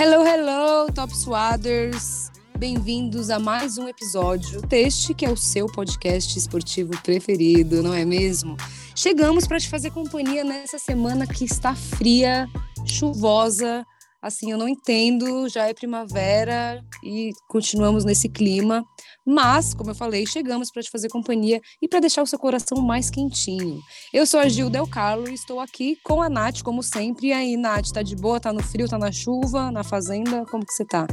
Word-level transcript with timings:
Hello, 0.00 0.24
hello, 0.24 0.92
Top 0.94 1.12
Swaders! 1.12 2.30
Bem-vindos 2.56 3.30
a 3.30 3.40
mais 3.40 3.78
um 3.78 3.88
episódio 3.88 4.62
deste 4.62 5.12
que 5.12 5.26
é 5.26 5.28
o 5.28 5.36
seu 5.36 5.66
podcast 5.66 6.38
esportivo 6.38 6.92
preferido, 7.02 7.82
não 7.82 7.92
é 7.92 8.04
mesmo? 8.04 8.56
Chegamos 8.94 9.44
para 9.48 9.58
te 9.58 9.68
fazer 9.68 9.90
companhia 9.90 10.44
nessa 10.44 10.78
semana 10.78 11.26
que 11.26 11.44
está 11.44 11.74
fria, 11.74 12.48
chuvosa, 12.86 13.84
assim, 14.20 14.50
eu 14.50 14.58
não 14.58 14.68
entendo, 14.68 15.48
já 15.48 15.68
é 15.68 15.74
primavera 15.74 16.82
e 17.02 17.30
continuamos 17.48 18.04
nesse 18.04 18.28
clima. 18.28 18.84
Mas, 19.24 19.74
como 19.74 19.90
eu 19.90 19.94
falei, 19.94 20.26
chegamos 20.26 20.70
para 20.70 20.82
te 20.82 20.90
fazer 20.90 21.08
companhia 21.08 21.60
e 21.80 21.88
para 21.88 22.00
deixar 22.00 22.22
o 22.22 22.26
seu 22.26 22.38
coração 22.38 22.80
mais 22.82 23.10
quentinho. 23.10 23.80
Eu 24.12 24.26
sou 24.26 24.40
a 24.40 24.48
Gil 24.48 24.70
Del 24.70 24.86
Carlo 24.86 25.28
e 25.28 25.34
estou 25.34 25.60
aqui 25.60 25.96
com 26.02 26.22
a 26.22 26.28
Nath, 26.28 26.62
como 26.62 26.82
sempre. 26.82 27.28
E 27.28 27.32
aí, 27.32 27.56
Nath, 27.56 27.90
tá 27.92 28.02
de 28.02 28.16
boa? 28.16 28.40
Tá 28.40 28.52
no 28.52 28.62
frio? 28.62 28.88
Tá 28.88 28.98
na 28.98 29.12
chuva? 29.12 29.70
Na 29.70 29.84
fazenda? 29.84 30.44
Como 30.50 30.64
que 30.64 30.72
você 30.72 30.84
tá? 30.84 31.06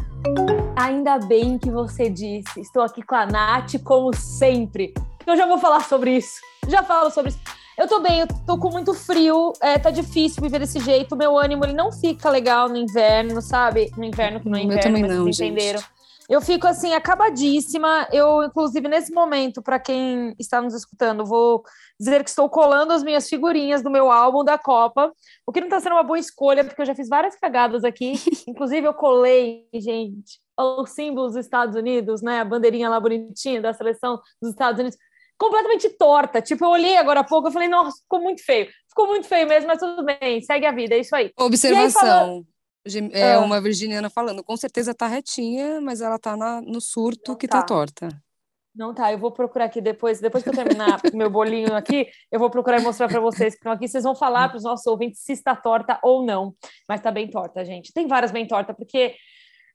Ainda 0.75 1.19
bem 1.19 1.57
que 1.57 1.69
você 1.69 2.09
disse. 2.09 2.59
Estou 2.59 2.83
aqui 2.83 3.01
com 3.03 3.15
a 3.15 3.25
Nath, 3.25 3.75
como 3.83 4.15
sempre. 4.15 4.93
Eu 5.27 5.35
já 5.35 5.45
vou 5.45 5.57
falar 5.57 5.81
sobre 5.81 6.17
isso. 6.17 6.39
Já 6.67 6.83
falo 6.83 7.11
sobre 7.11 7.29
isso. 7.29 7.39
Eu 7.77 7.89
tô 7.89 7.99
bem, 7.99 8.21
eu 8.21 8.27
tô 8.45 8.57
com 8.57 8.69
muito 8.69 8.93
frio, 8.93 9.51
é, 9.61 9.77
tá 9.77 9.91
difícil 9.91 10.41
viver 10.41 10.59
desse 10.59 10.79
jeito. 10.79 11.15
Meu 11.15 11.37
ânimo 11.37 11.65
ele 11.65 11.73
não 11.73 11.91
fica 11.91 12.29
legal 12.29 12.69
no 12.69 12.77
inverno, 12.77 13.41
sabe? 13.41 13.91
No 13.97 14.03
inverno 14.05 14.39
que 14.39 14.47
não 14.47 14.57
é 14.57 14.63
inverno, 14.63 14.79
eu 14.79 14.83
também 14.83 15.03
não, 15.03 15.23
vocês 15.23 15.35
gente. 15.35 15.51
entenderam. 15.51 15.83
Eu 16.27 16.41
fico 16.41 16.65
assim, 16.65 16.93
acabadíssima. 16.93 18.07
Eu, 18.11 18.43
inclusive, 18.43 18.87
nesse 18.87 19.13
momento, 19.13 19.61
para 19.61 19.77
quem 19.77 20.33
está 20.39 20.61
nos 20.61 20.73
escutando, 20.73 21.25
vou 21.25 21.63
dizer 21.99 22.23
que 22.23 22.29
estou 22.29 22.49
colando 22.49 22.93
as 22.93 23.03
minhas 23.03 23.29
figurinhas 23.29 23.83
do 23.83 23.91
meu 23.91 24.11
álbum 24.11 24.43
da 24.43 24.57
Copa, 24.57 25.11
o 25.45 25.51
que 25.51 25.59
não 25.59 25.67
está 25.67 25.79
sendo 25.79 25.93
uma 25.93 26.03
boa 26.03 26.17
escolha, 26.17 26.63
porque 26.63 26.81
eu 26.81 26.85
já 26.85 26.95
fiz 26.95 27.07
várias 27.07 27.35
cagadas 27.35 27.83
aqui. 27.83 28.13
inclusive, 28.47 28.87
eu 28.87 28.93
colei, 28.93 29.67
gente, 29.73 30.39
os 30.57 30.89
símbolos 30.91 31.33
dos 31.33 31.45
Estados 31.45 31.75
Unidos, 31.75 32.21
né? 32.21 32.39
A 32.39 32.45
bandeirinha 32.45 32.89
lá 32.89 32.99
bonitinha 32.99 33.61
da 33.61 33.73
seleção 33.73 34.19
dos 34.41 34.51
Estados 34.51 34.79
Unidos. 34.79 34.97
Completamente 35.37 35.89
torta. 35.89 36.41
Tipo, 36.41 36.65
eu 36.65 36.69
olhei 36.69 36.97
agora 36.97 37.19
há 37.19 37.23
pouco, 37.23 37.47
eu 37.47 37.51
falei, 37.51 37.67
nossa, 37.67 37.97
ficou 38.01 38.21
muito 38.21 38.43
feio. 38.43 38.67
Ficou 38.89 39.07
muito 39.07 39.27
feio 39.27 39.47
mesmo, 39.47 39.67
mas 39.67 39.79
tudo 39.79 40.03
bem, 40.05 40.41
segue 40.41 40.65
a 40.65 40.71
vida, 40.71 40.95
é 40.95 40.99
isso 40.99 41.15
aí. 41.15 41.31
Observação. 41.37 42.45
Aí, 42.87 43.09
É 43.13 43.33
Ah. 43.33 43.39
uma 43.39 43.59
virginiana 43.59 44.09
falando. 44.11 44.43
Com 44.43 44.55
certeza 44.55 44.93
tá 44.93 45.07
retinha, 45.07 45.81
mas 45.81 46.01
ela 46.01 46.19
tá 46.19 46.37
na- 46.37 46.61
no 46.61 46.79
surto 46.79 47.31
Não 47.31 47.35
que 47.37 47.47
tá 47.47 47.61
tá. 47.61 47.65
torta. 47.65 48.09
Não, 48.75 48.93
tá, 48.93 49.11
eu 49.11 49.17
vou 49.17 49.31
procurar 49.31 49.65
aqui 49.65 49.79
depois, 49.81 50.19
depois 50.19 50.43
que 50.43 50.49
eu 50.49 50.53
terminar 50.53 50.99
meu 51.15 51.29
bolinho 51.29 51.73
aqui, 51.73 52.07
eu 52.31 52.37
vou 52.39 52.49
procurar 52.49 52.79
e 52.79 52.83
mostrar 52.83 53.07
para 53.07 53.19
vocês 53.21 53.53
que 53.53 53.59
estão 53.59 53.71
aqui, 53.71 53.87
vocês 53.87 54.03
vão 54.03 54.13
falar 54.13 54.49
para 54.49 54.57
os 54.57 54.63
nossos 54.63 54.85
ouvintes 54.85 55.21
se 55.21 55.31
está 55.31 55.55
torta 55.55 55.97
ou 56.03 56.23
não, 56.25 56.53
mas 56.87 57.01
tá 57.01 57.09
bem 57.09 57.27
torta, 57.29 57.63
gente. 57.65 57.91
Tem 57.93 58.05
várias 58.05 58.31
bem 58.31 58.45
torta, 58.45 58.73
porque 58.73 59.15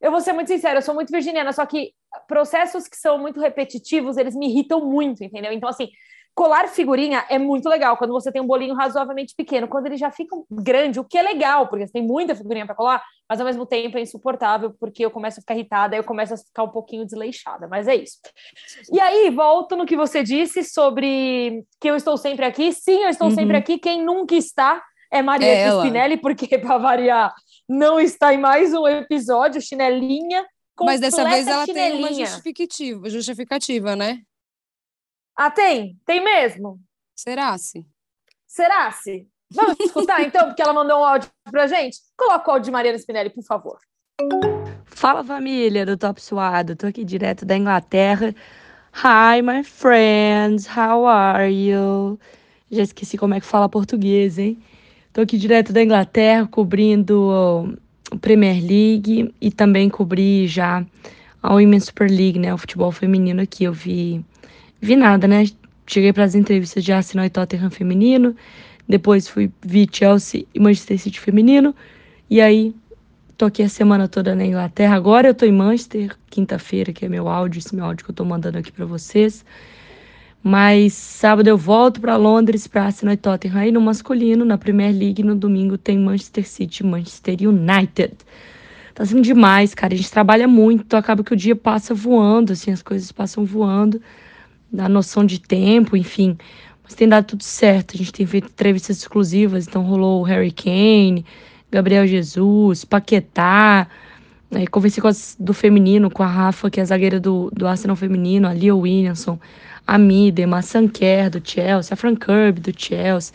eu 0.01 0.11
vou 0.11 0.21
ser 0.21 0.33
muito 0.33 0.47
sincera, 0.47 0.77
eu 0.79 0.81
sou 0.81 0.93
muito 0.95 1.11
virginiana, 1.11 1.53
só 1.53 1.65
que 1.65 1.93
processos 2.27 2.87
que 2.87 2.97
são 2.97 3.17
muito 3.17 3.39
repetitivos, 3.39 4.17
eles 4.17 4.35
me 4.35 4.47
irritam 4.49 4.83
muito, 4.85 5.23
entendeu? 5.23 5.51
Então, 5.53 5.69
assim, 5.69 5.89
colar 6.33 6.67
figurinha 6.69 7.25
é 7.29 7.37
muito 7.37 7.67
legal 7.69 7.97
quando 7.97 8.13
você 8.13 8.31
tem 8.31 8.41
um 8.41 8.47
bolinho 8.47 8.73
razoavelmente 8.73 9.33
pequeno. 9.35 9.67
Quando 9.67 9.85
ele 9.87 9.97
já 9.97 10.09
fica 10.11 10.35
grande, 10.49 10.99
o 10.99 11.03
que 11.03 11.17
é 11.17 11.21
legal, 11.21 11.67
porque 11.67 11.85
você 11.85 11.93
tem 11.93 12.01
muita 12.07 12.33
figurinha 12.35 12.65
para 12.65 12.73
colar, 12.73 13.03
mas 13.29 13.39
ao 13.39 13.45
mesmo 13.45 13.65
tempo 13.65 13.97
é 13.97 14.01
insuportável, 14.01 14.73
porque 14.79 15.03
eu 15.05 15.11
começo 15.11 15.39
a 15.39 15.41
ficar 15.41 15.55
irritada, 15.55 15.95
eu 15.95 16.03
começo 16.03 16.33
a 16.33 16.37
ficar 16.37 16.63
um 16.63 16.69
pouquinho 16.69 17.05
desleixada, 17.05 17.67
mas 17.67 17.87
é 17.87 17.95
isso. 17.95 18.17
E 18.91 18.99
aí, 18.99 19.29
volto 19.29 19.75
no 19.75 19.85
que 19.85 19.95
você 19.97 20.23
disse 20.23 20.63
sobre 20.63 21.63
que 21.79 21.89
eu 21.89 21.95
estou 21.95 22.17
sempre 22.17 22.45
aqui. 22.45 22.71
Sim, 22.71 23.03
eu 23.03 23.09
estou 23.09 23.27
Uhum. 23.27 23.35
sempre 23.35 23.57
aqui. 23.57 23.77
Quem 23.77 24.01
nunca 24.03 24.33
está 24.35 24.81
é 25.11 25.21
Maria 25.21 25.47
É. 25.47 25.69
Spinelli, 25.69 26.17
porque, 26.17 26.47
para 26.57 26.77
variar, 26.77 27.33
não 27.71 28.01
está 28.01 28.33
em 28.33 28.37
mais 28.37 28.73
um 28.73 28.85
episódio, 28.85 29.61
chinelinha. 29.61 30.45
Mas 30.77 30.99
dessa 30.99 31.23
vez 31.23 31.47
ela 31.47 31.65
tem 31.65 31.93
uma 31.93 32.13
justificativa, 32.13 33.09
justificativa, 33.09 33.95
né? 33.95 34.21
Ah, 35.37 35.49
tem? 35.49 35.97
Tem 36.05 36.21
mesmo? 36.21 36.81
Será-se? 37.15 37.85
Será-se? 38.45 39.25
Vamos 39.49 39.79
escutar 39.79 40.21
então, 40.25 40.47
porque 40.47 40.61
ela 40.61 40.73
mandou 40.73 40.99
um 40.99 41.05
áudio 41.05 41.29
pra 41.49 41.65
gente? 41.65 41.97
Coloca 42.17 42.49
o 42.49 42.53
áudio 42.53 42.65
de 42.65 42.71
Mariana 42.71 42.97
Spinelli, 42.97 43.29
por 43.29 43.43
favor. 43.43 43.79
Fala 44.85 45.23
família 45.23 45.85
do 45.85 45.97
Top 45.97 46.21
Suado, 46.21 46.75
tô 46.75 46.87
aqui 46.87 47.05
direto 47.05 47.45
da 47.45 47.55
Inglaterra. 47.55 48.35
Hi 48.93 49.41
my 49.41 49.63
friends, 49.63 50.67
how 50.67 51.05
are 51.05 51.49
you? 51.49 52.19
Já 52.69 52.83
esqueci 52.83 53.17
como 53.17 53.33
é 53.33 53.39
que 53.39 53.45
fala 53.45 53.69
português, 53.69 54.37
hein? 54.37 54.61
Tô 55.13 55.21
aqui 55.21 55.37
direto 55.37 55.73
da 55.73 55.83
Inglaterra 55.83 56.47
cobrindo 56.47 57.77
o 58.11 58.17
Premier 58.19 58.55
League 58.55 59.33
e 59.41 59.51
também 59.51 59.89
cobri 59.89 60.47
já 60.47 60.85
a 61.41 61.53
Women's 61.53 61.85
Super 61.85 62.09
League, 62.09 62.39
né? 62.39 62.53
O 62.53 62.57
futebol 62.57 62.91
feminino 62.91 63.41
aqui. 63.41 63.65
Eu 63.65 63.73
vi, 63.73 64.23
vi 64.79 64.95
nada, 64.95 65.27
né? 65.27 65.45
Cheguei 65.85 66.13
para 66.13 66.23
as 66.23 66.35
entrevistas 66.35 66.83
de 66.83 66.93
Arsenal 66.93 67.25
e 67.25 67.29
Tottenham 67.29 67.69
feminino, 67.69 68.35
depois 68.87 69.27
fui 69.27 69.51
vi 69.61 69.87
Chelsea 69.91 70.45
e 70.53 70.59
Manchester 70.59 70.97
City 70.97 71.19
feminino, 71.19 71.75
e 72.29 72.39
aí 72.39 72.73
Tô 73.41 73.45
aqui 73.45 73.63
a 73.63 73.69
semana 73.69 74.07
toda 74.07 74.35
na 74.35 74.45
Inglaterra. 74.45 74.95
Agora 74.95 75.27
eu 75.27 75.33
tô 75.33 75.47
em 75.47 75.51
Manchester, 75.51 76.15
quinta-feira, 76.29 76.93
que 76.93 77.05
é 77.05 77.09
meu 77.09 77.27
áudio, 77.27 77.57
esse 77.57 77.75
meu 77.75 77.83
áudio 77.83 78.05
que 78.05 78.11
eu 78.11 78.15
tô 78.15 78.23
mandando 78.23 78.59
aqui 78.59 78.71
pra 78.71 78.85
vocês. 78.85 79.43
Mas 80.43 80.93
sábado 80.93 81.47
eu 81.47 81.57
volto 81.57 82.01
pra 82.01 82.15
Londres, 82.15 82.65
pra 82.65 82.85
Arsenal 82.85 83.13
e 83.13 83.17
Tottenham. 83.17 83.57
Aí 83.57 83.71
no 83.71 83.79
masculino, 83.79 84.43
na 84.43 84.57
Premier 84.57 84.91
League, 84.91 85.23
no 85.23 85.35
domingo 85.35 85.77
tem 85.77 85.99
Manchester 85.99 86.47
City, 86.47 86.81
e 86.81 86.85
Manchester 86.85 87.37
United. 87.41 88.15
Tá 88.95 89.05
sendo 89.05 89.21
demais, 89.21 89.75
cara. 89.75 89.93
A 89.93 89.97
gente 89.97 90.11
trabalha 90.11 90.47
muito, 90.47 90.95
acaba 90.95 91.23
que 91.23 91.33
o 91.33 91.37
dia 91.37 91.55
passa 91.55 91.93
voando, 91.93 92.53
assim, 92.53 92.71
as 92.71 92.81
coisas 92.81 93.11
passam 93.11 93.45
voando. 93.45 94.01
Dá 94.71 94.89
noção 94.89 95.25
de 95.25 95.39
tempo, 95.39 95.95
enfim. 95.95 96.37
Mas 96.83 96.95
tem 96.95 97.07
dado 97.07 97.25
tudo 97.25 97.43
certo. 97.43 97.93
A 97.93 97.97
gente 97.97 98.11
tem 98.11 98.25
feito 98.25 98.47
entrevistas 98.47 98.97
exclusivas, 98.97 99.67
então 99.67 99.83
rolou 99.83 100.21
o 100.21 100.23
Harry 100.23 100.51
Kane, 100.51 101.25
Gabriel 101.71 102.07
Jesus, 102.07 102.83
Paquetá. 102.83 103.87
Aí 104.53 104.67
conversei 104.67 105.01
com 105.01 105.07
as 105.07 105.37
do 105.39 105.53
feminino, 105.53 106.09
com 106.09 106.23
a 106.23 106.27
Rafa, 106.27 106.69
que 106.69 106.79
é 106.79 106.83
a 106.83 106.85
zagueira 106.85 107.19
do, 107.19 107.49
do 107.53 107.65
Arsenal 107.65 107.95
feminino, 107.95 108.47
a 108.47 108.53
Lia 108.53 108.75
Williamson, 108.75 109.39
a 109.91 109.97
Midem, 109.97 110.45
a 110.53 110.61
Sanker 110.61 111.29
do 111.29 111.41
Chelsea, 111.43 111.93
a 111.93 111.97
Fran 111.97 112.15
Kirby 112.15 112.61
do 112.61 112.71
Chelsea. 112.73 113.33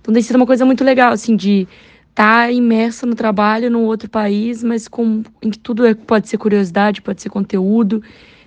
Então 0.00 0.14
tem 0.14 0.22
sido 0.22 0.36
uma 0.36 0.46
coisa 0.46 0.64
muito 0.64 0.84
legal, 0.84 1.12
assim, 1.12 1.34
de 1.34 1.66
estar 2.10 2.52
imersa 2.52 3.04
no 3.04 3.16
trabalho 3.16 3.68
num 3.68 3.82
outro 3.82 4.08
país, 4.08 4.62
mas 4.62 4.86
com 4.86 5.24
em 5.42 5.50
que 5.50 5.58
tudo 5.58 5.84
é, 5.84 5.94
pode 5.94 6.28
ser 6.28 6.38
curiosidade, 6.38 7.02
pode 7.02 7.20
ser 7.20 7.28
conteúdo. 7.28 8.00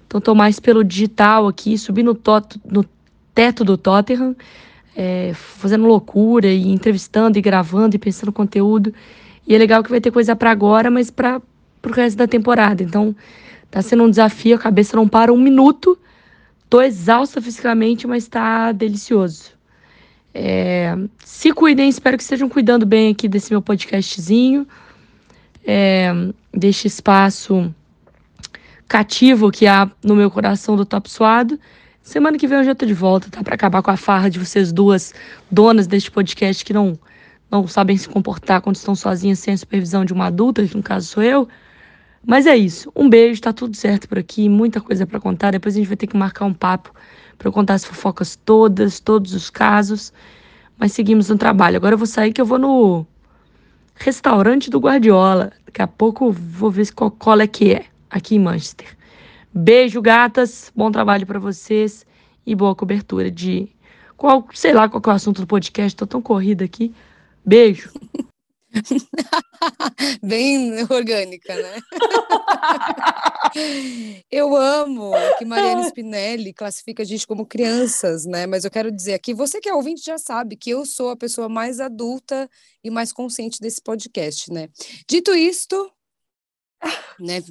Então 0.08 0.22
tô 0.22 0.34
mais 0.34 0.58
pelo 0.58 0.86
digital 0.86 1.50
aqui, 1.50 1.78
subi 1.78 2.02
no, 2.02 2.18
no 2.64 2.86
teto 3.36 3.66
do 3.66 3.78
Tottenham, 3.78 4.34
é, 4.96 5.34
fazendo 5.34 5.86
loucura 5.86 6.47
e 6.47 6.70
entrevistando 6.70 7.38
e 7.38 7.41
gravando 7.41 7.94
e 7.94 8.00
pensando 8.00 8.31
conteúdo. 8.31 8.94
E 9.46 9.53
é 9.53 9.58
legal 9.58 9.84
que 9.84 9.90
vai 9.90 10.00
ter 10.00 10.12
coisa 10.12 10.34
para 10.34 10.50
agora, 10.50 10.90
mas 10.90 11.12
para 11.12 11.41
pro 11.81 11.94
resto 11.94 12.16
da 12.16 12.26
temporada. 12.26 12.81
Então, 12.81 13.14
tá 13.70 13.81
sendo 13.81 14.03
um 14.03 14.09
desafio, 14.09 14.56
a 14.56 14.59
cabeça 14.59 14.96
não 14.96 15.09
para 15.09 15.34
um 15.34 15.38
minuto. 15.38 16.00
Tô 16.69 16.81
exausta 16.81 17.41
fisicamente, 17.41 18.06
mas 18.06 18.28
tá 18.28 18.72
delicioso. 18.72 19.52
É, 20.34 20.96
se 21.25 21.52
cuidem, 21.52 21.90
espero 21.90 22.16
que 22.16 22.24
estejam 22.24 22.47
cuidando 22.47 22.85
bem 22.85 23.12
aqui 23.12 23.28
desse 23.28 23.52
meu 23.52 23.62
podcastzinho. 23.62 24.68
É, 25.66 26.12
deste 26.53 26.88
espaço 26.88 27.74
cativo 28.88 29.52
que 29.52 29.68
há 29.68 29.90
no 30.03 30.16
meu 30.16 30.29
coração 30.29 30.75
do 30.75 30.85
Top 30.85 31.09
Suado. 31.09 31.59
Semana 32.02 32.38
que 32.38 32.47
vem 32.47 32.59
eu 32.59 32.63
já 32.63 32.74
tô 32.74 32.85
de 32.85 32.94
volta, 32.94 33.29
tá? 33.29 33.44
Pra 33.44 33.56
acabar 33.56 33.81
com 33.81 33.91
a 33.91 33.97
farra 33.97 34.29
de 34.29 34.40
vocês 34.40 34.72
duas 34.72 35.13
donas 35.50 35.85
deste 35.88 36.09
podcast 36.09 36.63
que 36.63 36.74
não 36.74 36.97
não 37.52 37.68
sabem 37.68 37.97
se 37.97 38.08
comportar 38.08 38.61
quando 38.61 38.76
estão 38.76 38.94
sozinhas 38.96 39.40
sem 39.40 39.55
a 39.55 39.58
supervisão 39.58 40.05
de 40.05 40.14
uma 40.14 40.28
adulta, 40.28 40.64
que 40.66 40.78
no 40.78 40.84
caso 40.84 41.08
sou 41.08 41.23
eu. 41.23 41.47
Mas 42.26 42.46
é 42.46 42.56
isso. 42.56 42.92
Um 42.96 43.10
beijo, 43.10 43.42
tá 43.42 43.54
tudo 43.54 43.76
certo 43.76 44.08
por 44.08 44.20
aqui, 44.20 44.50
muita 44.50 44.82
coisa 44.82 45.06
para 45.06 45.20
contar. 45.20 45.52
Depois 45.52 45.76
a 45.76 45.78
gente 45.78 45.88
vai 45.88 45.98
ter 45.98 46.08
que 46.08 46.18
marcar 46.18 46.46
um 46.46 46.54
papo 46.54 46.94
para 47.38 47.52
contar 47.52 47.76
as 47.76 47.86
fofocas 47.86 48.36
todas, 48.36 49.00
todos 49.00 49.34
os 49.34 49.50
casos. 49.50 50.14
Mas 50.78 50.92
seguimos 50.92 51.30
no 51.30 51.38
trabalho. 51.38 51.78
Agora 51.78 51.94
eu 51.94 51.98
vou 51.98 52.08
sair 52.08 52.34
que 52.34 52.42
eu 52.42 52.46
vou 52.46 52.60
no 52.60 53.06
restaurante 53.96 54.70
do 54.70 54.80
Guardiola. 54.80 55.52
Daqui 55.66 55.82
a 55.82 55.88
pouco 55.88 56.32
vou 56.32 56.72
ver 56.72 56.92
qual, 56.94 57.12
qual 57.12 57.40
é 57.40 57.48
que 57.48 57.74
é 57.74 57.86
aqui 58.10 58.36
em 58.36 58.40
Manchester. 58.40 58.98
Beijo, 59.54 60.02
gatas. 60.02 60.72
Bom 60.76 60.92
trabalho 60.92 61.26
para 61.26 61.40
vocês 61.40 62.06
e 62.46 62.56
boa 62.56 62.76
cobertura 62.76 63.32
de 63.32 63.70
qual, 64.16 64.48
sei 64.54 64.74
lá 64.74 64.90
qual 64.90 65.02
é 65.06 65.10
o 65.10 65.12
assunto 65.12 65.42
do 65.42 65.48
podcast. 65.48 65.96
Tô 65.96 66.06
tão 66.06 66.22
corrida 66.22 66.66
aqui. 66.66 66.94
Beijo. 67.46 67.92
Bem 70.24 70.74
orgânica, 70.90 71.56
né? 71.56 71.80
Eu 74.30 74.56
amo 74.56 75.12
que 75.38 75.46
Mariana 75.46 75.88
Spinelli 75.88 76.54
classifica 76.54 77.04
a 77.04 77.06
gente 77.06 77.26
como 77.26 77.46
crianças, 77.46 78.26
né? 78.26 78.46
Mas 78.46 78.64
eu 78.64 78.72
quero 78.72 78.92
dizer 78.92 79.16
aqui, 79.16 79.34
você 79.34 79.60
que 79.60 79.68
é 79.68 79.74
ouvinte 79.74 80.06
já 80.06 80.18
sabe 80.18 80.56
que 80.56 80.70
eu 80.70 80.86
sou 80.86 81.10
a 81.10 81.18
pessoa 81.18 81.50
mais 81.50 81.80
adulta 81.80 82.50
e 82.84 82.92
mais 82.92 83.12
consciente 83.12 83.60
desse 83.60 83.82
podcast, 83.82 84.54
né? 84.54 84.70
Dito 85.08 85.34
isto, 85.34 85.92
né? 87.20 87.42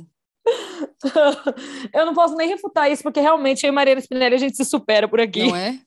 eu 1.93 2.06
não 2.06 2.15
posso 2.15 2.37
nem 2.37 2.49
refutar 2.49 2.91
isso, 2.91 3.03
porque 3.03 3.20
realmente 3.20 3.65
eu 3.65 3.69
e 3.69 3.73
Mariana 3.73 4.00
Spinelli 4.00 4.35
a 4.35 4.38
gente 4.38 4.56
se 4.56 4.65
supera 4.65 5.09
por 5.09 5.20
aqui. 5.20 5.47
Não 5.47 5.56
é? 5.56 5.81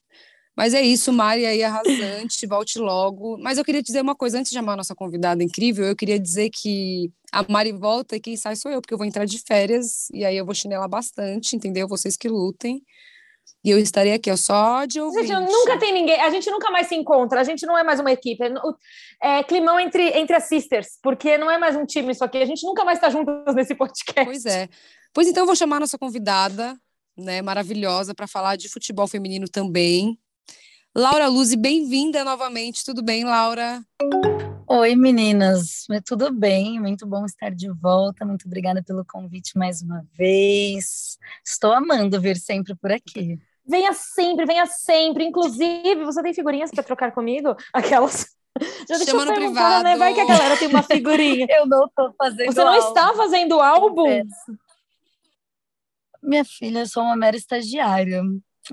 Mas 0.56 0.74
é 0.74 0.82
isso, 0.82 1.12
Mari 1.12 1.46
aí 1.46 1.62
arrasante, 1.62 2.46
volte 2.46 2.78
logo. 2.78 3.38
Mas 3.38 3.56
eu 3.56 3.64
queria 3.64 3.82
dizer 3.82 4.02
uma 4.02 4.14
coisa, 4.14 4.38
antes 4.38 4.50
de 4.50 4.58
chamar 4.58 4.74
a 4.74 4.76
nossa 4.76 4.94
convidada 4.94 5.42
incrível, 5.42 5.86
eu 5.86 5.96
queria 5.96 6.18
dizer 6.18 6.50
que 6.50 7.10
a 7.32 7.42
Mari 7.48 7.72
volta 7.72 8.16
e 8.16 8.20
quem 8.20 8.36
sai 8.36 8.54
sou 8.56 8.70
eu, 8.70 8.80
porque 8.80 8.92
eu 8.92 8.98
vou 8.98 9.06
entrar 9.06 9.24
de 9.24 9.38
férias 9.38 10.08
e 10.12 10.24
aí 10.24 10.36
eu 10.36 10.44
vou 10.44 10.54
chinelar 10.54 10.88
bastante, 10.88 11.56
entendeu? 11.56 11.88
Vocês 11.88 12.16
que 12.16 12.28
lutem. 12.28 12.82
E 13.64 13.70
eu 13.70 13.78
estarei 13.78 14.12
aqui, 14.12 14.30
ó, 14.30 14.36
só 14.36 14.84
de 14.84 15.00
ouvinte. 15.00 15.28
Gente, 15.28 15.50
nunca 15.50 15.78
tem 15.78 15.92
ninguém, 15.92 16.20
a 16.20 16.30
gente 16.30 16.50
nunca 16.50 16.70
mais 16.70 16.88
se 16.88 16.96
encontra, 16.96 17.40
a 17.40 17.44
gente 17.44 17.64
não 17.64 17.78
é 17.78 17.84
mais 17.84 18.00
uma 18.00 18.10
equipe, 18.10 18.42
é, 18.42 19.38
é 19.38 19.42
climão 19.44 19.78
entre, 19.78 20.02
entre 20.18 20.34
as 20.34 20.44
sisters, 20.44 20.98
porque 21.00 21.38
não 21.38 21.48
é 21.48 21.58
mais 21.58 21.76
um 21.76 21.86
time 21.86 22.10
isso 22.10 22.24
aqui, 22.24 22.38
a 22.38 22.44
gente 22.44 22.66
nunca 22.66 22.84
mais 22.84 22.98
está 22.98 23.08
juntas 23.08 23.54
nesse 23.54 23.74
podcast. 23.74 24.24
Pois 24.24 24.44
é. 24.46 24.68
Pois 25.14 25.28
então 25.28 25.44
eu 25.44 25.46
vou 25.46 25.54
chamar 25.54 25.76
a 25.76 25.80
nossa 25.80 25.96
convidada, 25.96 26.76
né, 27.16 27.40
maravilhosa, 27.40 28.14
para 28.14 28.26
falar 28.26 28.56
de 28.56 28.68
futebol 28.68 29.06
feminino 29.06 29.48
também. 29.48 30.18
Laura 30.94 31.26
Luzi, 31.26 31.56
bem-vinda 31.56 32.22
novamente. 32.22 32.84
Tudo 32.84 33.02
bem, 33.02 33.24
Laura? 33.24 33.82
Oi, 34.68 34.94
meninas. 34.94 35.86
Tudo 36.04 36.30
bem? 36.30 36.78
Muito 36.78 37.06
bom 37.06 37.24
estar 37.24 37.50
de 37.50 37.70
volta. 37.70 38.26
Muito 38.26 38.46
obrigada 38.46 38.82
pelo 38.82 39.02
convite 39.02 39.56
mais 39.56 39.80
uma 39.80 40.04
vez. 40.12 41.18
Estou 41.42 41.72
amando 41.72 42.20
vir 42.20 42.36
sempre 42.36 42.74
por 42.74 42.92
aqui. 42.92 43.38
Venha 43.66 43.94
sempre, 43.94 44.44
venha 44.44 44.66
sempre. 44.66 45.24
Inclusive, 45.24 46.04
você 46.04 46.22
tem 46.22 46.34
figurinhas 46.34 46.70
para 46.70 46.82
trocar 46.82 47.10
comigo? 47.12 47.56
Aquelas. 47.72 48.26
Já 48.86 48.98
deixa 48.98 49.12
Chama 49.12 49.22
eu 49.22 49.26
no 49.28 49.34
privado. 49.34 49.84
Né? 49.84 49.96
Vai 49.96 50.12
que 50.12 50.20
a 50.20 50.26
galera 50.26 50.58
tem 50.58 50.68
uma 50.68 50.82
figurinha. 50.82 51.46
eu 51.56 51.64
não 51.64 51.86
estou 51.86 52.12
fazendo 52.18 52.52
Você 52.52 52.62
não 52.62 52.74
álbum. 52.74 52.88
está 52.88 53.14
fazendo 53.14 53.60
álbum? 53.60 54.08
É. 54.10 54.22
Minha 56.22 56.44
filha, 56.44 56.80
eu 56.80 56.86
sou 56.86 57.02
uma 57.02 57.16
mera 57.16 57.34
estagiária 57.34 58.22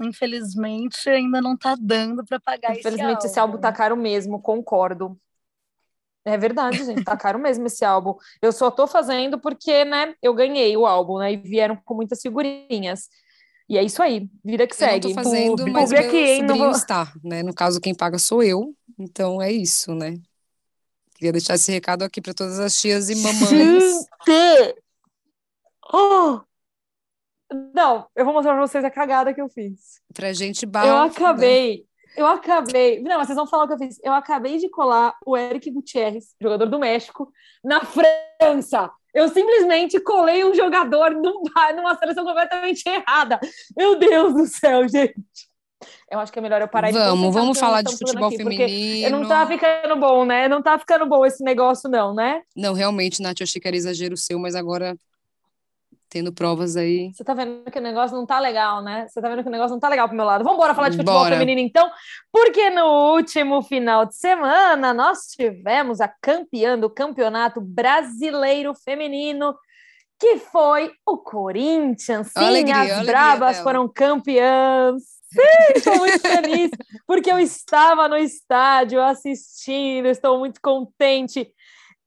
infelizmente 0.01 1.09
ainda 1.09 1.41
não 1.41 1.53
está 1.53 1.75
dando 1.80 2.24
para 2.25 2.39
pagar 2.39 2.77
Infelizmente, 2.77 3.25
esse 3.25 3.39
álbum. 3.39 3.57
tá 3.57 3.71
caro 3.71 3.97
mesmo, 3.97 4.41
concordo. 4.41 5.19
É 6.25 6.38
verdade, 6.38 6.83
gente, 6.83 7.03
tá 7.03 7.18
caro 7.18 7.39
mesmo 7.39 7.65
esse 7.65 7.83
álbum. 7.83 8.15
Eu 8.41 8.51
só 8.51 8.69
tô 8.69 8.86
fazendo 8.86 9.39
porque, 9.39 9.86
né, 9.86 10.13
eu 10.21 10.33
ganhei 10.33 10.75
o 10.75 10.86
álbum, 10.86 11.18
né, 11.18 11.33
e 11.33 11.38
vieram 11.38 11.75
com 11.75 11.95
muitas 11.95 12.21
figurinhas. 12.21 13.09
E 13.68 13.77
é 13.77 13.83
isso 13.83 14.01
aí, 14.01 14.27
vida 14.44 14.68
que 14.68 14.75
segue. 14.75 15.09
Eu 15.09 15.15
não 15.15 15.24
tô 15.24 15.30
fazendo, 15.30 15.57
Pub, 15.57 15.71
mas 15.71 15.91
meu 15.91 16.00
aqui, 16.00 16.38
sobrinho 16.38 16.57
vou... 16.57 16.71
está, 16.71 17.13
né? 17.24 17.44
No 17.44 17.53
caso, 17.53 17.80
quem 17.80 17.94
paga 17.94 18.18
sou 18.18 18.41
eu, 18.41 18.75
então 18.97 19.41
é 19.41 19.51
isso, 19.51 19.94
né? 19.94 20.19
Queria 21.15 21.31
deixar 21.31 21.56
esse 21.56 21.71
recado 21.71 22.03
aqui 22.03 22.21
para 22.21 22.33
todas 22.33 22.59
as 22.59 22.74
tias 22.75 23.09
e 23.09 23.15
mamães. 23.15 24.06
oh! 25.94 26.49
Não, 27.74 28.06
eu 28.16 28.24
vou 28.25 28.34
mostrar 28.34 28.54
pra 28.54 28.68
vocês 28.68 28.84
a 28.84 28.92
cagada 28.92 29.34
que 29.34 29.42
eu 29.42 29.50
fiz. 29.50 30.01
Pra 30.13 30.34
gente 30.34 30.66
barra. 30.66 30.88
Eu 30.88 30.98
acabei, 30.98 31.86
eu 32.16 32.28
acabei. 32.28 33.01
Não, 33.01 33.18
mas 33.18 33.28
vocês 33.28 33.36
vão 33.36 33.48
falar 33.48 33.63
o 33.63 33.68
que 33.68 33.74
eu 33.74 33.78
fiz. 33.78 34.00
Eu 34.04 34.13
acabei 34.13 34.57
de 34.57 34.69
colar 34.69 35.16
o 35.25 35.36
Eric 35.36 35.72
Gutierrez, 35.72 36.36
jogador 36.42 36.66
do 36.66 36.80
México, 36.80 37.31
na 37.63 37.81
França. 37.81 38.92
Eu 39.13 39.28
simplesmente 39.30 40.00
colei 40.01 40.44
um 40.44 40.54
jogador 40.54 41.12
numa 41.12 41.96
seleção 41.98 42.24
completamente 42.24 42.84
errada. 42.88 43.40
Meu 43.75 43.98
Deus 43.98 44.34
do 44.34 44.46
céu, 44.46 44.88
gente. 44.88 45.50
Eu 46.12 46.19
acho 46.19 46.31
que 46.31 46.40
é 46.40 46.42
melhor 46.42 46.62
eu 46.62 46.68
parar 46.68 46.92
vamos, 46.92 47.04
de 47.04 47.10
Vamos, 47.10 47.34
vamos 47.34 47.60
falar 47.60 47.81
de 47.81 47.98
futebol 47.98 48.28
aqui, 48.28 48.38
feminino. 48.38 49.19
Não 49.19 49.28
tá 49.28 49.48
ficando 49.48 49.96
bom, 49.96 50.25
né? 50.25 50.48
Não 50.48 50.62
tá 50.62 50.78
ficando 50.78 51.06
bom 51.06 51.25
esse 51.25 51.44
negócio, 51.44 51.90
não, 51.90 52.13
né? 52.13 52.42
Não, 52.56 52.74
realmente, 52.74 53.22
Nath, 53.22 53.40
eu 53.40 53.46
achei 53.46 53.62
que 53.62 53.68
era 53.68 53.78
exagero 53.78 54.18
seu, 54.18 54.38
mas 54.38 54.56
agora 54.56 54.96
tendo 56.10 56.34
provas 56.34 56.76
aí. 56.76 57.12
Você 57.14 57.24
tá 57.24 57.34
vendo 57.34 57.70
que 57.72 57.78
o 57.78 57.82
negócio 57.82 58.18
não 58.18 58.26
tá 58.26 58.40
legal, 58.40 58.82
né? 58.82 59.08
Você 59.08 59.22
tá 59.22 59.30
vendo 59.30 59.44
que 59.44 59.48
o 59.48 59.52
negócio 59.52 59.72
não 59.72 59.80
tá 59.80 59.88
legal 59.88 60.08
pro 60.08 60.18
meu 60.18 60.26
lado. 60.26 60.44
Vamos 60.44 60.58
embora 60.58 60.74
falar 60.74 60.90
de 60.90 60.98
futebol 60.98 61.20
Bora. 61.20 61.36
feminino 61.36 61.62
então, 61.62 61.90
porque 62.32 62.70
no 62.72 63.14
último 63.14 63.62
final 63.62 64.06
de 64.06 64.16
semana 64.16 64.94
nós 64.94 65.28
tivemos 65.28 66.02
a 66.02 66.08
campeã 66.08 66.78
do 66.78 66.90
Campeonato 66.90 67.62
Brasileiro 67.62 68.74
Feminino, 68.74 69.56
que 70.20 70.38
foi 70.38 70.92
o 71.06 71.18
Corinthians. 71.18 72.28
Sim, 72.36 72.44
alegria, 72.44 73.00
as 73.00 73.06
brabas 73.06 73.60
foram 73.60 73.88
campeãs. 73.88 75.20
Sim, 75.32 75.74
estou 75.76 75.96
muito 75.98 76.20
feliz, 76.20 76.72
porque 77.06 77.32
eu 77.32 77.38
estava 77.38 78.08
no 78.08 78.18
estádio 78.18 79.00
assistindo, 79.00 80.08
estou 80.08 80.40
muito 80.40 80.60
contente. 80.60 81.48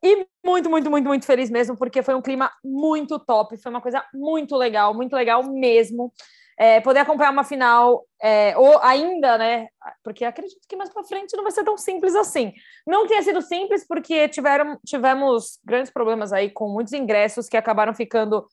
E 0.03 0.27
muito, 0.45 0.69
muito, 0.69 0.91
muito, 0.91 1.07
muito 1.07 1.27
feliz 1.27 1.49
mesmo, 1.49 1.77
porque 1.77 2.03
foi 2.03 2.15
um 2.15 2.23
clima 2.23 2.51
muito 2.65 3.19
top, 3.19 3.57
foi 3.57 3.71
uma 3.71 3.81
coisa 3.81 4.05
muito 4.13 4.57
legal, 4.57 4.93
muito 4.93 5.15
legal 5.15 5.45
mesmo. 5.45 6.13
É, 6.59 6.81
poder 6.81 7.01
acompanhar 7.01 7.31
uma 7.31 7.45
final, 7.45 8.05
é, 8.21 8.57
ou 8.57 8.79
ainda, 8.83 9.39
né? 9.39 9.69
Porque 10.05 10.25
acredito 10.25 10.61
que 10.69 10.77
mais 10.77 10.91
para 10.91 11.03
frente 11.05 11.37
não 11.37 11.43
vai 11.43 11.53
ser 11.53 11.65
tão 11.65 11.77
simples 11.79 12.15
assim. 12.15 12.53
Não 12.87 13.07
tenha 13.07 13.23
sido 13.23 13.41
simples, 13.41 13.87
porque 13.87 14.29
tiveram, 14.29 14.79
tivemos 14.85 15.59
grandes 15.65 15.91
problemas 15.91 16.33
aí 16.33 16.51
com 16.51 16.69
muitos 16.69 16.93
ingressos 16.93 17.49
que 17.49 17.57
acabaram 17.57 17.95
ficando 17.95 18.47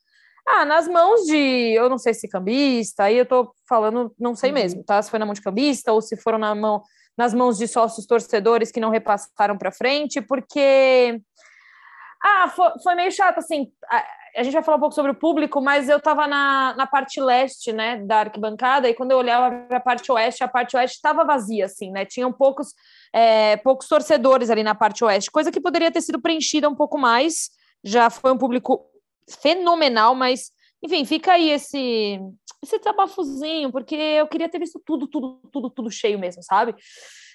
ah, 0.48 0.66
nas 0.66 0.88
mãos 0.88 1.25
de, 1.25 1.74
eu 1.74 1.90
não 1.90 1.98
sei 1.98 2.13
se 2.13 2.28
cambista, 2.28 3.04
aí 3.04 3.18
eu 3.18 3.25
tô 3.25 3.54
falando, 3.68 4.13
não 4.18 4.36
sei 4.36 4.50
uhum. 4.50 4.56
mesmo, 4.56 4.84
tá? 4.84 5.01
Se 5.01 5.10
foi 5.10 5.19
na 5.19 5.25
mão 5.25 5.34
de 5.34 5.42
cambista 5.42 5.92
ou 5.92 6.01
se 6.01 6.18
foram 6.18 6.40
na 6.40 6.56
mão, 6.56 6.81
nas 7.17 7.33
mãos 7.33 7.57
de 7.57 7.67
sócios 7.67 8.06
torcedores 8.06 8.71
que 8.71 8.79
não 8.79 8.89
repassaram 8.89 9.57
para 9.57 9.71
frente, 9.71 10.21
porque 10.21 11.21
ah, 12.21 12.50
foi, 12.50 12.71
foi 12.83 12.95
meio 12.95 13.11
chato, 13.11 13.38
assim. 13.38 13.71
A, 13.89 14.06
a, 14.38 14.44
gente 14.44 14.53
vai 14.53 14.63
falar 14.63 14.77
um 14.77 14.81
pouco 14.81 14.95
sobre 14.95 15.11
o 15.11 15.15
público, 15.15 15.61
mas 15.61 15.88
eu 15.88 15.97
estava 15.97 16.27
na, 16.27 16.75
na 16.75 16.85
parte 16.85 17.21
leste, 17.21 17.71
né, 17.71 17.97
da 17.97 18.19
arquibancada, 18.19 18.89
e 18.89 18.94
quando 18.94 19.11
eu 19.11 19.17
olhava 19.17 19.65
para 19.67 19.77
a 19.77 19.81
parte 19.81 20.11
oeste, 20.11 20.44
a 20.44 20.47
parte 20.47 20.75
oeste 20.75 20.97
estava 20.97 21.23
vazia, 21.23 21.65
assim, 21.65 21.91
né? 21.91 22.06
Tinham 22.06 22.31
poucos, 22.31 22.73
é, 23.13 23.57
poucos 23.57 23.88
torcedores 23.88 24.50
ali 24.50 24.63
na 24.63 24.75
parte 24.75 25.03
oeste, 25.03 25.31
coisa 25.31 25.51
que 25.51 25.62
poderia 25.62 25.91
ter 25.91 26.01
sido 26.01 26.21
preenchida 26.21 26.69
um 26.69 26.75
pouco 26.75 26.97
mais. 26.97 27.50
Já 27.83 28.09
foi 28.09 28.31
um 28.31 28.38
público 28.38 28.85
fenomenal, 29.41 30.13
mas 30.13 30.51
enfim, 30.83 31.05
fica 31.05 31.33
aí 31.33 31.49
esse 31.49 32.19
esse 32.61 32.77
desabafozinho, 32.77 33.71
porque 33.71 33.95
eu 33.95 34.27
queria 34.27 34.49
ter 34.49 34.59
visto 34.59 34.81
tudo, 34.85 35.07
tudo, 35.07 35.39
tudo, 35.51 35.69
tudo 35.69 35.89
cheio 35.89 36.19
mesmo, 36.19 36.43
sabe? 36.43 36.75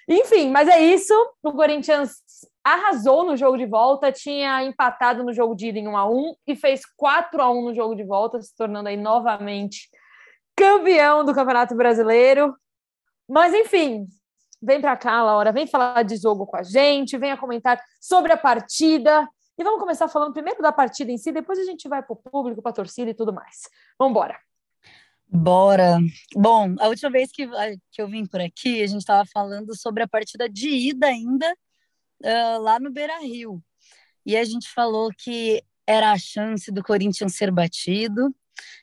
Enfim, 0.08 0.50
mas 0.50 0.68
é 0.68 0.78
isso. 0.78 1.14
O 1.42 1.52
Corinthians 1.52 2.16
arrasou 2.62 3.24
no 3.24 3.36
jogo 3.36 3.56
de 3.56 3.66
volta, 3.66 4.12
tinha 4.12 4.62
empatado 4.64 5.24
no 5.24 5.32
jogo 5.32 5.54
de 5.54 5.68
ida 5.68 5.78
em 5.78 5.88
1 5.88 5.96
a 5.96 6.08
1 6.08 6.34
e 6.46 6.56
fez 6.56 6.82
4 6.96 7.40
a 7.40 7.50
1 7.50 7.62
no 7.62 7.74
jogo 7.74 7.94
de 7.94 8.04
volta, 8.04 8.40
se 8.40 8.54
tornando 8.54 8.88
aí 8.88 8.96
novamente 8.96 9.88
campeão 10.56 11.24
do 11.24 11.34
Campeonato 11.34 11.74
Brasileiro. 11.74 12.54
Mas 13.28 13.54
enfim, 13.54 14.06
vem 14.62 14.80
para 14.80 14.96
cá, 14.96 15.22
Laura, 15.22 15.52
vem 15.52 15.66
falar 15.66 16.02
de 16.02 16.16
jogo 16.16 16.46
com 16.46 16.56
a 16.56 16.62
gente, 16.62 17.18
venha 17.18 17.36
comentar 17.36 17.80
sobre 18.00 18.32
a 18.32 18.36
partida. 18.36 19.26
E 19.56 19.62
vamos 19.62 19.78
começar 19.78 20.08
falando 20.08 20.32
primeiro 20.32 20.60
da 20.60 20.72
partida 20.72 21.12
em 21.12 21.18
si, 21.18 21.30
depois 21.30 21.58
a 21.58 21.64
gente 21.64 21.88
vai 21.88 22.02
para 22.02 22.12
o 22.12 22.16
público, 22.16 22.60
para 22.60 22.70
a 22.70 22.74
torcida 22.74 23.10
e 23.10 23.14
tudo 23.14 23.32
mais. 23.32 23.68
Vamos 23.98 24.10
embora. 24.10 24.38
Bora. 25.26 25.98
Bom, 26.34 26.74
a 26.78 26.88
última 26.88 27.10
vez 27.10 27.30
que, 27.32 27.48
que 27.90 28.02
eu 28.02 28.08
vim 28.08 28.26
por 28.26 28.40
aqui, 28.40 28.82
a 28.82 28.86
gente 28.86 29.00
estava 29.00 29.24
falando 29.32 29.76
sobre 29.76 30.02
a 30.02 30.08
partida 30.08 30.48
de 30.48 30.68
ida 30.68 31.06
ainda 31.06 31.50
uh, 32.22 32.60
lá 32.60 32.78
no 32.78 32.90
Beira 32.90 33.18
Rio. 33.20 33.62
E 34.26 34.36
a 34.36 34.44
gente 34.44 34.68
falou 34.70 35.10
que 35.16 35.62
era 35.86 36.12
a 36.12 36.18
chance 36.18 36.70
do 36.72 36.82
Corinthians 36.82 37.36
ser 37.36 37.50
batido, 37.50 38.34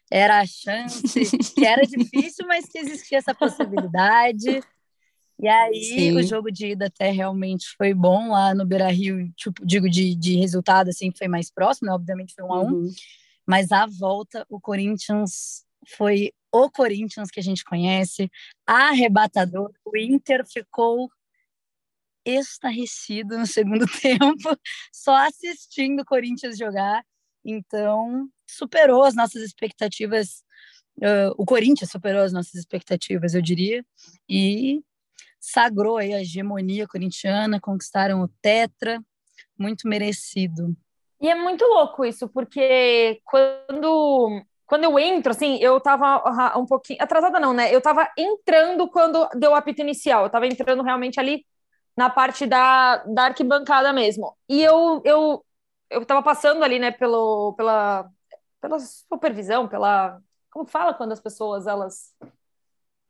era 0.09 0.39
a 0.39 0.45
chance 0.45 1.03
que 1.55 1.65
era 1.65 1.83
difícil, 1.83 2.45
mas 2.47 2.65
que 2.65 2.79
existia 2.79 3.17
essa 3.17 3.33
possibilidade. 3.33 4.61
E 5.41 5.47
aí 5.47 5.83
Sim. 5.83 6.15
o 6.17 6.21
jogo 6.21 6.51
de 6.51 6.67
ida 6.67 6.85
até 6.85 7.09
realmente 7.09 7.65
foi 7.75 7.95
bom 7.95 8.29
lá 8.29 8.53
no 8.53 8.63
Beira 8.63 8.91
Rio, 8.91 9.27
tipo, 9.35 9.65
digo 9.65 9.89
de, 9.89 10.13
de 10.13 10.35
resultado 10.35 10.89
assim, 10.89 11.11
foi 11.11 11.27
mais 11.27 11.49
próximo, 11.49 11.87
né? 11.87 11.93
obviamente 11.95 12.35
foi 12.35 12.45
um 12.45 12.53
a 12.53 12.61
um. 12.61 12.71
Uhum. 12.73 12.91
Mas 13.47 13.71
a 13.71 13.87
volta, 13.87 14.45
o 14.47 14.61
Corinthians 14.61 15.65
foi 15.97 16.31
o 16.51 16.69
Corinthians 16.69 17.31
que 17.31 17.39
a 17.39 17.43
gente 17.43 17.63
conhece, 17.63 18.29
arrebatador. 18.67 19.71
O 19.83 19.97
Inter 19.97 20.45
ficou 20.47 21.09
estarrecido 22.23 23.39
no 23.39 23.47
segundo 23.47 23.85
tempo, 23.99 24.55
só 24.93 25.15
assistindo 25.25 26.01
o 26.01 26.05
Corinthians 26.05 26.55
jogar. 26.55 27.03
Então, 27.43 28.29
superou 28.47 29.03
as 29.03 29.15
nossas 29.15 29.41
expectativas. 29.41 30.43
Uh, 30.97 31.33
o 31.35 31.45
Corinthians 31.45 31.89
superou 31.89 32.21
as 32.21 32.31
nossas 32.31 32.53
expectativas, 32.53 33.33
eu 33.33 33.41
diria, 33.41 33.83
e 34.29 34.83
sagrou 35.41 35.97
a 35.97 36.05
hegemonia 36.05 36.87
corintiana, 36.87 37.59
conquistaram 37.59 38.21
o 38.21 38.29
Tetra, 38.41 39.03
muito 39.57 39.87
merecido. 39.87 40.73
E 41.19 41.27
é 41.27 41.35
muito 41.35 41.65
louco 41.65 42.05
isso, 42.05 42.29
porque 42.29 43.19
quando 43.25 44.41
quando 44.65 44.85
eu 44.85 44.97
entro, 44.97 45.31
assim, 45.31 45.57
eu 45.57 45.81
tava 45.81 46.57
um 46.57 46.65
pouquinho. 46.65 47.03
Atrasada 47.03 47.41
não, 47.41 47.51
né? 47.51 47.75
Eu 47.75 47.81
tava 47.81 48.09
entrando 48.17 48.87
quando 48.89 49.27
deu 49.35 49.51
o 49.51 49.55
apito 49.55 49.81
inicial. 49.81 50.23
Eu 50.23 50.29
tava 50.29 50.47
entrando 50.47 50.81
realmente 50.81 51.19
ali 51.19 51.45
na 51.97 52.09
parte 52.09 52.45
da, 52.45 53.03
da 53.03 53.25
arquibancada 53.25 53.91
mesmo. 53.91 54.33
E 54.47 54.63
eu, 54.63 55.01
eu 55.03 55.43
eu 55.91 56.01
estava 56.01 56.23
passando 56.23 56.63
ali, 56.63 56.79
né, 56.79 56.89
pelo, 56.89 57.53
pela, 57.53 58.09
pela 58.61 58.79
supervisão, 58.79 59.67
pela. 59.67 60.19
Como 60.49 60.65
fala 60.65 60.93
quando 60.93 61.11
as 61.11 61.19
pessoas 61.19 61.67
elas. 61.67 62.15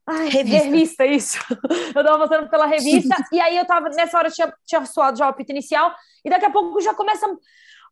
Ai, 0.07 0.29
revista. 0.29 0.63
revista 0.65 1.05
isso. 1.05 1.39
Eu 1.95 2.03
tava 2.03 2.27
passando 2.27 2.49
pela 2.49 2.65
revista, 2.65 3.15
e 3.31 3.39
aí 3.39 3.57
eu 3.57 3.65
tava, 3.65 3.89
nessa 3.89 4.17
hora 4.17 4.29
tinha, 4.29 4.53
tinha 4.65 4.85
suado 4.85 5.17
já 5.17 5.27
o 5.27 5.29
apito 5.29 5.51
inicial, 5.51 5.93
e 6.25 6.29
daqui 6.29 6.45
a 6.45 6.49
pouco 6.49 6.81
já 6.81 6.93
começa 6.93 7.27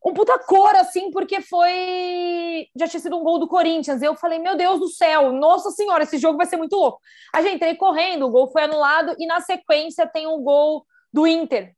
um 0.06 0.14
puta 0.14 0.40
cor, 0.40 0.76
assim, 0.76 1.12
porque 1.12 1.42
foi. 1.42 2.68
Já 2.76 2.88
tinha 2.88 3.00
sido 3.00 3.18
um 3.18 3.24
gol 3.24 3.38
do 3.38 3.48
Corinthians. 3.48 4.02
Eu 4.02 4.16
falei, 4.16 4.40
meu 4.40 4.56
Deus 4.56 4.80
do 4.80 4.88
céu, 4.88 5.32
nossa 5.32 5.72
senhora, 5.72 6.04
esse 6.04 6.18
jogo 6.18 6.38
vai 6.38 6.46
ser 6.46 6.58
muito 6.58 6.76
louco. 6.76 7.02
A 7.34 7.42
gente 7.42 7.56
entrei 7.56 7.76
correndo, 7.76 8.26
o 8.26 8.32
gol 8.32 8.50
foi 8.52 8.64
anulado, 8.64 9.14
e 9.20 9.26
na 9.26 9.42
sequência 9.42 10.08
tem 10.08 10.26
um 10.26 10.42
gol 10.42 10.86
do 11.12 11.28
Inter. 11.28 11.76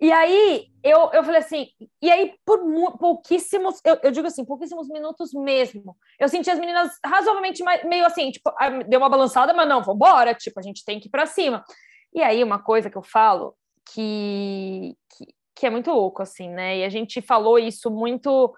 E 0.00 0.10
aí 0.10 0.66
eu, 0.82 1.10
eu 1.12 1.22
falei 1.22 1.40
assim, 1.40 1.66
e 2.00 2.10
aí 2.10 2.34
por 2.44 2.58
pouquíssimos, 2.98 3.80
eu, 3.84 3.98
eu 4.02 4.10
digo 4.10 4.26
assim, 4.26 4.44
pouquíssimos 4.44 4.88
minutos 4.88 5.32
mesmo. 5.34 5.94
Eu 6.18 6.28
senti 6.28 6.50
as 6.50 6.58
meninas 6.58 6.98
razoavelmente 7.04 7.62
meio 7.84 8.06
assim, 8.06 8.30
tipo, 8.30 8.50
deu 8.88 8.98
uma 8.98 9.10
balançada, 9.10 9.52
mas 9.52 9.68
não, 9.68 9.82
vambora, 9.82 10.34
tipo, 10.34 10.58
a 10.58 10.62
gente 10.62 10.84
tem 10.84 10.98
que 10.98 11.08
ir 11.08 11.10
para 11.10 11.26
cima. 11.26 11.62
E 12.14 12.22
aí 12.22 12.42
uma 12.42 12.58
coisa 12.58 12.88
que 12.88 12.96
eu 12.96 13.02
falo 13.02 13.54
que, 13.92 14.96
que, 15.10 15.26
que 15.54 15.66
é 15.66 15.70
muito 15.70 15.90
louco, 15.90 16.22
assim, 16.22 16.48
né? 16.48 16.78
E 16.78 16.84
a 16.84 16.88
gente 16.88 17.20
falou 17.20 17.58
isso 17.58 17.90
muito 17.90 18.54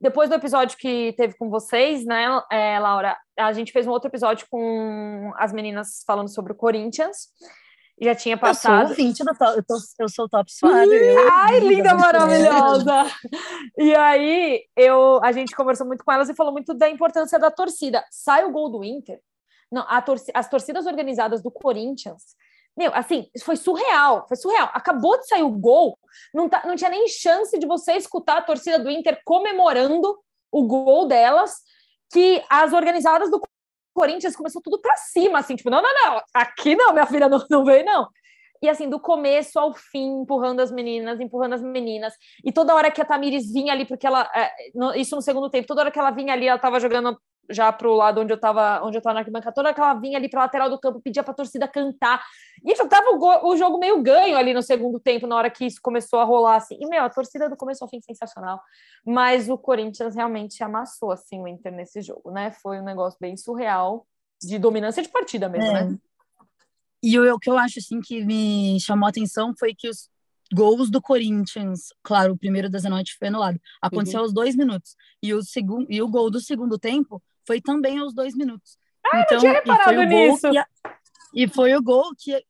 depois 0.00 0.28
do 0.28 0.34
episódio 0.34 0.78
que 0.78 1.14
teve 1.16 1.34
com 1.36 1.48
vocês, 1.48 2.04
né, 2.04 2.26
é, 2.52 2.78
Laura, 2.78 3.16
a 3.34 3.52
gente 3.52 3.72
fez 3.72 3.86
um 3.86 3.90
outro 3.90 4.10
episódio 4.10 4.46
com 4.50 5.32
as 5.36 5.54
meninas 5.54 6.04
falando 6.06 6.28
sobre 6.28 6.52
o 6.52 6.56
Corinthians 6.56 7.28
já 8.00 8.14
tinha 8.14 8.36
passado. 8.36 8.90
Eu 8.90 8.94
sou 8.94 9.04
ouvinte 9.04 9.24
do 9.24 9.34
top, 9.34 9.56
eu, 9.56 9.64
tô, 9.64 9.74
eu 9.98 10.08
sou 10.08 10.28
top 10.28 10.52
suave. 10.52 11.16
Ai, 11.32 11.60
linda, 11.60 11.94
maravilhosa! 11.94 13.06
E 13.78 13.94
aí, 13.94 14.64
eu, 14.76 15.20
a 15.22 15.32
gente 15.32 15.54
conversou 15.56 15.86
muito 15.86 16.04
com 16.04 16.12
elas 16.12 16.28
e 16.28 16.34
falou 16.34 16.52
muito 16.52 16.74
da 16.74 16.88
importância 16.88 17.38
da 17.38 17.50
torcida. 17.50 18.04
Sai 18.10 18.44
o 18.44 18.52
gol 18.52 18.68
do 18.70 18.84
Inter, 18.84 19.20
não, 19.70 19.84
a 19.88 20.00
torci, 20.02 20.30
as 20.34 20.48
torcidas 20.48 20.86
organizadas 20.86 21.42
do 21.42 21.50
Corinthians, 21.50 22.22
meu, 22.76 22.94
assim, 22.94 23.26
foi 23.42 23.56
surreal, 23.56 24.26
foi 24.28 24.36
surreal. 24.36 24.70
Acabou 24.74 25.18
de 25.18 25.26
sair 25.26 25.42
o 25.42 25.50
gol, 25.50 25.98
não, 26.34 26.48
tá, 26.48 26.62
não 26.66 26.76
tinha 26.76 26.90
nem 26.90 27.08
chance 27.08 27.58
de 27.58 27.66
você 27.66 27.94
escutar 27.94 28.38
a 28.38 28.42
torcida 28.42 28.78
do 28.78 28.90
Inter 28.90 29.18
comemorando 29.24 30.18
o 30.52 30.66
gol 30.66 31.06
delas, 31.06 31.54
que 32.12 32.44
as 32.50 32.72
organizadas 32.72 33.30
do 33.30 33.40
Corinthians 33.96 34.36
começou 34.36 34.60
tudo 34.60 34.78
para 34.78 34.94
cima, 34.96 35.38
assim, 35.38 35.56
tipo, 35.56 35.70
não, 35.70 35.80
não, 35.80 35.94
não, 35.94 36.22
aqui 36.34 36.76
não, 36.76 36.92
minha 36.92 37.06
filha 37.06 37.30
não, 37.30 37.42
não 37.50 37.64
veio, 37.64 37.84
não. 37.84 38.06
E 38.62 38.68
assim, 38.68 38.88
do 38.88 39.00
começo 39.00 39.58
ao 39.58 39.74
fim, 39.74 40.22
empurrando 40.22 40.60
as 40.60 40.70
meninas, 40.70 41.20
empurrando 41.20 41.54
as 41.54 41.62
meninas. 41.62 42.14
E 42.44 42.52
toda 42.52 42.74
hora 42.74 42.90
que 42.90 43.00
a 43.00 43.04
Tamires 43.04 43.50
vinha 43.52 43.72
ali, 43.72 43.86
porque 43.86 44.06
ela. 44.06 44.30
É, 44.34 44.50
no, 44.74 44.94
isso 44.94 45.14
no 45.14 45.22
segundo 45.22 45.50
tempo, 45.50 45.66
toda 45.66 45.82
hora 45.82 45.90
que 45.90 45.98
ela 45.98 46.10
vinha 46.10 46.32
ali, 46.32 46.46
ela 46.46 46.58
tava 46.58 46.80
jogando 46.80 47.18
já 47.50 47.72
pro 47.72 47.94
lado 47.94 48.20
onde 48.20 48.32
eu 48.32 48.38
tava, 48.38 48.82
onde 48.82 48.96
eu 48.96 49.02
tava 49.02 49.14
na 49.14 49.20
arquibancada, 49.20 49.54
toda 49.54 49.68
hora 49.68 49.74
que 49.74 49.80
ela 49.80 49.94
vinha 49.94 50.18
ali 50.18 50.28
pra 50.28 50.42
lateral 50.42 50.70
do 50.70 50.78
campo, 50.78 51.00
pedia 51.00 51.22
pra 51.22 51.34
torcida 51.34 51.68
cantar. 51.68 52.22
E 52.64 52.74
já 52.74 52.86
tava 52.86 53.10
o, 53.10 53.48
o, 53.48 53.56
jogo 53.56 53.78
meio 53.78 54.02
ganho 54.02 54.36
ali 54.36 54.52
no 54.52 54.62
segundo 54.62 54.98
tempo, 54.98 55.26
na 55.26 55.36
hora 55.36 55.50
que 55.50 55.64
isso 55.64 55.80
começou 55.82 56.18
a 56.18 56.24
rolar, 56.24 56.56
assim. 56.56 56.76
E, 56.80 56.86
meu, 56.86 57.02
a 57.02 57.10
torcida 57.10 57.48
do 57.48 57.56
começo 57.56 57.84
ao 57.84 57.90
fim 57.90 58.00
sensacional. 58.00 58.60
Mas 59.04 59.48
o 59.48 59.56
Corinthians 59.56 60.14
realmente 60.14 60.62
amassou, 60.62 61.10
assim, 61.10 61.40
o 61.40 61.48
Inter 61.48 61.72
nesse 61.72 62.00
jogo, 62.00 62.30
né? 62.30 62.50
Foi 62.50 62.80
um 62.80 62.84
negócio 62.84 63.18
bem 63.20 63.36
surreal, 63.36 64.06
de 64.42 64.58
dominância 64.58 65.02
de 65.02 65.08
partida 65.08 65.48
mesmo, 65.48 65.76
é. 65.76 65.84
né? 65.84 65.98
E 67.02 67.18
o, 67.18 67.34
o 67.34 67.38
que 67.38 67.50
eu 67.50 67.58
acho, 67.58 67.78
assim, 67.78 68.00
que 68.00 68.24
me 68.24 68.78
chamou 68.80 69.06
a 69.06 69.10
atenção 69.10 69.54
foi 69.58 69.74
que 69.74 69.88
os 69.88 70.08
gols 70.52 70.90
do 70.90 71.00
Corinthians, 71.00 71.88
claro, 72.02 72.32
o 72.32 72.38
primeiro 72.38 72.70
da 72.70 72.78
Zanotti 72.78 73.16
foi 73.18 73.28
anulado, 73.28 73.60
aconteceu 73.80 74.20
uhum. 74.20 74.24
aos 74.24 74.32
dois 74.32 74.54
minutos. 74.54 74.96
E 75.22 75.34
o, 75.34 75.42
segundo, 75.42 75.86
e 75.90 76.00
o 76.00 76.08
gol 76.08 76.30
do 76.30 76.40
segundo 76.40 76.78
tempo 76.78 77.22
foi 77.46 77.60
também 77.60 77.98
aos 77.98 78.14
dois 78.14 78.34
minutos. 78.34 78.78
Ah, 79.04 79.20
então, 79.20 79.36
não 79.36 79.40
tinha 79.40 79.52
reparado 79.52 80.02
nisso. 80.04 80.50
Que, 80.50 80.64
e 81.34 81.48
foi 81.48 81.74
o 81.74 81.82
gol 81.82 82.12
que 82.18 82.42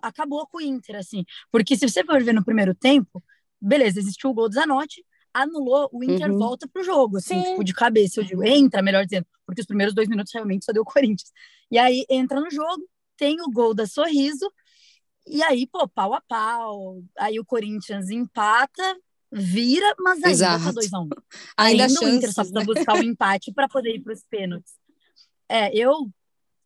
acabou 0.00 0.46
com 0.46 0.58
o 0.58 0.60
Inter, 0.60 0.96
assim. 0.96 1.24
Porque 1.50 1.76
se 1.76 1.88
você 1.88 2.04
for 2.04 2.22
ver 2.22 2.32
no 2.32 2.44
primeiro 2.44 2.74
tempo, 2.74 3.22
beleza, 3.60 3.98
existiu 3.98 4.30
o 4.30 4.34
gol 4.34 4.48
do 4.48 4.54
Zanotti, 4.54 5.04
anulou, 5.32 5.88
o 5.92 6.02
Inter 6.02 6.30
uhum. 6.30 6.38
volta 6.38 6.68
pro 6.68 6.82
jogo, 6.82 7.18
assim, 7.18 7.42
Sim. 7.42 7.50
tipo, 7.50 7.64
de 7.64 7.74
cabeça, 7.74 8.20
eu 8.20 8.24
digo, 8.24 8.42
entra, 8.42 8.80
melhor 8.82 9.04
dizendo, 9.04 9.26
porque 9.44 9.60
os 9.60 9.66
primeiros 9.66 9.94
dois 9.94 10.08
minutos 10.08 10.32
realmente 10.32 10.64
só 10.64 10.72
deu 10.72 10.82
o 10.82 10.86
Corinthians. 10.86 11.30
E 11.70 11.78
aí 11.78 12.06
entra 12.08 12.40
no 12.40 12.50
jogo, 12.50 12.88
tem 13.18 13.40
o 13.42 13.50
gol 13.50 13.74
da 13.74 13.86
Sorriso, 13.86 14.50
e 15.26 15.42
aí, 15.42 15.66
pô, 15.66 15.88
pau 15.88 16.14
a 16.14 16.20
pau. 16.20 17.02
Aí 17.18 17.40
o 17.40 17.44
Corinthians 17.44 18.10
empata, 18.10 18.96
vira, 19.36 19.94
mas 19.98 20.16
ainda 20.16 20.30
Exato. 20.30 20.64
tá 20.64 20.72
2 20.72 20.92
a 20.92 21.00
1 21.00 21.02
um. 21.02 21.08
Ainda, 21.56 21.84
ainda 21.84 22.00
o 22.00 22.08
Inter 22.08 22.32
só 22.32 22.42
precisa 22.42 22.60
né? 22.60 22.64
buscar 22.64 22.94
o 22.94 22.98
um 22.98 23.02
empate 23.04 23.52
para 23.52 23.68
poder 23.68 23.94
ir 23.94 24.00
para 24.00 24.14
os 24.14 24.24
pênaltis. 24.30 24.72
É, 25.48 25.76
eu 25.76 26.10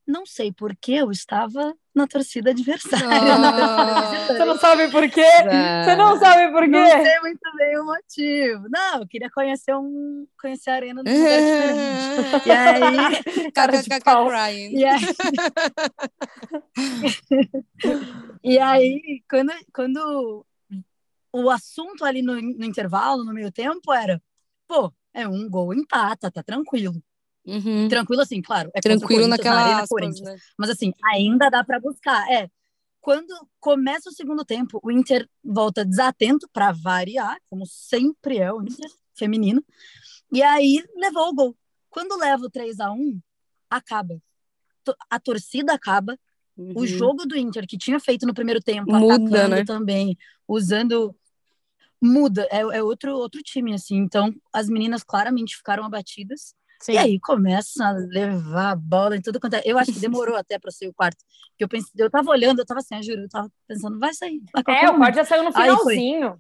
não 0.07 0.25
sei 0.25 0.53
por 0.53 0.75
que 0.75 0.95
eu 0.95 1.11
estava 1.11 1.75
na 1.95 2.07
torcida 2.07 2.51
adversária. 2.51 3.07
Oh. 4.31 4.33
Você 4.33 4.45
não 4.45 4.59
sabe 4.59 4.91
por 4.91 5.09
quê? 5.11 5.27
Você 5.85 5.97
não 5.97 6.19
sabe 6.19 6.53
por 6.53 6.63
quê? 6.63 6.69
Não 6.69 6.87
sei 6.87 7.21
muito 7.21 7.57
bem 7.57 7.79
o 7.79 7.85
motivo. 7.85 8.69
Não, 8.71 9.01
eu 9.01 9.07
queria 9.07 9.31
conhecer 9.31 9.75
um 9.75 10.27
conhecer 10.41 10.71
a 10.71 10.75
arena 10.75 11.03
do 11.03 11.11
diferente. 11.11 12.47
E 12.47 12.51
aí, 12.51 13.53
cara 13.53 13.83
de 13.83 14.01
pau. 14.01 14.29
Crying. 14.29 14.73
E 14.77 14.85
aí, 14.85 15.01
e 18.43 18.59
aí 18.59 19.23
quando, 19.29 19.53
quando 19.73 20.47
o 21.33 21.51
assunto 21.51 22.05
ali 22.05 22.23
no, 22.23 22.35
no 22.35 22.65
intervalo, 22.65 23.25
no 23.25 23.33
meio 23.33 23.53
tempo, 23.53 23.93
era, 23.93 24.23
pô, 24.67 24.93
é 25.13 25.27
um 25.27 25.49
gol 25.49 25.75
empata, 25.75 26.31
tá 26.31 26.43
tranquilo. 26.43 27.03
Uhum. 27.47 27.89
Tranquilo 27.89 28.23
assim, 28.23 28.43
claro. 28.43 28.71
É 28.75 28.81
Tranquilo 28.81 29.27
naquela 29.27 29.57
na 29.57 29.83
aspas, 29.83 30.21
né? 30.21 30.37
Mas 30.59 30.71
assim, 30.71 30.93
ainda 31.05 31.49
dá 31.49 31.65
para 31.65 31.81
buscar. 31.81 32.31
É, 32.31 32.49
quando 33.01 33.35
começa 33.59 34.11
o 34.11 34.13
segundo 34.13 34.45
tempo, 34.45 34.79
o 34.83 34.91
Inter 34.91 35.29
volta 35.43 35.85
desatento 35.85 36.49
para 36.53 36.73
variar, 36.73 37.39
como 37.49 37.67
sempre 37.67 38.39
é 38.39 38.53
o 38.53 38.63
Inter 38.63 38.91
feminino. 39.15 39.65
E 40.33 40.43
aí 40.43 40.85
levou 40.97 41.29
o 41.29 41.35
gol. 41.35 41.57
Quando 41.89 42.17
leva 42.19 42.45
o 42.45 42.51
3 42.51 42.79
a 42.79 42.93
1, 42.93 43.21
acaba. 43.69 44.21
A 45.09 45.19
torcida 45.19 45.73
acaba. 45.73 46.19
Uhum. 46.57 46.73
O 46.77 46.87
jogo 46.87 47.27
do 47.27 47.37
Inter 47.37 47.67
que 47.67 47.79
tinha 47.79 47.99
feito 47.99 48.27
no 48.27 48.35
primeiro 48.35 48.61
tempo, 48.61 48.93
Muda, 48.93 49.15
atacando 49.15 49.57
né? 49.57 49.65
também, 49.65 50.17
usando 50.47 51.17
muda, 52.01 52.49
é, 52.51 52.61
é 52.61 52.83
outro 52.83 53.15
outro 53.17 53.43
time 53.43 53.75
assim. 53.75 53.97
Então, 53.97 54.35
as 54.53 54.69
meninas 54.69 55.03
claramente 55.03 55.57
ficaram 55.57 55.85
abatidas. 55.85 56.55
Sim. 56.81 56.93
E 56.93 56.99
aí 56.99 57.21
começa 57.21 57.85
a 57.85 57.93
levar 57.93 58.71
a 58.71 58.77
bola 58.77 59.17
em 59.17 59.21
tudo 59.21 59.39
quanto 59.39 59.55
é. 59.55 59.63
Eu 59.65 59.79
acho 59.79 59.93
que 59.93 60.01
demorou 60.01 60.35
até 60.35 60.59
para 60.59 60.71
sair 60.71 60.89
o 60.89 60.95
quarto. 60.95 61.19
Porque 61.51 61.65
eu 61.65 61.69
pensei, 61.69 61.93
eu 61.99 62.11
tava 62.11 62.31
olhando, 62.31 62.61
eu 62.61 62.65
tava 62.65 62.81
assim, 62.81 62.97
eu 62.97 63.03
juro, 63.03 63.21
eu 63.23 63.29
tava 63.29 63.53
pensando, 63.69 63.99
vai 63.99 64.15
sair. 64.15 64.41
É, 64.67 64.89
o 64.89 64.97
quarto 64.97 65.17
já 65.17 65.25
saiu 65.25 65.45
no 65.45 65.53
finalzinho. 65.53 66.39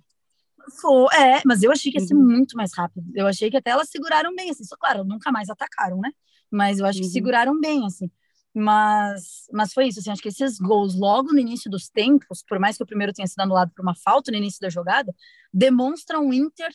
Foi, 0.81 1.15
é, 1.17 1.43
mas 1.45 1.63
eu 1.63 1.71
achei 1.71 1.93
que 1.93 1.99
ia 1.99 2.07
ser 2.07 2.15
uhum. 2.15 2.25
muito 2.25 2.57
mais 2.57 2.71
rápido. 2.75 3.05
Eu 3.15 3.27
achei 3.27 3.51
que 3.51 3.57
até 3.57 3.71
elas 3.71 3.91
seguraram 3.91 4.35
bem, 4.35 4.51
assim. 4.51 4.65
Só, 4.65 4.77
claro, 4.77 5.05
nunca 5.05 5.31
mais 5.31 5.51
atacaram, 5.51 5.99
né? 5.99 6.11
Mas 6.51 6.79
eu 6.79 6.87
acho 6.87 6.99
uhum. 6.99 7.05
que 7.05 7.11
seguraram 7.11 7.61
bem, 7.61 7.85
assim. 7.87 8.11
Mas, 8.55 9.47
mas 9.53 9.73
foi 9.73 9.87
isso, 9.87 10.01
assim, 10.01 10.11
acho 10.11 10.23
que 10.23 10.29
esses 10.29 10.59
gols 10.59 10.99
logo 10.99 11.33
no 11.33 11.39
início 11.39 11.71
dos 11.71 11.89
tempos, 11.89 12.43
por 12.43 12.59
mais 12.59 12.77
que 12.77 12.83
o 12.83 12.87
primeiro 12.87 13.13
tenha 13.13 13.27
sido 13.27 13.41
anulado 13.41 13.71
por 13.75 13.83
uma 13.83 13.95
falta 13.95 14.33
no 14.33 14.37
início 14.37 14.61
da 14.61 14.69
jogada, 14.69 15.15
demonstram 15.53 16.29
o 16.29 16.35
Inter 16.35 16.71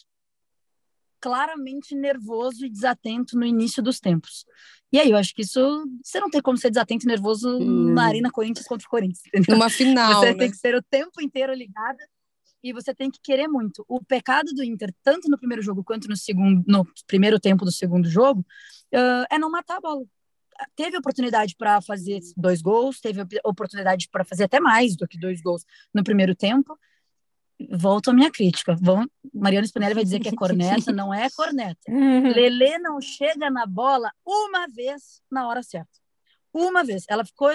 claramente 1.20 1.96
nervoso 1.96 2.66
e 2.66 2.70
desatento 2.70 3.38
no 3.38 3.46
início 3.46 3.82
dos 3.82 4.00
tempos. 4.00 4.46
E 4.92 5.00
aí, 5.00 5.10
eu 5.10 5.18
acho 5.18 5.34
que 5.34 5.42
isso. 5.42 5.60
Você 6.04 6.20
não 6.20 6.30
tem 6.30 6.42
como 6.42 6.58
ser 6.58 6.70
desatento 6.70 7.06
e 7.06 7.08
nervoso 7.08 7.58
hum. 7.58 7.94
na 7.94 8.06
Arena 8.06 8.32
Corinthians 8.32 8.68
contra 8.68 8.86
o 8.86 8.90
Corinthians. 8.90 9.22
Entendeu? 9.34 9.58
Numa 9.58 9.70
final. 9.70 10.14
Você 10.14 10.34
né? 10.34 10.38
tem 10.38 10.52
que 10.52 10.58
ser 10.58 10.76
o 10.76 10.84
tempo 10.84 11.22
inteiro 11.22 11.54
ligada 11.54 11.98
e 12.64 12.72
você 12.72 12.94
tem 12.96 13.12
que 13.12 13.20
querer 13.22 13.48
muito. 13.48 13.84
O 13.88 14.04
pecado 14.04 14.54
do 14.54 14.64
Inter, 14.64 14.94
tanto 15.04 15.30
no 15.30 15.38
primeiro 15.38 15.62
jogo 15.62 15.84
quanto 15.84 16.08
no 16.08 16.16
segundo, 16.16 16.64
no 16.68 16.88
primeiro 17.06 17.40
tempo 17.40 17.66
do 17.66 17.72
segundo 17.72 18.08
jogo, 18.08 18.46
uh, 18.94 19.26
é 19.30 19.38
não 19.38 19.52
matar 19.52 19.78
a 19.78 19.82
bola. 19.82 20.06
Teve 20.76 20.98
oportunidade 20.98 21.56
para 21.58 21.82
fazer 21.82 22.20
dois 22.38 22.62
gols, 22.62 23.00
teve 23.00 23.22
oportunidade 23.44 24.08
para 24.10 24.24
fazer 24.24 24.46
até 24.46 24.60
mais 24.60 24.96
do 24.96 25.08
que 25.08 25.18
dois 25.18 25.42
gols 25.42 25.66
no 25.94 26.04
primeiro 26.04 26.34
tempo, 26.34 26.78
volto 27.72 28.10
à 28.10 28.14
minha 28.14 28.32
crítica. 28.32 28.76
Vão, 28.80 29.06
Mariana 29.34 29.68
Spinelli 29.68 29.94
vai 29.94 30.04
dizer 30.04 30.20
que 30.20 30.30
é 30.30 30.36
corneta, 30.36 30.92
não 30.92 31.14
é 31.14 31.30
corneta. 31.30 31.82
Lele 31.90 32.78
não 32.80 33.00
chega 33.02 33.50
na 33.50 33.66
bola 33.66 34.12
uma 34.26 34.68
vez 34.68 35.22
na 35.32 35.48
hora 35.48 35.62
certa. 35.64 36.00
Uma 36.54 36.84
vez. 36.84 37.06
Ela 37.10 37.26
ficou 37.26 37.50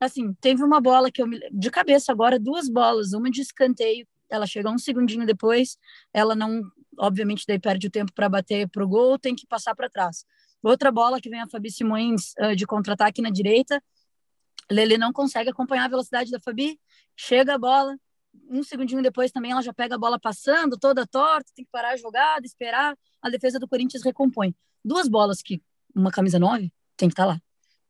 assim, 0.00 0.32
teve 0.40 0.62
uma 0.62 0.80
bola 0.80 1.10
que 1.10 1.22
eu 1.22 1.26
me, 1.26 1.40
de 1.50 1.70
cabeça 1.70 2.12
agora, 2.12 2.38
duas 2.38 2.68
bolas, 2.68 3.12
uma 3.12 3.30
de 3.30 3.40
escanteio, 3.40 4.06
ela 4.30 4.46
chega 4.46 4.70
um 4.70 4.78
segundinho 4.78 5.26
depois, 5.26 5.78
ela 6.12 6.34
não, 6.34 6.62
obviamente, 6.98 7.44
daí 7.46 7.58
perde 7.58 7.86
o 7.86 7.90
tempo 7.90 8.12
para 8.12 8.28
bater 8.28 8.68
pro 8.68 8.88
gol, 8.88 9.18
tem 9.18 9.34
que 9.34 9.46
passar 9.46 9.74
para 9.74 9.88
trás. 9.88 10.24
Outra 10.64 10.90
bola 10.90 11.20
que 11.20 11.28
vem 11.28 11.40
a 11.40 11.46
Fabi 11.46 11.70
Simões 11.70 12.32
uh, 12.40 12.56
de 12.56 12.66
contra-ataque 12.66 13.20
na 13.20 13.30
direita, 13.30 13.82
Lele 14.70 14.96
não 14.96 15.12
consegue 15.12 15.50
acompanhar 15.50 15.84
a 15.84 15.88
velocidade 15.88 16.30
da 16.30 16.40
Fabi, 16.40 16.80
chega 17.14 17.54
a 17.54 17.58
bola, 17.58 17.96
um 18.48 18.62
segundinho 18.62 19.02
depois 19.02 19.30
também 19.30 19.52
ela 19.52 19.62
já 19.62 19.72
pega 19.72 19.94
a 19.94 19.98
bola 19.98 20.18
passando, 20.18 20.78
toda 20.78 21.06
torta, 21.06 21.52
tem 21.54 21.64
que 21.64 21.70
parar 21.70 21.90
a 21.90 21.96
jogada, 21.96 22.46
esperar, 22.46 22.96
a 23.22 23.30
defesa 23.30 23.58
do 23.58 23.68
Corinthians 23.68 24.02
recompõe. 24.02 24.54
Duas 24.84 25.08
bolas 25.08 25.42
que 25.42 25.62
uma 25.94 26.10
camisa 26.10 26.38
9 26.38 26.72
tem 26.96 27.08
que 27.08 27.12
estar 27.12 27.24
tá 27.24 27.32
lá. 27.32 27.42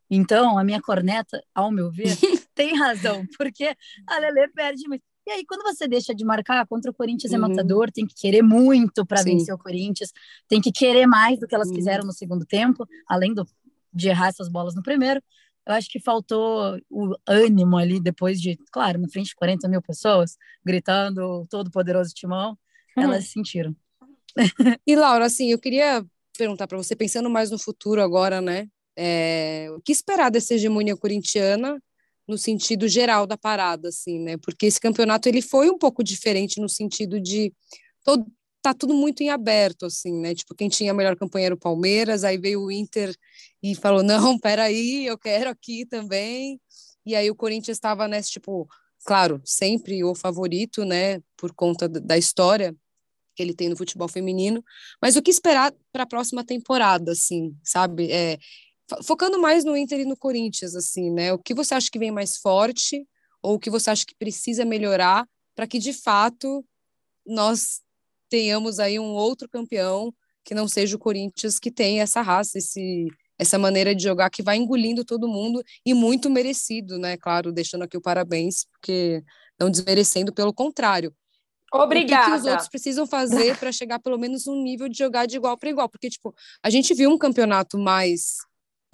Então, 0.09 0.57
a 0.57 0.63
minha 0.63 0.81
corneta, 0.81 1.43
ao 1.53 1.71
meu 1.71 1.89
ver, 1.89 2.15
tem 2.53 2.77
razão, 2.77 3.25
porque 3.37 3.75
a 4.07 4.19
Lele 4.19 4.47
perde 4.49 4.87
muito. 4.87 5.03
E 5.27 5.31
aí, 5.31 5.45
quando 5.45 5.63
você 5.63 5.87
deixa 5.87 6.13
de 6.13 6.23
marcar 6.23 6.65
contra 6.67 6.91
o 6.91 6.93
Corinthians 6.93 7.33
é 7.33 7.37
uhum. 7.37 7.45
é 7.45 7.47
matador, 7.49 7.91
tem 7.91 8.05
que 8.05 8.13
querer 8.13 8.43
muito 8.43 9.05
para 9.05 9.23
vencer 9.23 9.53
o 9.53 9.57
Corinthians, 9.57 10.13
tem 10.47 10.61
que 10.61 10.71
querer 10.71 11.07
mais 11.07 11.39
do 11.39 11.47
que 11.47 11.55
elas 11.55 11.69
uhum. 11.69 11.75
fizeram 11.75 12.05
no 12.05 12.13
segundo 12.13 12.45
tempo, 12.45 12.87
além 13.07 13.33
do, 13.33 13.45
de 13.91 14.09
errar 14.09 14.27
essas 14.27 14.47
bolas 14.47 14.75
no 14.75 14.83
primeiro. 14.83 15.21
Eu 15.65 15.73
acho 15.73 15.89
que 15.89 15.99
faltou 15.99 16.79
o 16.91 17.15
ânimo 17.27 17.75
ali 17.75 17.99
depois 17.99 18.39
de, 18.39 18.55
claro, 18.71 18.99
na 18.99 19.09
frente 19.09 19.29
de 19.29 19.35
40 19.35 19.67
mil 19.67 19.81
pessoas, 19.81 20.37
gritando 20.63 21.47
todo 21.49 21.71
poderoso 21.71 22.13
timão, 22.13 22.55
uhum. 22.95 23.03
elas 23.03 23.29
sentiram. 23.29 23.75
E 24.85 24.95
Laura, 24.95 25.25
assim, 25.25 25.51
eu 25.51 25.57
queria 25.57 26.05
perguntar 26.37 26.67
para 26.67 26.77
você, 26.77 26.95
pensando 26.95 27.29
mais 27.29 27.49
no 27.49 27.57
futuro 27.57 28.01
agora, 28.01 28.41
né? 28.41 28.67
É, 28.95 29.67
o 29.75 29.81
que 29.81 29.91
esperar 29.91 30.29
dessa 30.29 30.53
hegemonia 30.53 30.95
corintiana 30.95 31.81
no 32.27 32.37
sentido 32.37 32.87
geral 32.87 33.27
da 33.27 33.37
parada, 33.37 33.89
assim, 33.89 34.19
né? 34.19 34.37
Porque 34.37 34.65
esse 34.65 34.79
campeonato 34.79 35.29
ele 35.29 35.41
foi 35.41 35.69
um 35.69 35.77
pouco 35.77 36.03
diferente 36.03 36.59
no 36.59 36.69
sentido 36.69 37.19
de 37.19 37.53
todo, 38.03 38.25
tá 38.61 38.73
tudo 38.73 38.93
muito 38.93 39.21
em 39.21 39.29
aberto, 39.29 39.85
assim, 39.85 40.13
né? 40.19 40.33
Tipo, 40.33 40.55
quem 40.55 40.69
tinha 40.69 40.91
a 40.91 40.93
melhor 40.93 41.15
campanha 41.15 41.47
era 41.47 41.55
o 41.55 41.59
Palmeiras, 41.59 42.23
aí 42.23 42.37
veio 42.37 42.63
o 42.63 42.71
Inter 42.71 43.15
e 43.61 43.75
falou, 43.75 44.01
não, 44.03 44.39
peraí, 44.39 45.05
eu 45.05 45.17
quero 45.17 45.49
aqui 45.49 45.85
também. 45.85 46.59
E 47.05 47.15
aí 47.15 47.29
o 47.29 47.35
Corinthians 47.35 47.77
estava 47.77 48.07
nesse, 48.07 48.31
tipo, 48.31 48.67
claro, 49.05 49.41
sempre 49.45 50.03
o 50.03 50.15
favorito, 50.15 50.83
né? 50.83 51.21
Por 51.37 51.53
conta 51.53 51.87
da 51.87 52.17
história 52.17 52.75
que 53.35 53.43
ele 53.43 53.53
tem 53.53 53.69
no 53.69 53.77
futebol 53.77 54.07
feminino. 54.07 54.63
Mas 55.01 55.15
o 55.15 55.21
que 55.21 55.29
esperar 55.29 55.73
para 55.91 56.03
a 56.03 56.07
próxima 56.07 56.43
temporada, 56.43 57.11
assim, 57.11 57.55
sabe? 57.63 58.11
É, 58.11 58.39
focando 59.03 59.39
mais 59.39 59.63
no 59.63 59.75
Inter 59.75 60.01
e 60.01 60.05
no 60.05 60.17
Corinthians, 60.17 60.75
assim, 60.75 61.11
né? 61.11 61.33
O 61.33 61.39
que 61.39 61.53
você 61.53 61.73
acha 61.73 61.89
que 61.89 61.99
vem 61.99 62.11
mais 62.11 62.37
forte 62.37 63.07
ou 63.41 63.55
o 63.55 63.59
que 63.59 63.69
você 63.69 63.89
acha 63.89 64.05
que 64.05 64.15
precisa 64.15 64.65
melhorar 64.65 65.27
para 65.55 65.67
que 65.67 65.79
de 65.79 65.93
fato 65.93 66.63
nós 67.25 67.81
tenhamos 68.29 68.79
aí 68.79 68.99
um 68.99 69.13
outro 69.13 69.49
campeão 69.49 70.13
que 70.43 70.53
não 70.53 70.67
seja 70.67 70.95
o 70.95 70.99
Corinthians 70.99 71.59
que 71.59 71.71
tem 71.71 72.01
essa 72.01 72.21
raça, 72.21 72.57
esse 72.57 73.07
essa 73.37 73.57
maneira 73.57 73.93
de 73.93 74.01
jogar 74.01 74.29
que 74.29 74.41
vai 74.41 74.55
engolindo 74.55 75.03
todo 75.03 75.27
mundo 75.27 75.61
e 75.85 75.93
muito 75.93 76.29
merecido, 76.29 76.97
né? 76.97 77.17
Claro, 77.17 77.51
deixando 77.51 77.83
aqui 77.83 77.97
o 77.97 78.01
parabéns, 78.01 78.65
porque 78.71 79.21
não 79.59 79.69
desmerecendo, 79.69 80.33
pelo 80.33 80.53
contrário. 80.53 81.13
Obrigada. 81.73 82.21
O 82.21 82.25
que, 82.25 82.31
que 82.31 82.39
os 82.39 82.45
outros 82.45 82.69
precisam 82.69 83.05
fazer 83.05 83.57
para 83.57 83.71
chegar 83.71 83.99
pelo 83.99 84.17
menos 84.17 84.47
um 84.47 84.61
nível 84.61 84.87
de 84.87 84.97
jogar 84.97 85.25
de 85.25 85.35
igual 85.35 85.57
para 85.57 85.69
igual? 85.69 85.89
Porque, 85.89 86.09
tipo, 86.09 86.33
a 86.63 86.69
gente 86.69 86.93
viu 86.93 87.09
um 87.09 87.17
campeonato 87.17 87.77
mais 87.77 88.37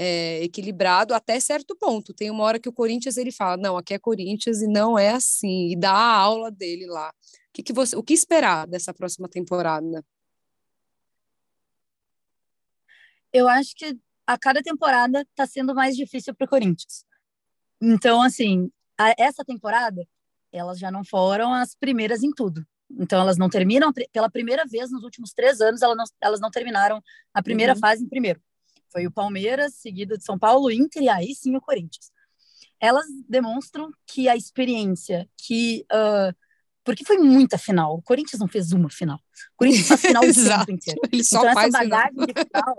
é, 0.03 0.43
equilibrado 0.43 1.13
até 1.13 1.39
certo 1.39 1.75
ponto. 1.75 2.12
Tem 2.12 2.31
uma 2.31 2.43
hora 2.43 2.60
que 2.60 2.67
o 2.67 2.74
Corinthians 2.74 3.17
ele 3.17 3.31
fala, 3.31 3.55
não, 3.55 3.77
aqui 3.77 3.93
é 3.93 4.00
Corinthians 4.00 4.60
e 4.60 4.67
não 4.67 4.98
é 4.98 5.12
assim, 5.12 5.70
e 5.72 5.75
dá 5.75 5.91
a 5.91 6.15
aula 6.15 6.50
dele 6.50 6.88
lá. 6.88 7.10
O 7.10 7.53
que, 7.53 7.62
que 7.62 7.72
você, 7.72 7.96
o 7.96 8.01
que 8.01 8.12
esperar 8.12 8.65
dessa 8.65 8.91
próxima 8.91 9.29
temporada? 9.29 10.03
Eu 13.31 13.48
acho 13.48 13.75
que 13.75 13.96
a 14.25 14.39
cada 14.39 14.63
temporada 14.63 15.22
está 15.22 15.46
sendo 15.46 15.75
mais 15.75 15.96
difícil 15.96 16.34
para 16.34 16.46
o 16.46 16.50
Corinthians. 16.50 17.05
Então, 17.79 18.24
assim, 18.24 18.72
a, 18.98 19.13
essa 19.20 19.46
temporada 19.46 20.03
elas 20.51 20.79
já 20.79 20.89
não 20.89 21.05
foram 21.05 21.53
as 21.53 21.75
primeiras 21.75 22.24
em 22.24 22.31
tudo. 22.31 22.65
Então, 22.89 23.22
elas 23.22 23.38
não 23.38 23.50
terminam, 23.50 23.93
pela 24.12 24.31
primeira 24.31 24.65
vez 24.65 24.91
nos 24.91 25.03
últimos 25.03 25.31
três 25.31 25.62
anos, 25.62 25.81
elas 25.84 25.96
não, 25.96 26.05
elas 26.20 26.39
não 26.41 26.50
terminaram 26.50 27.01
a 27.34 27.43
primeira 27.43 27.73
uhum. 27.73 27.80
fase 27.80 28.04
em 28.04 28.10
primeiro. 28.10 28.41
Foi 28.91 29.08
o 29.08 29.12
Palmeiras, 29.12 29.75
seguido 29.75 30.17
de 30.17 30.23
São 30.23 30.38
Paulo, 30.38 30.71
Inter 30.71 31.04
e 31.04 31.10
aí 31.10 31.34
sim 31.36 31.56
o 31.56 31.62
Corinthians. 31.62 32.12
Elas 32.80 33.06
demonstram 33.30 33.91
que 34.08 34.27
a 34.27 34.36
experiência, 34.36 35.30
que 35.38 35.86
uh, 35.91 36.36
porque 36.84 37.06
foi 37.06 37.17
muita 37.17 37.58
final. 37.58 37.95
O 37.95 38.01
Corinthians 38.01 38.39
não 38.39 38.47
fez 38.47 38.71
uma 38.71 38.89
final. 38.89 39.17
O 39.17 39.58
Corinthians 39.58 39.88
faz 39.88 40.01
final 40.01 40.23
o 40.25 40.34
tempo 40.34 40.71
inteiro. 40.71 40.99
Ele 41.12 41.23
só 41.23 41.39
então, 41.39 41.54
faz 41.54 41.73
essa 41.73 41.77
bagagem 41.77 42.12
final. 42.12 42.27
de 42.27 42.34
final. 42.34 42.77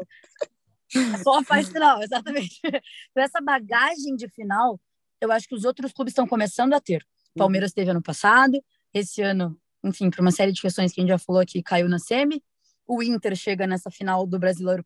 Só 1.22 1.42
faz 1.42 1.68
final, 1.70 2.02
exatamente. 2.02 2.60
Então, 2.62 3.24
essa 3.24 3.40
bagagem 3.40 4.14
de 4.14 4.28
final, 4.28 4.78
eu 5.22 5.32
acho 5.32 5.48
que 5.48 5.54
os 5.54 5.64
outros 5.64 5.90
clubes 5.90 6.12
estão 6.12 6.26
começando 6.26 6.74
a 6.74 6.80
ter. 6.82 7.02
O 7.34 7.38
Palmeiras 7.38 7.72
teve 7.72 7.90
ano 7.90 8.02
passado, 8.02 8.62
esse 8.92 9.22
ano, 9.22 9.58
enfim, 9.82 10.10
por 10.10 10.20
uma 10.20 10.30
série 10.30 10.52
de 10.52 10.60
questões 10.60 10.92
que 10.92 11.00
a 11.00 11.02
gente 11.02 11.08
já 11.08 11.18
falou 11.18 11.40
aqui, 11.40 11.62
caiu 11.62 11.88
na 11.88 11.98
semi 11.98 12.44
o 12.86 13.02
Inter 13.02 13.34
chega 13.36 13.66
nessa 13.66 13.90
final 13.90 14.26
do 14.26 14.38
Brasileiro 14.38 14.84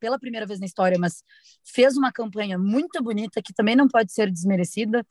pela 0.00 0.18
primeira 0.18 0.46
vez 0.46 0.58
na 0.60 0.66
história, 0.66 0.98
mas 0.98 1.22
fez 1.64 1.96
uma 1.96 2.12
campanha 2.12 2.58
muito 2.58 3.02
bonita 3.02 3.42
que 3.42 3.52
também 3.52 3.76
não 3.76 3.88
pode 3.88 4.12
ser 4.12 4.30
desmerecida, 4.30 5.06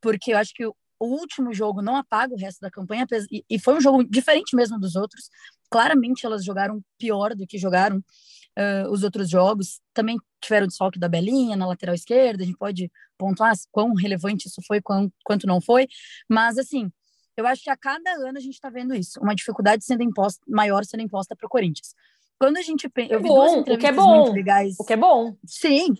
porque 0.00 0.32
eu 0.32 0.38
acho 0.38 0.52
que 0.54 0.66
o 0.98 1.06
último 1.06 1.52
jogo 1.52 1.82
não 1.82 1.96
apaga 1.96 2.34
o 2.34 2.38
resto 2.38 2.60
da 2.60 2.70
campanha 2.70 3.06
e 3.30 3.58
foi 3.58 3.74
um 3.74 3.80
jogo 3.80 4.04
diferente 4.04 4.56
mesmo 4.56 4.78
dos 4.78 4.96
outros. 4.96 5.28
Claramente 5.70 6.24
elas 6.24 6.44
jogaram 6.44 6.82
pior 6.98 7.34
do 7.34 7.46
que 7.46 7.58
jogaram 7.58 7.98
uh, 7.98 8.90
os 8.90 9.02
outros 9.02 9.28
jogos. 9.28 9.80
Também 9.92 10.16
tiveram 10.40 10.66
desfalque 10.66 10.98
da 10.98 11.08
Belinha 11.08 11.56
na 11.56 11.66
lateral 11.66 11.94
esquerda. 11.94 12.42
A 12.42 12.46
gente 12.46 12.56
pode 12.56 12.90
pontuar 13.18 13.52
quão 13.70 13.94
relevante 13.94 14.48
isso 14.48 14.62
foi, 14.66 14.80
quão, 14.80 15.12
quanto 15.24 15.46
não 15.46 15.60
foi. 15.60 15.86
Mas 16.28 16.56
assim, 16.56 16.90
eu 17.36 17.46
acho 17.46 17.62
que 17.62 17.70
a 17.70 17.76
cada 17.76 18.10
ano 18.12 18.38
a 18.38 18.40
gente 18.40 18.54
está 18.54 18.70
vendo 18.70 18.94
isso, 18.94 19.20
uma 19.20 19.34
dificuldade 19.34 19.84
sendo 19.84 20.02
imposta, 20.02 20.42
maior 20.48 20.84
sendo 20.84 21.02
imposta 21.02 21.36
para 21.36 21.46
o 21.46 21.50
Corinthians. 21.50 21.94
Quando 22.38 22.56
a 22.56 22.62
gente 22.62 22.90
eu 23.08 23.20
vi 23.20 23.28
bom, 23.28 23.60
o 23.60 23.78
que 23.78 23.86
é 23.86 23.92
bom, 23.92 24.32
legais. 24.32 24.76
O 24.78 24.84
que 24.84 24.92
é 24.92 24.96
bom. 24.96 25.36
Sim. 25.46 25.94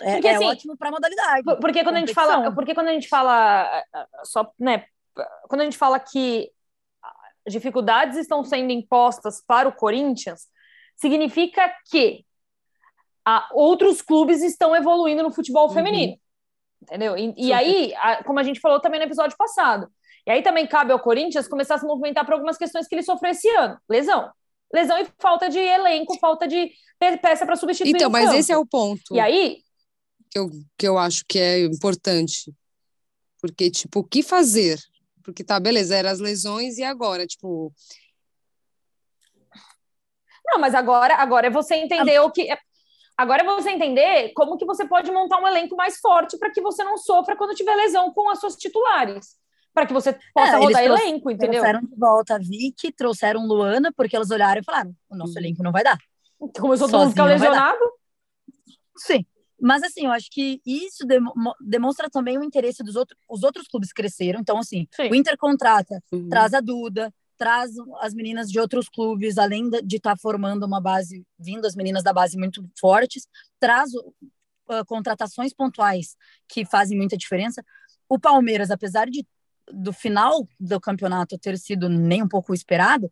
É, 0.00 0.14
porque, 0.14 0.28
é 0.28 0.34
assim, 0.34 0.44
ótimo 0.46 0.76
para 0.76 0.88
a 0.88 0.92
modalidade. 0.92 1.42
Porque 1.60 1.84
quando 1.84 1.96
a 1.96 2.00
gente 2.00 2.14
fala, 2.14 2.52
porque 2.54 2.74
quando 2.74 2.88
a 2.88 2.92
gente 2.92 3.08
fala 3.08 3.84
só, 4.24 4.52
né, 4.58 4.86
quando 5.48 5.60
a 5.60 5.64
gente 5.64 5.76
fala 5.76 6.00
que 6.00 6.50
dificuldades 7.46 8.16
estão 8.16 8.44
sendo 8.44 8.70
impostas 8.70 9.42
para 9.46 9.68
o 9.68 9.72
Corinthians, 9.72 10.48
significa 10.96 11.74
que 11.90 12.24
a, 13.24 13.48
outros 13.52 14.00
clubes 14.00 14.42
estão 14.42 14.74
evoluindo 14.74 15.22
no 15.22 15.32
futebol 15.32 15.68
uhum. 15.68 15.74
feminino. 15.74 16.16
Entendeu? 16.82 17.16
E, 17.16 17.34
e 17.36 17.52
aí, 17.52 17.94
a, 17.96 18.24
como 18.24 18.38
a 18.40 18.42
gente 18.42 18.60
falou 18.60 18.80
também 18.80 18.98
no 18.98 19.06
episódio 19.06 19.36
passado, 19.36 19.88
e 20.26 20.30
aí 20.30 20.42
também 20.42 20.66
cabe 20.66 20.92
ao 20.92 21.00
Corinthians 21.00 21.48
começar 21.48 21.74
a 21.74 21.78
se 21.78 21.86
movimentar 21.86 22.24
para 22.24 22.34
algumas 22.34 22.56
questões 22.56 22.86
que 22.86 22.94
ele 22.94 23.02
sofreu 23.02 23.32
esse 23.32 23.48
ano. 23.48 23.78
Lesão. 23.88 24.30
Lesão 24.72 24.98
e 24.98 25.06
falta 25.18 25.50
de 25.50 25.58
elenco, 25.58 26.18
falta 26.18 26.46
de 26.46 26.70
peça 26.98 27.44
para 27.44 27.56
substituir. 27.56 27.94
Então, 27.94 28.08
mas 28.08 28.26
campo. 28.26 28.36
esse 28.36 28.52
é 28.52 28.56
o 28.56 28.64
ponto. 28.64 29.14
E 29.14 29.20
aí. 29.20 29.58
Que 30.30 30.38
eu, 30.38 30.50
que 30.78 30.88
eu 30.88 30.96
acho 30.96 31.24
que 31.28 31.38
é 31.38 31.64
importante. 31.64 32.54
Porque, 33.40 33.70
tipo, 33.70 34.00
o 34.00 34.04
que 34.04 34.22
fazer? 34.22 34.78
Porque 35.24 35.42
tá, 35.42 35.58
beleza, 35.58 35.96
eram 35.96 36.10
as 36.10 36.20
lesões 36.20 36.78
e 36.78 36.84
agora, 36.84 37.26
tipo. 37.26 37.72
Não, 40.46 40.60
mas 40.60 40.74
agora, 40.74 41.16
agora 41.16 41.48
é 41.48 41.50
você 41.50 41.74
entender 41.74 42.20
o 42.20 42.30
que. 42.30 42.48
Agora 43.16 43.42
é 43.42 43.44
você 43.44 43.70
entender 43.70 44.32
como 44.34 44.56
que 44.56 44.64
você 44.64 44.86
pode 44.86 45.10
montar 45.10 45.38
um 45.38 45.46
elenco 45.46 45.76
mais 45.76 45.98
forte 45.98 46.38
para 46.38 46.50
que 46.50 46.62
você 46.62 46.82
não 46.82 46.96
sofra 46.96 47.36
quando 47.36 47.54
tiver 47.54 47.74
lesão 47.74 48.12
com 48.12 48.30
as 48.30 48.40
suas 48.40 48.56
titulares 48.56 49.42
para 49.74 49.86
que 49.86 49.92
você 49.92 50.16
possa 50.34 50.56
é, 50.56 50.58
rodar 50.58 50.84
elenco, 50.84 51.30
entendeu? 51.30 51.60
Trouxeram 51.60 51.80
de 51.80 51.96
volta 51.96 52.34
a 52.34 52.38
Vicky, 52.38 52.92
trouxeram 52.92 53.46
Luana, 53.46 53.92
porque 53.96 54.14
elas 54.14 54.30
olharam 54.30 54.60
e 54.60 54.64
falaram: 54.64 54.94
o 55.08 55.16
nosso 55.16 55.38
elenco 55.38 55.62
não 55.62 55.72
vai 55.72 55.82
dar. 55.82 55.98
Começou 56.58 56.88
todo 56.88 57.00
mundo 57.00 57.10
ficar 57.10 57.24
lesionado? 57.24 57.78
Sim. 58.96 59.24
Mas 59.60 59.84
assim, 59.84 60.06
eu 60.06 60.10
acho 60.10 60.28
que 60.28 60.60
isso 60.66 61.06
demonstra 61.60 62.10
também 62.10 62.36
o 62.36 62.42
interesse 62.42 62.82
dos 62.82 62.96
outros. 62.96 63.18
Os 63.30 63.44
outros 63.44 63.68
clubes 63.68 63.92
cresceram. 63.92 64.40
Então, 64.40 64.58
assim, 64.58 64.88
Sim. 64.90 65.08
o 65.08 65.14
Inter 65.14 65.36
contrata, 65.38 66.02
uhum. 66.10 66.28
traz 66.28 66.52
a 66.52 66.60
Duda, 66.60 67.14
traz 67.38 67.70
as 68.00 68.12
meninas 68.12 68.50
de 68.50 68.58
outros 68.58 68.88
clubes, 68.88 69.38
além 69.38 69.70
de 69.70 69.96
estar 69.96 70.12
tá 70.12 70.16
formando 70.16 70.64
uma 70.64 70.80
base, 70.80 71.24
vindo 71.38 71.64
as 71.64 71.76
meninas 71.76 72.02
da 72.02 72.12
base 72.12 72.36
muito 72.36 72.68
fortes, 72.78 73.28
traz 73.60 73.90
uh, 73.94 74.84
contratações 74.86 75.52
pontuais 75.54 76.16
que 76.48 76.64
fazem 76.64 76.98
muita 76.98 77.16
diferença. 77.16 77.64
O 78.08 78.18
Palmeiras, 78.18 78.70
apesar 78.70 79.08
de 79.08 79.24
do 79.70 79.92
final 79.92 80.46
do 80.58 80.80
campeonato 80.80 81.38
ter 81.38 81.58
sido 81.58 81.88
nem 81.88 82.22
um 82.22 82.28
pouco 82.28 82.54
esperado, 82.54 83.10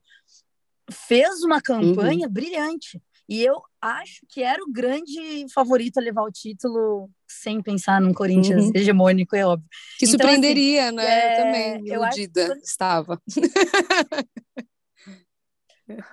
fez 0.90 1.42
uma 1.42 1.60
campanha 1.60 2.26
uhum. 2.26 2.32
brilhante. 2.32 3.00
E 3.28 3.44
eu 3.44 3.62
acho 3.80 4.26
que 4.28 4.42
era 4.42 4.60
o 4.60 4.72
grande 4.72 5.46
favorito 5.54 5.98
a 5.98 6.02
levar 6.02 6.22
o 6.22 6.32
título 6.32 7.08
sem 7.28 7.62
pensar 7.62 8.00
num 8.00 8.12
Corinthians 8.12 8.64
uhum. 8.64 8.72
hegemônico, 8.74 9.36
é 9.36 9.46
óbvio. 9.46 9.68
Que 9.98 10.04
então, 10.04 10.18
surpreenderia, 10.18 10.86
assim, 10.86 10.96
né? 10.96 11.04
É, 11.06 11.32
eu 11.32 11.44
também, 11.44 11.86
iludida 11.86 12.40
eu 12.40 12.56
estava. 12.56 13.22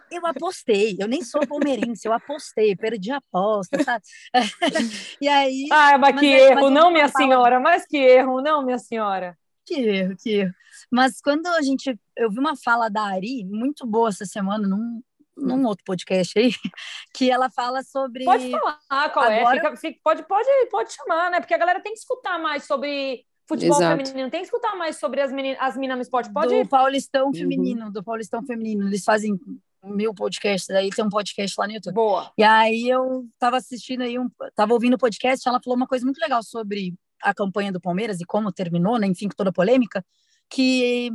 Eu 0.10 0.26
apostei, 0.26 0.98
eu 1.00 1.08
nem 1.08 1.24
sou 1.24 1.46
palmeirense, 1.46 2.08
eu 2.08 2.14
apostei, 2.14 2.76
perdi 2.76 3.12
a 3.12 3.18
aposta, 3.18 3.84
sabe? 3.84 4.04
e 5.22 5.28
aí. 5.28 5.68
Ah, 5.72 6.00
mas, 6.00 6.16
mas 6.16 6.20
que 6.20 6.26
é, 6.26 6.52
erro, 6.52 6.62
mas 6.64 6.74
não, 6.74 6.92
minha 6.92 7.08
senhora, 7.08 7.60
mas 7.60 7.86
que 7.86 7.98
erro, 7.98 8.42
não, 8.42 8.66
minha 8.66 8.80
senhora. 8.80 9.38
Que 9.68 9.82
erro, 9.82 10.16
que 10.16 10.30
erro. 10.30 10.54
Mas 10.90 11.20
quando 11.20 11.46
a 11.48 11.62
gente. 11.62 12.00
Eu 12.16 12.32
vi 12.32 12.40
uma 12.40 12.56
fala 12.56 12.90
da 12.90 13.04
Ari, 13.04 13.44
muito 13.44 13.86
boa 13.86 14.08
essa 14.08 14.26
semana, 14.26 14.66
num, 14.66 15.04
num 15.36 15.66
outro 15.66 15.84
podcast 15.84 16.40
aí, 16.40 16.52
que 17.14 17.30
ela 17.30 17.50
fala 17.50 17.84
sobre. 17.84 18.24
Pode 18.24 18.50
falar 18.50 19.10
qual 19.10 19.26
é, 19.26 19.42
Agora... 19.42 19.58
é, 19.58 19.60
fica, 19.60 19.76
fica, 19.76 20.00
pode, 20.02 20.24
pode, 20.26 20.50
pode 20.72 20.94
chamar, 20.94 21.30
né? 21.32 21.42
Porque 21.42 21.54
a 21.54 21.58
galera 21.58 21.82
tem 21.82 21.92
que 21.92 22.00
escutar 22.00 22.40
mais 22.40 22.64
sobre 22.64 23.26
futebol 23.46 23.78
Exato. 23.78 24.04
feminino, 24.04 24.30
tem 24.30 24.40
que 24.40 24.46
escutar 24.46 24.76
mais 24.78 24.98
sobre 24.98 25.20
as 25.20 25.34
meninas, 25.34 25.58
as 25.60 25.76
meninas 25.76 25.98
no 25.98 26.02
esporte. 26.04 26.32
Pode 26.32 26.48
do 26.48 26.62
ir. 26.62 26.68
Paulistão 26.70 27.28
uhum. 27.28 27.34
feminino, 27.34 27.92
do 27.92 28.02
Paulistão 28.02 28.42
feminino. 28.46 28.88
Eles 28.88 29.04
fazem 29.04 29.38
mil 29.84 30.14
podcasts, 30.14 30.70
aí 30.70 30.90
tem 30.90 31.04
um 31.04 31.10
podcast 31.10 31.60
lá 31.60 31.68
no 31.68 31.74
YouTube. 31.74 31.94
Boa. 31.94 32.32
E 32.38 32.44
aí 32.44 32.88
eu 32.88 33.28
tava 33.38 33.58
assistindo 33.58 34.02
aí, 34.02 34.18
um, 34.18 34.30
tava 34.56 34.74
ouvindo 34.74 34.94
o 34.94 34.98
podcast, 34.98 35.48
ela 35.48 35.62
falou 35.62 35.76
uma 35.76 35.88
coisa 35.88 36.06
muito 36.06 36.20
legal 36.20 36.42
sobre 36.42 36.94
a 37.22 37.34
campanha 37.34 37.72
do 37.72 37.82
Palmeiras 37.82 38.20
e 38.20 38.26
como 38.26 38.52
terminou, 38.52 38.98
né? 38.98 39.08
Enfim, 39.08 39.28
toda 39.30 39.50
a 39.50 39.54
polêmica, 39.54 40.06
que 40.50 41.12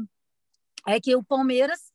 é 0.87 1.01
que 1.01 1.15
o 1.15 1.23
Palmeiras, 1.23 1.93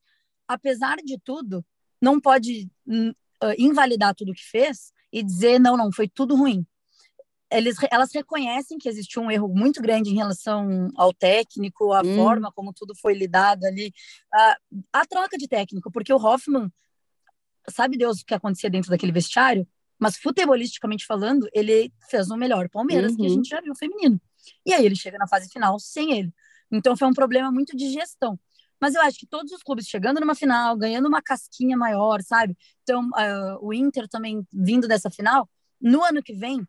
apesar 0.48 0.98
de 0.98 1.20
tudo, 1.20 1.66
não 2.02 2.20
pode 2.20 2.70
uh, 2.88 3.54
invalidar 3.58 4.16
tudo 4.16 4.34
que 4.34 4.44
fez 4.44 4.92
e 5.12 5.24
dizer 5.24 5.60
não, 5.60 5.76
não, 5.76 5.92
foi 5.92 6.08
tudo 6.08 6.36
ruim. 6.36 6.66
Eles, 7.50 7.78
elas 7.90 8.12
reconhecem 8.14 8.78
que 8.78 8.90
existiu 8.90 9.22
um 9.22 9.32
erro 9.32 9.48
muito 9.48 9.82
grande 9.82 10.10
em 10.10 10.16
relação 10.16 10.92
ao 10.96 11.14
técnico, 11.14 11.94
a 11.94 12.02
hum. 12.02 12.16
forma 12.16 12.52
como 12.52 12.74
tudo 12.74 12.94
foi 12.96 13.14
lidado 13.14 13.66
ali, 13.66 13.94
a, 14.34 14.58
a 14.92 15.06
troca 15.06 15.38
de 15.38 15.48
técnico, 15.48 15.90
porque 15.90 16.12
o 16.12 16.18
Hoffman, 16.18 16.70
sabe 17.70 17.98
Deus 17.98 18.20
o 18.20 18.26
que 18.26 18.34
acontecia 18.34 18.70
dentro 18.70 18.90
daquele 18.90 19.14
vestiário, 19.14 19.66
mas 20.00 20.18
futebolisticamente 20.18 21.06
falando, 21.06 21.48
ele 21.54 21.92
fez 22.10 22.30
o 22.30 22.38
melhor 22.38 22.70
Palmeiras 22.70 23.12
uhum. 23.12 23.18
que 23.18 23.24
a 23.24 23.30
uhum. 23.30 23.36
gente 23.36 23.50
já 23.50 23.62
viu 23.62 23.76
feminino. 23.76 24.22
E 24.66 24.74
aí 24.74 24.86
ele 24.86 24.96
chega 24.96 25.18
na 25.18 25.28
fase 25.28 25.50
final 25.50 25.80
sem 25.80 26.18
ele. 26.18 26.34
Então 26.72 26.96
foi 26.96 27.08
um 27.08 27.14
problema 27.14 27.52
muito 27.52 27.76
de 27.76 27.90
gestão. 27.92 28.40
Mas 28.80 28.94
eu 28.94 29.02
acho 29.02 29.18
que 29.18 29.26
todos 29.26 29.52
os 29.52 29.64
clubes 29.64 29.88
chegando 29.88 30.20
numa 30.20 30.36
final, 30.36 30.78
ganhando 30.78 31.08
uma 31.08 31.22
casquinha 31.22 31.76
maior, 31.76 32.22
sabe? 32.22 32.56
Então, 32.84 33.08
uh, 33.10 33.58
o 33.60 33.74
Inter 33.74 34.08
também 34.08 34.46
vindo 34.54 34.88
dessa 34.88 35.10
final, 35.10 35.50
no 35.82 36.04
ano 36.04 36.22
que 36.22 36.34
vem, 36.34 36.64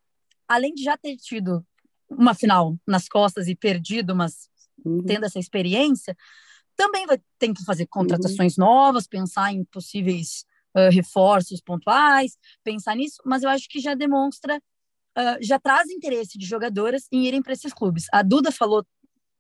além 0.47 0.75
de 0.75 0.83
já 0.83 0.97
ter 0.97 1.17
tido 1.17 1.65
uma 2.09 2.33
final 2.33 2.79
nas 2.87 3.09
costas 3.09 3.47
e 3.47 3.55
perdido, 3.55 4.17
mas 4.17 4.49
uhum. 4.83 5.05
tendo 5.05 5.27
essa 5.27 5.39
experiência, 5.39 6.17
também 6.75 7.07
vai 7.07 7.21
ter 7.39 7.53
que 7.53 7.65
fazer 7.65 7.87
contratações 7.87 8.57
uhum. 8.57 8.65
novas, 8.65 9.07
pensar 9.07 9.53
em 9.53 9.65
possíveis 9.65 10.47
uh, 10.77 10.91
reforços 10.93 11.61
pontuais, 11.61 12.37
pensar 12.63 12.95
nisso, 12.97 13.21
mas 13.25 13.43
eu 13.43 13.51
acho 13.51 13.69
que 13.69 13.81
já 13.81 13.95
demonstra, 13.95 14.57
uh, 14.57 15.39
já 15.41 15.59
traz 15.59 15.89
interesse 15.91 16.39
de 16.39 16.47
jogadoras 16.47 17.07
em 17.13 17.27
irem 17.27 17.43
para 17.43 17.53
esses 17.53 17.73
clubes. 17.73 18.07
A 18.13 18.23
Duda 18.23 18.51
falou 18.51 18.85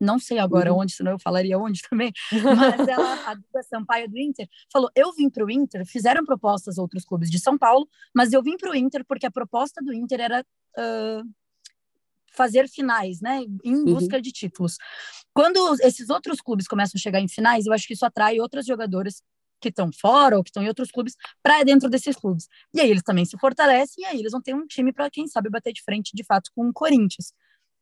não 0.00 0.18
sei 0.18 0.38
agora 0.38 0.72
uhum. 0.72 0.80
onde, 0.80 0.92
senão 0.92 1.12
eu 1.12 1.18
falaria 1.18 1.58
onde 1.58 1.80
também, 1.88 2.12
mas 2.32 2.88
ela, 2.88 3.30
a 3.30 3.34
Duda 3.34 3.62
Sampaio 3.68 4.08
do 4.08 4.18
Inter, 4.18 4.48
falou: 4.72 4.90
eu 4.94 5.12
vim 5.12 5.28
para 5.28 5.44
o 5.44 5.50
Inter, 5.50 5.84
fizeram 5.86 6.24
propostas 6.24 6.78
outros 6.78 7.04
clubes 7.04 7.30
de 7.30 7.38
São 7.38 7.58
Paulo, 7.58 7.88
mas 8.14 8.32
eu 8.32 8.42
vim 8.42 8.56
para 8.56 8.70
o 8.70 8.76
Inter 8.76 9.04
porque 9.04 9.26
a 9.26 9.30
proposta 9.30 9.82
do 9.82 9.92
Inter 9.92 10.20
era 10.20 10.40
uh, 10.42 11.28
fazer 12.32 12.68
finais, 12.68 13.20
né, 13.20 13.42
em 13.64 13.74
uhum. 13.74 13.84
busca 13.84 14.16
uhum. 14.16 14.22
de 14.22 14.30
títulos. 14.30 14.76
Quando 15.34 15.58
esses 15.82 16.08
outros 16.08 16.40
clubes 16.40 16.68
começam 16.68 16.96
a 16.96 17.00
chegar 17.00 17.20
em 17.20 17.28
finais, 17.28 17.66
eu 17.66 17.72
acho 17.72 17.86
que 17.86 17.94
isso 17.94 18.06
atrai 18.06 18.38
outras 18.38 18.64
jogadoras 18.64 19.22
que 19.60 19.68
estão 19.68 19.90
fora 19.92 20.36
ou 20.36 20.44
que 20.44 20.50
estão 20.50 20.62
em 20.62 20.68
outros 20.68 20.90
clubes 20.90 21.14
para 21.42 21.62
dentro 21.64 21.88
desses 21.88 22.16
clubes. 22.16 22.48
E 22.74 22.80
aí 22.80 22.90
eles 22.90 23.02
também 23.02 23.24
se 23.24 23.36
fortalecem 23.38 24.04
e 24.04 24.06
aí 24.06 24.18
eles 24.18 24.32
vão 24.32 24.40
ter 24.40 24.54
um 24.54 24.66
time 24.66 24.92
para 24.92 25.10
quem 25.10 25.26
sabe 25.26 25.50
bater 25.50 25.72
de 25.72 25.82
frente 25.82 26.12
de 26.14 26.24
fato 26.24 26.50
com 26.54 26.68
o 26.68 26.72
Corinthians. 26.72 27.32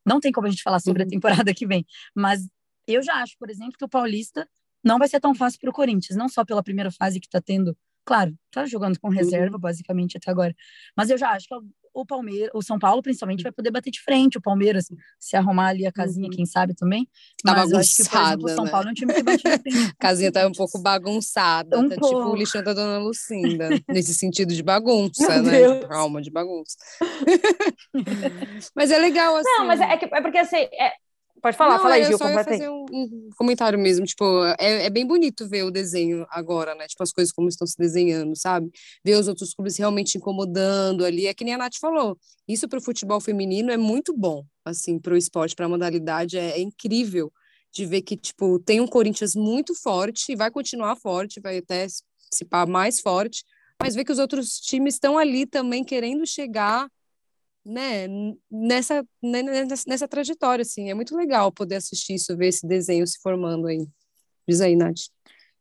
Não 0.04 0.20
tem 0.20 0.32
como 0.32 0.46
a 0.46 0.50
gente 0.50 0.62
falar 0.62 0.80
sobre 0.80 1.02
uhum. 1.02 1.08
a 1.08 1.10
temporada 1.10 1.52
que 1.54 1.66
vem, 1.66 1.84
mas 2.14 2.46
eu 2.86 3.02
já 3.02 3.14
acho, 3.14 3.36
por 3.38 3.50
exemplo, 3.50 3.74
que 3.76 3.84
o 3.84 3.88
Paulista 3.88 4.48
não 4.82 4.98
vai 4.98 5.08
ser 5.08 5.20
tão 5.20 5.34
fácil 5.34 5.58
para 5.60 5.70
o 5.70 5.72
Corinthians, 5.72 6.16
não 6.16 6.28
só 6.28 6.44
pela 6.44 6.62
primeira 6.62 6.92
fase 6.92 7.18
que 7.18 7.26
está 7.26 7.40
tendo, 7.40 7.76
claro, 8.04 8.36
está 8.46 8.64
jogando 8.66 9.00
com 9.00 9.08
reserva, 9.08 9.56
uhum. 9.56 9.60
basicamente, 9.60 10.16
até 10.16 10.30
agora. 10.30 10.54
Mas 10.96 11.10
eu 11.10 11.18
já 11.18 11.30
acho 11.30 11.48
que 11.48 11.54
o 11.96 12.04
Palmeiras, 12.04 12.50
o 12.52 12.60
São 12.60 12.78
Paulo 12.78 13.02
principalmente 13.02 13.42
vai 13.42 13.50
poder 13.50 13.70
bater 13.70 13.90
de 13.90 14.02
frente, 14.02 14.36
o 14.36 14.40
Palmeiras 14.40 14.88
se 15.18 15.34
arrumar 15.34 15.68
ali 15.68 15.86
a 15.86 15.92
casinha, 15.92 16.28
uhum. 16.28 16.36
quem 16.36 16.44
sabe 16.44 16.74
também. 16.74 17.08
Tá 17.42 17.54
Mas 17.54 17.70
bagunçada, 17.70 18.36
que, 18.36 18.42
exemplo, 18.42 18.44
o 18.44 18.54
São 18.54 18.64
né? 18.64 18.70
Paulo 18.70 18.88
é 18.88 18.90
um 18.90 18.94
time 18.94 19.14
que 19.14 19.22
bate 19.22 19.42
de 19.42 19.50
frente. 19.58 19.90
a 19.90 19.96
casinha 19.98 20.30
tá 20.30 20.46
um 20.46 20.52
pouco 20.52 20.78
bagunçada, 20.78 21.78
um 21.78 21.88
tá 21.88 21.96
pouco. 21.96 22.16
tipo 22.18 22.30
o 22.30 22.36
lixão 22.36 22.62
da 22.62 22.74
Dona 22.74 22.98
Lucinda, 22.98 23.70
nesse 23.88 24.14
sentido 24.14 24.52
de 24.54 24.62
bagunça, 24.62 25.40
Meu 25.40 25.42
né? 25.42 25.58
Deus. 25.58 25.80
De 25.80 25.94
alma 25.94 26.20
de 26.20 26.30
bagunça. 26.30 26.76
mas 28.76 28.90
é 28.90 28.98
legal 28.98 29.34
assim. 29.36 29.48
Não, 29.48 29.66
mas 29.66 29.80
é, 29.80 29.96
que, 29.96 30.04
é 30.04 30.20
porque 30.20 30.38
assim, 30.38 30.56
é, 30.56 30.92
Pode 31.42 31.56
falar, 31.56 31.74
não, 31.74 31.82
fala 31.82 31.94
aí, 31.94 32.04
Gil, 32.04 32.18
só 32.18 32.28
ia 32.28 32.44
fazer 32.44 32.68
um, 32.68 32.84
um, 32.90 33.30
comentário 33.36 33.78
mesmo, 33.78 34.06
tipo, 34.06 34.24
é, 34.58 34.86
é 34.86 34.90
bem 34.90 35.06
bonito 35.06 35.48
ver 35.48 35.64
o 35.64 35.70
desenho 35.70 36.26
agora, 36.30 36.74
né, 36.74 36.86
tipo, 36.86 37.02
as 37.02 37.12
coisas 37.12 37.32
como 37.32 37.48
estão 37.48 37.66
se 37.66 37.76
desenhando, 37.76 38.34
sabe? 38.36 38.70
Ver 39.04 39.16
os 39.16 39.28
outros 39.28 39.54
clubes 39.54 39.76
realmente 39.76 40.16
incomodando 40.16 41.04
ali, 41.04 41.26
é 41.26 41.34
que 41.34 41.44
nem 41.44 41.54
a 41.54 41.58
Nath 41.58 41.76
falou, 41.80 42.18
isso 42.48 42.68
para 42.68 42.78
o 42.78 42.82
futebol 42.82 43.20
feminino 43.20 43.70
é 43.70 43.76
muito 43.76 44.16
bom, 44.16 44.44
assim, 44.64 44.98
para 44.98 45.14
o 45.14 45.16
esporte, 45.16 45.54
para 45.54 45.66
a 45.66 45.68
modalidade, 45.68 46.38
é, 46.38 46.52
é 46.52 46.60
incrível 46.60 47.32
de 47.72 47.84
ver 47.84 48.02
que, 48.02 48.16
tipo, 48.16 48.58
tem 48.58 48.80
um 48.80 48.86
Corinthians 48.86 49.34
muito 49.34 49.74
forte 49.74 50.32
e 50.32 50.36
vai 50.36 50.50
continuar 50.50 50.96
forte, 50.96 51.40
vai 51.40 51.58
até 51.58 51.86
se 51.88 52.44
pá 52.44 52.64
mais 52.66 53.00
forte, 53.00 53.44
mas 53.80 53.94
ver 53.94 54.04
que 54.04 54.12
os 54.12 54.18
outros 54.18 54.58
times 54.58 54.94
estão 54.94 55.18
ali 55.18 55.46
também 55.46 55.84
querendo 55.84 56.26
chegar 56.26 56.88
né, 57.66 58.06
nessa, 58.50 59.04
né, 59.22 59.42
nessa, 59.42 59.84
nessa 59.88 60.08
trajetória, 60.08 60.62
assim. 60.62 60.88
É 60.88 60.94
muito 60.94 61.16
legal 61.16 61.50
poder 61.50 61.76
assistir 61.76 62.14
isso, 62.14 62.36
ver 62.36 62.48
esse 62.48 62.66
desenho 62.66 63.06
se 63.06 63.18
formando 63.20 63.66
aí. 63.66 63.86
Diz 64.48 64.60
aí, 64.60 64.76
Nath. 64.76 65.10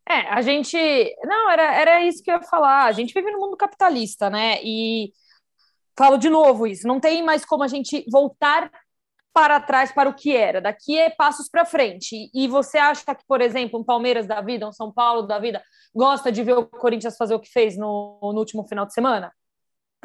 É, 0.08 0.30
a 0.30 0.42
gente. 0.42 0.78
Não, 1.24 1.50
era, 1.50 1.76
era 1.76 2.06
isso 2.06 2.22
que 2.22 2.30
eu 2.30 2.36
ia 2.36 2.44
falar. 2.44 2.86
A 2.86 2.92
gente 2.92 3.14
vive 3.14 3.32
no 3.32 3.40
mundo 3.40 3.58
capitalista, 3.58 4.30
né? 4.30 4.60
E 4.64 5.12
falo 5.98 6.18
de 6.18 6.30
novo 6.30 6.68
isso. 6.68 6.88
Não 6.88 7.00
tem 7.00 7.24
mais 7.24 7.44
como 7.44 7.64
a 7.64 7.68
gente 7.68 8.06
voltar 8.12 8.72
para 9.34 9.60
trás 9.60 9.92
para 9.92 10.08
o 10.08 10.14
que 10.14 10.36
era. 10.36 10.62
Daqui 10.62 10.98
é 10.98 11.10
passos 11.10 11.50
para 11.50 11.66
frente. 11.66 12.30
E 12.34 12.48
você 12.48 12.78
acha 12.78 13.16
que, 13.16 13.26
por 13.28 13.42
exemplo, 13.42 13.80
um 13.80 13.84
Palmeiras 13.84 14.28
da 14.28 14.42
vida, 14.42 14.68
um 14.68 14.72
São 14.72 14.92
Paulo 14.92 15.24
da 15.24 15.40
vida, 15.40 15.62
gosta 15.94 16.32
de 16.32 16.44
ver 16.44 16.54
o 16.54 16.66
Corinthians 16.66 17.18
fazer 17.18 17.34
o 17.34 17.40
que 17.40 17.52
fez 17.52 17.76
no, 17.76 18.20
no 18.22 18.40
último 18.40 18.64
final 18.68 18.86
de 18.86 18.94
semana? 18.94 19.34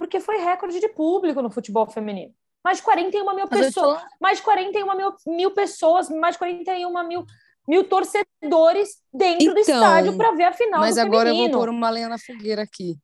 Porque 0.01 0.19
foi 0.19 0.39
recorde 0.39 0.81
de 0.81 0.89
público 0.89 1.43
no 1.43 1.51
futebol 1.51 1.87
feminino. 1.87 2.35
Mais 2.65 2.79
de 2.79 2.85
41 2.85 3.37
mil 3.37 3.47
pessoas, 3.47 4.03
mais 4.19 4.39
de 4.39 4.45
41 4.45 4.97
mil, 4.97 5.15
mil 5.27 5.51
pessoas, 5.51 6.09
mais 6.09 6.37
de 6.37 6.39
41 6.39 7.07
mil, 7.07 7.27
mil 7.69 7.85
torcedores 7.85 9.03
dentro 9.13 9.43
então, 9.43 9.55
do 9.55 9.61
estádio 9.61 10.17
para 10.17 10.33
ver 10.33 10.45
a 10.45 10.53
final 10.55 10.81
Mas 10.81 10.97
agora 10.97 11.29
feminino. 11.29 11.49
eu 11.49 11.53
vou 11.53 11.61
pôr 11.61 11.69
uma 11.69 11.91
lenha 11.91 12.09
na 12.09 12.17
fogueira 12.17 12.63
aqui. 12.63 12.99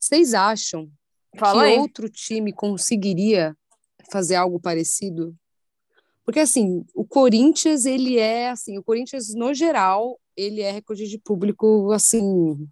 Vocês 0.00 0.34
acham 0.34 0.90
Fala 1.38 1.62
que 1.62 1.70
aí. 1.70 1.78
outro 1.78 2.08
time 2.08 2.52
conseguiria 2.52 3.56
fazer 4.10 4.34
algo 4.34 4.58
parecido? 4.58 5.32
Porque 6.24 6.40
assim, 6.40 6.84
o 6.92 7.04
Corinthians, 7.04 7.84
ele 7.86 8.18
é 8.18 8.50
assim, 8.50 8.78
o 8.78 8.82
Corinthians 8.82 9.32
no 9.32 9.54
geral, 9.54 10.20
ele 10.36 10.60
é 10.60 10.72
recorde 10.72 11.06
de 11.06 11.18
público 11.18 11.92
assim, 11.92 12.68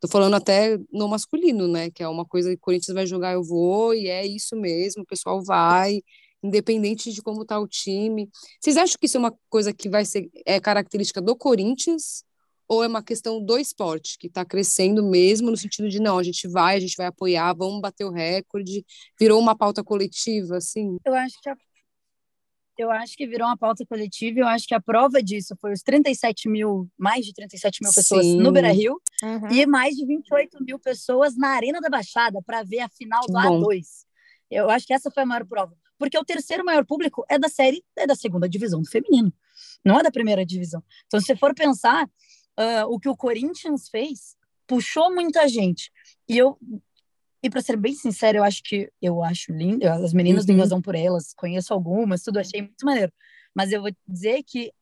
Tô 0.00 0.08
falando 0.08 0.34
até 0.34 0.78
no 0.92 1.08
masculino, 1.08 1.66
né? 1.66 1.90
Que 1.90 2.02
é 2.02 2.08
uma 2.08 2.24
coisa 2.24 2.50
que 2.50 2.56
o 2.56 2.60
Corinthians 2.60 2.94
vai 2.94 3.06
jogar, 3.06 3.32
eu 3.32 3.42
vou, 3.42 3.94
e 3.94 4.08
é 4.08 4.26
isso 4.26 4.56
mesmo, 4.56 5.02
o 5.02 5.06
pessoal 5.06 5.42
vai, 5.42 6.00
independente 6.42 7.12
de 7.12 7.22
como 7.22 7.44
tá 7.44 7.58
o 7.58 7.66
time. 7.66 8.28
Vocês 8.60 8.76
acham 8.76 8.96
que 8.98 9.06
isso 9.06 9.16
é 9.16 9.20
uma 9.20 9.34
coisa 9.48 9.72
que 9.72 9.88
vai 9.88 10.04
ser 10.04 10.30
é 10.46 10.60
característica 10.60 11.20
do 11.20 11.36
Corinthians? 11.36 12.24
Ou 12.68 12.84
é 12.84 12.86
uma 12.86 13.02
questão 13.02 13.42
do 13.42 13.56
esporte, 13.56 14.18
que 14.18 14.26
está 14.26 14.44
crescendo 14.44 15.02
mesmo, 15.02 15.50
no 15.50 15.56
sentido 15.56 15.88
de 15.88 15.98
não, 15.98 16.18
a 16.18 16.22
gente 16.22 16.46
vai, 16.46 16.76
a 16.76 16.80
gente 16.80 16.96
vai 16.98 17.06
apoiar, 17.06 17.54
vamos 17.54 17.80
bater 17.80 18.04
o 18.04 18.10
recorde, 18.10 18.84
virou 19.18 19.40
uma 19.40 19.56
pauta 19.56 19.82
coletiva, 19.82 20.58
assim? 20.58 20.98
Eu 21.02 21.14
acho 21.14 21.40
que 21.40 21.48
a 21.48 21.56
eu 22.78 22.92
acho 22.92 23.16
que 23.16 23.26
virou 23.26 23.48
uma 23.48 23.56
pauta 23.56 23.84
coletiva. 23.84 24.38
Eu 24.38 24.46
acho 24.46 24.66
que 24.66 24.74
a 24.74 24.80
prova 24.80 25.20
disso 25.20 25.56
foi 25.60 25.72
os 25.72 25.82
37 25.82 26.48
mil, 26.48 26.88
mais 26.96 27.26
de 27.26 27.34
37 27.34 27.82
mil 27.82 27.92
pessoas 27.92 28.24
Sim. 28.24 28.38
no 28.38 28.52
Beira 28.52 28.70
Rio 28.70 29.00
uhum. 29.20 29.50
e 29.50 29.66
mais 29.66 29.96
de 29.96 30.06
28 30.06 30.62
mil 30.64 30.78
pessoas 30.78 31.36
na 31.36 31.48
Arena 31.48 31.80
da 31.80 31.90
Baixada 31.90 32.40
para 32.40 32.62
ver 32.62 32.80
a 32.80 32.88
final 32.88 33.26
do 33.26 33.32
A2. 33.32 33.82
Eu 34.48 34.70
acho 34.70 34.86
que 34.86 34.94
essa 34.94 35.10
foi 35.10 35.24
a 35.24 35.26
maior 35.26 35.44
prova. 35.44 35.76
Porque 35.98 36.16
o 36.16 36.24
terceiro 36.24 36.64
maior 36.64 36.86
público 36.86 37.24
é 37.28 37.36
da 37.36 37.48
série, 37.48 37.84
é 37.96 38.06
da 38.06 38.14
segunda 38.14 38.48
divisão 38.48 38.80
do 38.80 38.88
feminino, 38.88 39.32
não 39.84 39.98
é 39.98 40.02
da 40.04 40.12
primeira 40.12 40.46
divisão. 40.46 40.80
Então, 41.06 41.18
se 41.18 41.26
você 41.26 41.36
for 41.36 41.52
pensar, 41.52 42.06
uh, 42.06 42.86
o 42.88 43.00
que 43.00 43.08
o 43.08 43.16
Corinthians 43.16 43.88
fez 43.88 44.36
puxou 44.64 45.12
muita 45.12 45.48
gente. 45.48 45.90
E 46.28 46.38
eu 46.38 46.56
e 47.42 47.48
para 47.48 47.60
ser 47.60 47.76
bem 47.76 47.94
sincero, 47.94 48.38
eu 48.38 48.44
acho 48.44 48.62
que 48.64 48.90
eu 49.00 49.22
acho 49.22 49.52
lindo, 49.52 49.86
as 49.86 50.12
meninas 50.12 50.42
uhum. 50.42 50.46
do 50.46 50.52
Invasão 50.52 50.82
por 50.82 50.94
Elas, 50.94 51.32
conheço 51.34 51.72
algumas, 51.72 52.22
tudo 52.22 52.38
achei 52.38 52.62
muito 52.62 52.84
maneiro. 52.84 53.12
Mas 53.54 53.72
eu 53.72 53.80
vou 53.80 53.90
dizer 54.06 54.42
que 54.44 54.72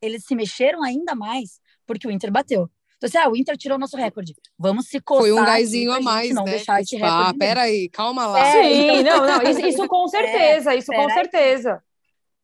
eles 0.00 0.24
se 0.24 0.34
mexeram 0.34 0.82
ainda 0.82 1.14
mais 1.14 1.60
porque 1.86 2.06
o 2.06 2.10
Inter 2.10 2.30
bateu. 2.30 2.70
Então, 2.96 3.06
assim, 3.06 3.18
ah, 3.18 3.30
o 3.30 3.36
Inter 3.36 3.56
tirou 3.56 3.78
nosso 3.78 3.96
recorde. 3.96 4.34
Vamos 4.58 4.88
se 4.88 5.00
coçar. 5.00 5.22
Foi 5.22 5.32
um 5.32 5.44
gásinho 5.44 5.92
a 5.92 6.00
mais, 6.00 6.34
não 6.34 6.44
né? 6.44 6.52
deixar 6.52 6.80
esse 6.80 6.90
tipo, 6.90 7.04
ah, 7.04 7.08
recorde. 7.08 7.30
Ah, 7.30 7.38
peraí, 7.38 7.88
calma 7.90 8.26
lá. 8.26 8.40
É, 8.40 8.62
Sim, 8.62 9.00
então, 9.00 9.26
não, 9.26 9.38
não, 9.38 9.42
isso, 9.50 9.60
isso 9.60 9.86
com 9.86 10.08
certeza, 10.08 10.74
isso 10.74 10.92
com 10.92 11.08
certeza. 11.10 11.82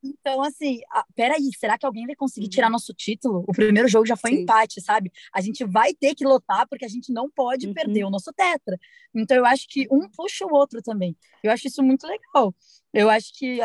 Então, 0.05 0.41
assim, 0.43 0.81
a, 0.91 1.03
peraí, 1.15 1.49
será 1.57 1.77
que 1.77 1.85
alguém 1.85 2.05
vai 2.05 2.15
conseguir 2.15 2.47
tirar 2.47 2.67
uhum. 2.67 2.73
nosso 2.73 2.93
título? 2.93 3.43
O 3.47 3.51
primeiro 3.51 3.87
jogo 3.87 4.05
já 4.05 4.15
foi 4.15 4.31
Sim. 4.31 4.41
empate, 4.41 4.79
sabe? 4.81 5.11
A 5.33 5.41
gente 5.41 5.63
vai 5.65 5.93
ter 5.93 6.13
que 6.13 6.23
lotar 6.23 6.67
porque 6.67 6.85
a 6.85 6.87
gente 6.87 7.11
não 7.11 7.29
pode 7.29 7.67
uhum. 7.67 7.73
perder 7.73 8.03
o 8.03 8.09
nosso 8.09 8.31
tetra. 8.31 8.77
Então, 9.13 9.35
eu 9.35 9.45
acho 9.45 9.67
que 9.67 9.87
um 9.91 10.07
puxa 10.09 10.45
o 10.45 10.53
outro 10.53 10.81
também. 10.81 11.17
Eu 11.43 11.51
acho 11.51 11.67
isso 11.67 11.81
muito 11.81 12.05
legal. 12.05 12.53
Eu 12.93 13.09
acho 13.09 13.33
que, 13.33 13.59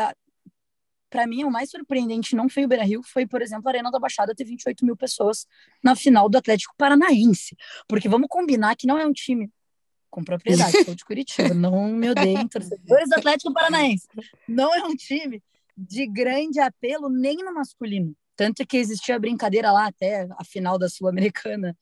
para 1.09 1.27
mim, 1.27 1.43
o 1.43 1.51
mais 1.51 1.69
surpreendente 1.69 2.35
não 2.35 2.49
foi 2.49 2.65
o 2.65 2.67
Beira 2.67 2.83
Rio, 2.83 3.01
foi, 3.03 3.27
por 3.27 3.41
exemplo, 3.41 3.67
a 3.67 3.71
Arena 3.71 3.91
da 3.91 3.99
Baixada 3.99 4.33
ter 4.33 4.45
28 4.45 4.83
mil 4.83 4.97
pessoas 4.97 5.45
na 5.83 5.95
final 5.95 6.27
do 6.27 6.37
Atlético 6.37 6.73
Paranaense. 6.77 7.55
Porque 7.87 8.09
vamos 8.09 8.27
combinar 8.29 8.75
que 8.75 8.87
não 8.87 8.97
é 8.97 9.05
um 9.05 9.13
time 9.13 9.51
com 10.11 10.23
propriedade, 10.23 10.83
sou 10.83 10.93
de 10.93 11.05
Curitiba, 11.05 11.53
não 11.55 11.87
me 11.87 12.09
odeiem, 12.09 12.45
torcedores 12.47 13.09
do 13.09 13.15
Atlético 13.15 13.53
Paranaense. 13.53 14.07
Não 14.47 14.75
é 14.75 14.83
um 14.83 14.93
time 14.93 15.41
de 15.81 16.07
grande 16.07 16.59
apelo 16.59 17.09
nem 17.09 17.37
no 17.37 17.53
masculino. 17.53 18.15
Tanto 18.35 18.65
que 18.65 18.77
existia 18.77 19.19
brincadeira 19.19 19.71
lá 19.71 19.87
até 19.87 20.27
a 20.37 20.43
final 20.43 20.77
da 20.77 20.89
Sul-Americana, 20.89 21.77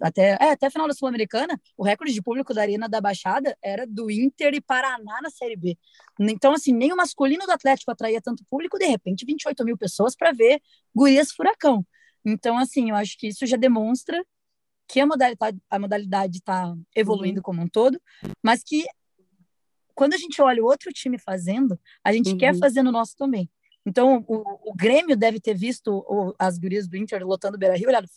até, 0.00 0.36
é, 0.40 0.52
até 0.52 0.66
a 0.66 0.70
final 0.70 0.88
da 0.88 0.94
Sul-Americana, 0.94 1.60
o 1.76 1.84
recorde 1.84 2.12
de 2.12 2.22
público 2.22 2.52
da 2.52 2.62
Arena 2.62 2.88
da 2.88 3.00
Baixada 3.00 3.56
era 3.62 3.86
do 3.86 4.10
Inter 4.10 4.54
e 4.54 4.60
Paraná 4.60 5.20
na 5.22 5.30
Série 5.30 5.56
B. 5.56 5.78
Então, 6.18 6.52
assim, 6.52 6.72
nem 6.72 6.92
o 6.92 6.96
masculino 6.96 7.46
do 7.46 7.52
Atlético 7.52 7.90
atraía 7.90 8.20
tanto 8.20 8.44
público, 8.50 8.78
de 8.78 8.86
repente, 8.86 9.24
28 9.24 9.64
mil 9.64 9.78
pessoas 9.78 10.16
para 10.16 10.32
ver 10.32 10.60
Gurias 10.94 11.30
Furacão. 11.32 11.86
Então, 12.24 12.58
assim, 12.58 12.90
eu 12.90 12.96
acho 12.96 13.16
que 13.18 13.28
isso 13.28 13.46
já 13.46 13.56
demonstra 13.56 14.22
que 14.88 15.00
a 15.00 15.06
modalidade 15.06 15.58
a 15.70 15.78
modalidade 15.78 16.38
está 16.38 16.74
evoluindo 16.96 17.38
uhum. 17.38 17.42
como 17.42 17.62
um 17.62 17.68
todo, 17.68 18.00
mas 18.42 18.62
que 18.64 18.84
quando 19.94 20.14
a 20.14 20.18
gente 20.18 20.40
olha 20.40 20.62
o 20.62 20.66
outro 20.66 20.92
time 20.92 21.18
fazendo, 21.18 21.78
a 22.04 22.12
gente 22.12 22.30
uhum. 22.30 22.38
quer 22.38 22.56
fazer 22.56 22.82
no 22.82 22.92
nosso 22.92 23.16
também. 23.16 23.48
Então, 23.84 24.24
o, 24.28 24.70
o 24.70 24.74
Grêmio 24.74 25.16
deve 25.16 25.40
ter 25.40 25.54
visto 25.54 26.04
o, 26.08 26.34
as 26.38 26.58
gurias 26.58 26.86
do 26.86 26.96
Inter 26.96 27.26
lotando 27.26 27.56
o 27.56 27.58
Beira-Rio 27.58 27.86
e 27.86 27.88
olhado, 27.88 28.08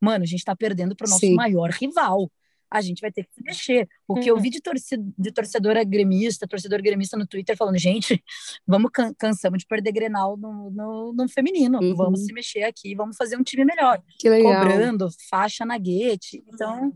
mano, 0.00 0.24
a 0.24 0.26
gente 0.26 0.38
está 0.38 0.56
perdendo 0.56 0.96
para 0.96 1.06
o 1.06 1.10
nosso 1.10 1.20
Sim. 1.20 1.34
maior 1.34 1.70
rival. 1.70 2.30
A 2.72 2.80
gente 2.80 3.00
vai 3.00 3.10
ter 3.10 3.24
que 3.24 3.34
se 3.34 3.42
mexer. 3.42 3.88
O 4.06 4.14
que 4.14 4.30
uhum. 4.30 4.36
eu 4.36 4.42
vi 4.42 4.48
de, 4.48 4.60
torcedor, 4.60 5.12
de 5.18 5.32
torcedora 5.32 5.82
gremista, 5.82 6.46
torcedor 6.46 6.80
gremista 6.80 7.16
no 7.16 7.26
Twitter 7.26 7.56
falando, 7.56 7.76
gente, 7.76 8.22
vamos 8.66 8.92
can 8.92 9.12
cansamos 9.18 9.58
de 9.58 9.66
perder 9.66 9.90
Grenal 9.90 10.36
no, 10.36 10.70
no, 10.70 11.12
no 11.12 11.28
feminino. 11.28 11.80
Uhum. 11.82 11.96
Vamos 11.96 12.24
se 12.24 12.32
mexer 12.32 12.62
aqui, 12.62 12.94
vamos 12.94 13.16
fazer 13.16 13.36
um 13.36 13.42
time 13.42 13.64
melhor. 13.64 14.00
Cobrando, 14.42 15.08
faixa 15.28 15.66
na 15.66 15.76
guete. 15.76 16.44
Então, 16.46 16.92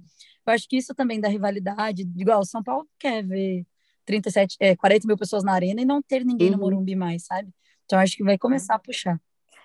eu 0.47 0.53
acho 0.53 0.68
que 0.68 0.77
isso 0.77 0.94
também 0.94 1.20
dá 1.20 1.29
rivalidade. 1.29 2.09
Igual 2.16 2.40
o 2.40 2.47
São 2.47 2.62
Paulo 2.62 2.88
quer 2.97 3.25
ver 3.27 3.66
37, 4.05 4.57
é, 4.61 4.77
40 4.77 5.07
mil 5.07 5.17
pessoas 5.17 5.45
na 5.45 5.53
arena 5.53 5.81
e 5.81 5.85
não 5.85 6.03
ter 6.03 6.25
ninguém 6.25 6.49
uhum. 6.49 6.57
no 6.57 6.61
Morumbi 6.61 6.95
mais, 6.95 7.25
sabe? 7.25 7.49
Então 7.85 7.99
acho 7.99 8.17
que 8.17 8.25
vai 8.25 8.38
começar 8.38 8.75
a 8.75 8.79
puxar. 8.79 9.21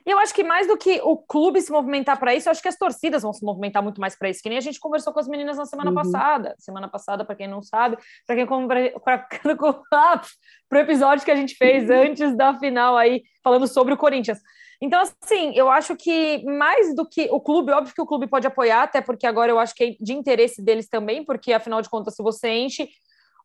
E 0.05 0.11
eu 0.11 0.17
acho 0.17 0.33
que 0.33 0.43
mais 0.43 0.65
do 0.65 0.77
que 0.77 0.99
o 1.03 1.17
clube 1.17 1.61
se 1.61 1.71
movimentar 1.71 2.17
para 2.19 2.33
isso, 2.33 2.47
eu 2.47 2.51
acho 2.51 2.61
que 2.61 2.67
as 2.67 2.77
torcidas 2.77 3.21
vão 3.21 3.33
se 3.33 3.43
movimentar 3.43 3.83
muito 3.83 3.99
mais 3.99 4.17
para 4.17 4.29
isso, 4.29 4.41
que 4.41 4.49
nem 4.49 4.57
a 4.57 4.61
gente 4.61 4.79
conversou 4.79 5.13
com 5.13 5.19
as 5.19 5.27
meninas 5.27 5.57
na 5.57 5.65
semana 5.65 5.91
uhum. 5.91 5.95
passada. 5.95 6.55
Semana 6.57 6.87
passada, 6.87 7.25
para 7.25 7.35
quem 7.35 7.47
não 7.47 7.61
sabe, 7.61 7.97
para 8.25 8.35
quem 8.35 8.45
para 8.45 9.25
o 10.71 10.75
episódio 10.77 11.25
que 11.25 11.31
a 11.31 11.35
gente 11.35 11.55
fez 11.55 11.89
uhum. 11.89 12.01
antes 12.01 12.35
da 12.35 12.57
final 12.57 12.97
aí, 12.97 13.23
falando 13.43 13.67
sobre 13.67 13.93
o 13.93 13.97
Corinthians. 13.97 14.39
Então, 14.81 15.01
assim, 15.01 15.51
eu 15.55 15.69
acho 15.69 15.95
que 15.95 16.43
mais 16.45 16.95
do 16.95 17.05
que 17.05 17.27
o 17.31 17.41
clube, 17.41 17.71
óbvio 17.71 17.93
que 17.93 18.01
o 18.01 18.05
clube 18.05 18.27
pode 18.27 18.47
apoiar, 18.47 18.83
até 18.83 19.01
porque 19.01 19.27
agora 19.27 19.51
eu 19.51 19.59
acho 19.59 19.75
que 19.75 19.83
é 19.83 19.95
de 19.99 20.13
interesse 20.13 20.61
deles 20.61 20.87
também, 20.87 21.23
porque 21.23 21.51
afinal 21.51 21.81
de 21.81 21.89
contas, 21.89 22.15
se 22.15 22.23
você 22.23 22.49
enche 22.49 22.89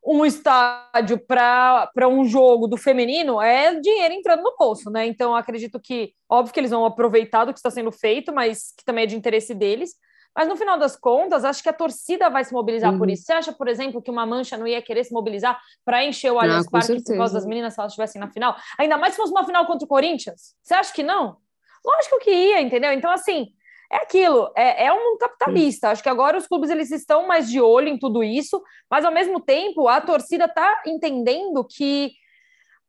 um 0.05 0.23
estádio 0.23 1.17
para 1.17 2.07
um 2.07 2.25
jogo 2.25 2.67
do 2.67 2.77
feminino 2.77 3.41
é 3.41 3.79
dinheiro 3.79 4.13
entrando 4.13 4.43
no 4.43 4.55
bolso, 4.55 4.91
né? 4.91 5.07
Então, 5.07 5.35
acredito 5.35 5.79
que, 5.79 6.13
óbvio 6.29 6.53
que 6.53 6.59
eles 6.59 6.71
vão 6.71 6.85
aproveitar 6.85 7.45
do 7.45 7.51
que 7.51 7.59
está 7.59 7.71
sendo 7.71 7.91
feito, 7.91 8.31
mas 8.31 8.71
que 8.77 8.85
também 8.85 9.05
é 9.05 9.07
de 9.07 9.15
interesse 9.15 9.55
deles. 9.55 9.95
Mas 10.35 10.47
no 10.47 10.55
final 10.55 10.77
das 10.77 10.95
contas, 10.97 11.45
acho 11.45 11.63
que 11.63 11.69
a 11.69 11.73
torcida 11.73 12.29
vai 12.29 12.43
se 12.43 12.53
mobilizar 12.53 12.91
uhum. 12.91 12.99
por 12.99 13.09
isso. 13.09 13.23
Você 13.23 13.33
acha, 13.33 13.53
por 13.53 13.67
exemplo, 13.67 14.01
que 14.01 14.11
uma 14.11 14.25
mancha 14.25 14.57
não 14.57 14.67
ia 14.67 14.81
querer 14.81 15.05
se 15.05 15.13
mobilizar 15.13 15.59
para 15.83 16.03
encher 16.03 16.31
o 16.31 16.39
Allianz 16.39 16.67
ah, 16.67 16.71
Parque 16.71 17.03
por 17.03 17.17
causa 17.17 17.33
das 17.33 17.45
meninas 17.45 17.73
se 17.73 17.79
elas 17.79 17.93
estivessem 17.93 18.19
na 18.19 18.29
final? 18.29 18.55
Ainda 18.77 18.97
mais 18.97 19.13
se 19.13 19.17
fosse 19.17 19.31
uma 19.31 19.45
final 19.45 19.65
contra 19.65 19.85
o 19.85 19.87
Corinthians? 19.87 20.53
Você 20.61 20.73
acha 20.73 20.93
que 20.93 21.01
não? 21.01 21.37
Lógico 21.83 22.19
que 22.19 22.31
ia, 22.31 22.61
entendeu? 22.61 22.91
Então, 22.91 23.09
assim, 23.09 23.47
é 23.91 23.97
aquilo, 23.97 24.51
é, 24.55 24.85
é 24.85 24.93
um 24.93 25.17
capitalista. 25.17 25.89
Acho 25.89 26.03
que 26.03 26.09
agora 26.09 26.37
os 26.37 26.47
clubes 26.47 26.69
eles 26.69 26.91
estão 26.91 27.27
mais 27.27 27.49
de 27.49 27.61
olho 27.61 27.87
em 27.87 27.97
tudo 27.97 28.23
isso, 28.23 28.61
mas 28.89 29.05
ao 29.05 29.11
mesmo 29.11 29.39
tempo 29.39 29.87
a 29.87 30.01
torcida 30.01 30.45
está 30.45 30.81
entendendo 30.85 31.63
que 31.63 32.13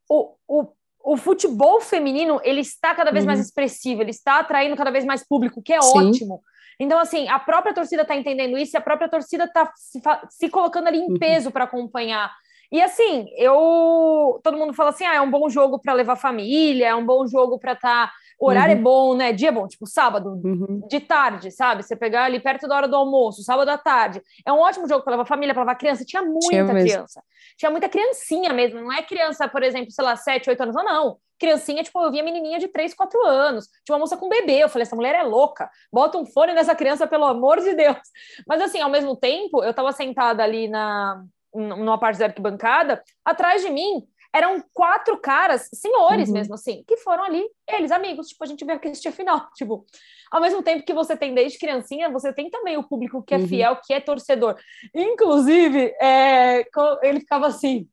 o, 0.08 0.34
o, 0.48 0.68
o 1.04 1.16
futebol 1.16 1.80
feminino 1.80 2.40
ele 2.42 2.60
está 2.60 2.94
cada 2.94 3.10
vez 3.10 3.24
uhum. 3.24 3.28
mais 3.28 3.40
expressivo, 3.40 4.02
ele 4.02 4.10
está 4.10 4.40
atraindo 4.40 4.76
cada 4.76 4.90
vez 4.90 5.04
mais 5.04 5.26
público, 5.26 5.62
que 5.62 5.72
é 5.72 5.80
Sim. 5.80 6.08
ótimo. 6.08 6.42
Então, 6.78 6.98
assim, 6.98 7.26
a 7.28 7.38
própria 7.38 7.74
torcida 7.74 8.02
está 8.02 8.14
entendendo 8.14 8.58
isso 8.58 8.76
e 8.76 8.78
a 8.78 8.82
própria 8.82 9.08
torcida 9.08 9.44
está 9.44 9.72
se, 9.74 10.00
se, 10.30 10.48
colocando 10.50 10.88
ali 10.88 10.98
em 10.98 11.12
uhum. 11.12 11.18
peso 11.18 11.50
para 11.50 11.64
acompanhar. 11.64 12.30
E 12.70 12.82
assim, 12.82 13.28
eu. 13.36 14.40
Todo 14.42 14.58
mundo 14.58 14.74
fala 14.74 14.90
assim: 14.90 15.04
ah, 15.04 15.14
é 15.14 15.20
um 15.20 15.30
bom 15.30 15.48
jogo 15.48 15.78
para 15.78 15.92
levar 15.92 16.16
família, 16.16 16.88
é 16.88 16.94
um 16.94 17.06
bom 17.06 17.26
jogo 17.26 17.58
para 17.58 17.72
estar. 17.72 18.08
Tá 18.08 18.12
o 18.38 18.48
horário 18.48 18.72
é 18.72 18.74
uhum. 18.74 18.80
é 18.80 18.84
bom, 18.84 19.16
né? 19.16 19.32
Dia 19.32 19.48
é 19.48 19.52
bom, 19.52 19.66
tipo 19.66 19.86
sábado, 19.86 20.40
uhum. 20.44 20.82
de 20.88 21.00
tarde, 21.00 21.50
sabe? 21.50 21.82
Você 21.82 21.96
pegar 21.96 22.24
ali 22.24 22.38
perto 22.38 22.68
da 22.68 22.76
hora 22.76 22.88
do 22.88 22.94
almoço, 22.94 23.42
sábado 23.42 23.68
à 23.70 23.78
tarde. 23.78 24.22
É 24.44 24.52
um 24.52 24.58
ótimo 24.58 24.86
jogo 24.86 25.02
para 25.02 25.12
levar 25.12 25.24
família, 25.24 25.54
para 25.54 25.62
levar 25.62 25.74
criança. 25.76 26.04
Tinha 26.04 26.22
muita 26.22 26.48
Tinha 26.48 26.66
criança. 26.66 27.22
Tinha 27.56 27.70
muita 27.70 27.88
criancinha 27.88 28.52
mesmo. 28.52 28.80
Não 28.80 28.92
é 28.92 29.02
criança, 29.02 29.48
por 29.48 29.62
exemplo, 29.62 29.90
sei 29.90 30.04
lá, 30.04 30.16
7, 30.16 30.50
8 30.50 30.62
anos. 30.62 30.74
Não, 30.74 30.84
não. 30.84 31.16
Criancinha, 31.38 31.82
tipo, 31.82 31.98
eu 32.02 32.10
via 32.10 32.22
menininha 32.22 32.58
de 32.58 32.68
3, 32.68 32.92
4 32.94 33.24
anos. 33.24 33.68
Tinha 33.84 33.94
uma 33.94 34.00
moça 34.00 34.16
com 34.16 34.28
bebê. 34.28 34.62
Eu 34.62 34.68
falei, 34.68 34.82
essa 34.82 34.96
mulher 34.96 35.14
é 35.14 35.22
louca. 35.22 35.70
Bota 35.90 36.18
um 36.18 36.26
fone 36.26 36.52
nessa 36.52 36.74
criança, 36.74 37.06
pelo 37.06 37.24
amor 37.24 37.60
de 37.60 37.74
Deus. 37.74 37.98
Mas, 38.46 38.60
assim, 38.60 38.80
ao 38.80 38.90
mesmo 38.90 39.16
tempo, 39.16 39.64
eu 39.64 39.72
tava 39.72 39.92
sentada 39.92 40.42
ali 40.42 40.68
na, 40.68 41.22
numa 41.54 41.98
parte 41.98 42.18
da 42.18 42.26
arquibancada. 42.26 43.02
Atrás 43.24 43.62
de 43.62 43.70
mim 43.70 44.06
eram 44.34 44.62
quatro 44.72 45.18
caras, 45.18 45.68
senhores 45.72 46.28
uhum. 46.28 46.34
mesmo, 46.34 46.54
assim, 46.54 46.84
que 46.86 46.96
foram 46.98 47.24
ali, 47.24 47.44
eles, 47.68 47.90
amigos, 47.90 48.28
tipo, 48.28 48.44
a 48.44 48.46
gente 48.46 48.64
assistir 48.70 49.08
a 49.08 49.12
final, 49.12 49.48
tipo, 49.56 49.84
ao 50.30 50.40
mesmo 50.40 50.62
tempo 50.62 50.84
que 50.84 50.94
você 50.94 51.16
tem 51.16 51.34
desde 51.34 51.58
criancinha, 51.58 52.10
você 52.10 52.32
tem 52.32 52.50
também 52.50 52.76
o 52.76 52.84
público 52.84 53.22
que 53.22 53.34
é 53.34 53.38
uhum. 53.38 53.48
fiel, 53.48 53.76
que 53.84 53.92
é 53.92 54.00
torcedor. 54.00 54.56
Inclusive, 54.94 55.94
é, 56.00 56.64
ele 57.02 57.20
ficava 57.20 57.46
assim, 57.46 57.88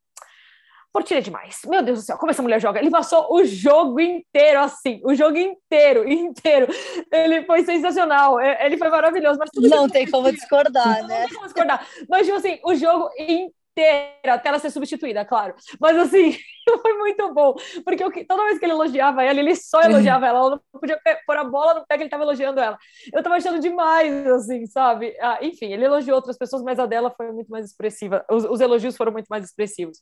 Portilha 0.94 1.18
é 1.18 1.22
demais. 1.22 1.62
Meu 1.66 1.82
Deus 1.82 2.00
do 2.00 2.06
céu, 2.06 2.18
como 2.20 2.30
essa 2.30 2.44
mulher 2.44 2.62
joga? 2.62 2.80
Ele 2.80 2.92
passou 2.92 3.34
o 3.34 3.44
jogo 3.44 4.00
inteiro 4.00 4.60
assim, 4.60 5.02
o 5.04 5.16
jogo 5.16 5.36
inteiro, 5.38 6.06
inteiro. 6.08 6.68
Ele 7.12 7.44
foi 7.46 7.66
sensacional, 7.66 8.40
é, 8.40 8.64
ele 8.64 8.78
foi 8.78 8.90
maravilhoso. 8.90 9.40
Mas 9.40 9.50
não 9.72 9.90
tem 9.90 10.10
como 10.10 10.32
discordar, 10.32 11.02
não 11.02 11.08
né? 11.08 11.22
Não 11.22 11.26
tem 11.26 11.34
como 11.34 11.46
discordar. 11.48 11.88
Mas, 12.08 12.28
tipo 12.28 12.38
assim, 12.38 12.60
o 12.64 12.76
jogo 12.76 13.10
inteiro 13.18 13.52
inteira 13.74 14.36
até 14.36 14.50
ela 14.50 14.60
ser 14.60 14.70
substituída, 14.70 15.26
claro. 15.26 15.56
Mas 15.80 15.98
assim, 15.98 16.38
foi 16.82 16.94
muito 16.98 17.34
bom, 17.34 17.56
porque 17.84 18.04
eu, 18.04 18.12
toda 18.26 18.46
vez 18.46 18.60
que 18.60 18.66
ele 18.66 18.74
elogiava 18.74 19.24
ela, 19.24 19.40
ele 19.40 19.56
só 19.56 19.82
elogiava 19.82 20.28
ela, 20.28 20.40
ela 20.40 20.50
não 20.52 20.80
podia 20.80 21.00
pôr 21.26 21.38
a 21.38 21.44
bola 21.44 21.74
no 21.76 21.86
pé 21.86 21.96
que 21.96 22.04
ele 22.04 22.08
estava 22.08 22.24
elogiando 22.24 22.60
ela. 22.60 22.78
Eu 23.12 23.24
tava 23.24 23.36
achando 23.36 23.60
demais, 23.60 24.28
assim, 24.28 24.66
sabe? 24.68 25.16
Ah, 25.20 25.40
enfim, 25.42 25.74
ele 25.74 25.86
elogiou 25.86 26.16
outras 26.16 26.38
pessoas, 26.38 26.64
mas 26.64 26.80
a 26.80 26.86
dela 26.86 27.12
foi 27.12 27.32
muito 27.32 27.50
mais 27.50 27.66
expressiva. 27.66 28.24
Os, 28.32 28.46
os 28.46 28.62
elogios 28.62 28.96
foram 28.96 29.12
muito 29.12 29.28
mais 29.28 29.44
expressivos. 29.44 30.00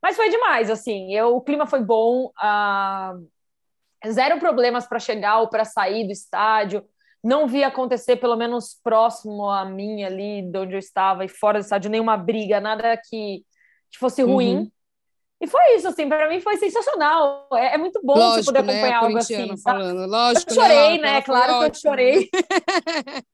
Mas 0.00 0.16
foi 0.16 0.30
demais, 0.30 0.70
assim, 0.70 1.14
eu, 1.14 1.36
o 1.36 1.40
clima 1.40 1.66
foi 1.66 1.80
bom, 1.80 2.32
ah, 2.36 3.14
zero 4.10 4.38
problemas 4.38 4.86
para 4.86 4.98
chegar 4.98 5.38
ou 5.38 5.48
para 5.48 5.64
sair 5.64 6.06
do 6.06 6.12
estádio 6.12 6.84
não 7.22 7.46
vi 7.46 7.62
acontecer, 7.62 8.16
pelo 8.16 8.36
menos 8.36 8.78
próximo 8.82 9.48
a 9.48 9.64
mim 9.64 10.02
ali, 10.02 10.42
de 10.42 10.58
onde 10.58 10.74
eu 10.74 10.78
estava, 10.78 11.24
e 11.24 11.28
fora 11.28 11.60
do 11.60 11.62
estádio, 11.62 11.90
nenhuma 11.90 12.16
briga, 12.16 12.60
nada 12.60 12.96
que, 12.96 13.44
que 13.90 13.98
fosse 13.98 14.22
ruim. 14.22 14.56
Uhum. 14.56 14.70
E 15.40 15.46
foi 15.46 15.76
isso, 15.76 15.88
assim, 15.88 16.08
para 16.08 16.28
mim 16.28 16.40
foi 16.40 16.56
sensacional. 16.56 17.48
É, 17.54 17.74
é 17.74 17.78
muito 17.78 18.00
bom 18.02 18.14
Lógico, 18.14 18.44
você 18.44 18.52
poder 18.52 18.62
né, 18.62 18.72
acompanhar 18.72 19.00
né? 19.00 19.06
algo 19.06 19.18
assim. 19.18 19.56
Falando. 19.56 20.06
Lógico, 20.08 20.50
eu 20.50 20.54
chorei, 20.54 20.98
né? 20.98 21.12
né? 21.14 21.22
Claro 21.22 21.58
que 21.58 21.70
eu 21.70 21.74
chorei. 21.74 22.30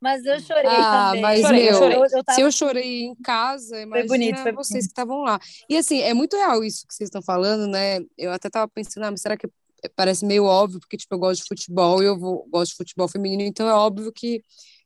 Mas 0.00 0.24
eu 0.24 0.40
chorei 0.40 0.64
ah, 0.66 1.08
também. 1.08 1.20
Mas, 1.20 1.40
chorei, 1.42 1.62
meu, 1.64 1.72
eu 1.72 1.78
chorei. 1.78 1.96
Eu, 1.96 2.02
eu 2.04 2.24
tava... 2.24 2.34
se 2.34 2.40
eu 2.40 2.50
chorei 2.52 3.02
em 3.02 3.14
casa, 3.16 3.82
imagina 3.82 4.08
foi 4.08 4.18
bonito, 4.18 4.38
foi 4.38 4.52
vocês 4.52 4.68
bonito. 4.68 4.86
que 4.86 4.92
estavam 4.92 5.20
lá. 5.20 5.38
E 5.68 5.76
assim, 5.76 6.00
é 6.00 6.14
muito 6.14 6.36
real 6.36 6.64
isso 6.64 6.86
que 6.86 6.94
vocês 6.94 7.08
estão 7.08 7.20
falando, 7.20 7.66
né? 7.66 7.98
Eu 8.16 8.32
até 8.32 8.48
tava 8.48 8.66
pensando, 8.66 9.04
ah, 9.04 9.10
mas 9.10 9.20
será 9.20 9.36
que 9.36 9.46
parece 9.88 10.24
meio 10.24 10.44
óbvio, 10.44 10.80
porque 10.80 10.96
tipo, 10.96 11.14
eu 11.14 11.18
gosto 11.18 11.42
de 11.42 11.48
futebol 11.48 12.02
e 12.02 12.06
eu 12.06 12.18
vou, 12.18 12.46
gosto 12.50 12.72
de 12.72 12.76
futebol 12.76 13.08
feminino, 13.08 13.42
então 13.42 13.68
é 13.68 13.74
óbvio 13.74 14.12
que, 14.12 14.42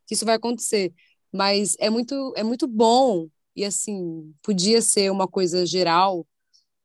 que 0.06 0.14
isso 0.14 0.24
vai 0.24 0.36
acontecer. 0.36 0.92
Mas 1.32 1.76
é 1.80 1.90
muito, 1.90 2.32
é 2.36 2.42
muito 2.42 2.66
bom, 2.68 3.28
e 3.56 3.64
assim, 3.64 4.32
podia 4.42 4.80
ser 4.82 5.10
uma 5.10 5.28
coisa 5.28 5.64
geral 5.66 6.26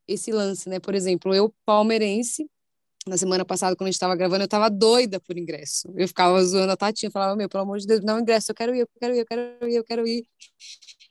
esse 0.06 0.32
lance, 0.32 0.68
né? 0.68 0.80
Por 0.80 0.94
exemplo, 0.94 1.34
eu, 1.34 1.54
palmeirense, 1.64 2.48
na 3.06 3.16
semana 3.16 3.44
passada, 3.44 3.74
quando 3.76 3.88
a 3.88 3.90
gente 3.90 3.94
estava 3.94 4.16
gravando, 4.16 4.42
eu 4.42 4.46
estava 4.46 4.68
doida 4.68 5.20
por 5.20 5.36
ingresso. 5.38 5.92
Eu 5.96 6.06
ficava 6.08 6.42
zoando 6.44 6.72
a 6.72 6.76
Tatinha, 6.76 7.10
falava, 7.10 7.36
meu, 7.36 7.48
pelo 7.48 7.62
amor 7.62 7.78
de 7.78 7.86
Deus, 7.86 8.00
não 8.02 8.20
ingresso, 8.20 8.50
eu 8.50 8.54
quero 8.54 8.74
ir, 8.74 8.80
eu 8.80 8.88
quero 9.00 9.14
ir, 9.14 9.18
eu 9.20 9.26
quero 9.26 9.68
ir, 9.68 9.74
eu 9.76 9.84
quero 9.84 10.06
ir. 10.06 10.26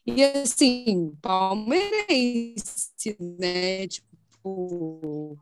E 0.05 0.23
assim, 0.23 1.15
palmeirense, 1.21 3.17
né? 3.19 3.88
Tipo, 3.88 5.38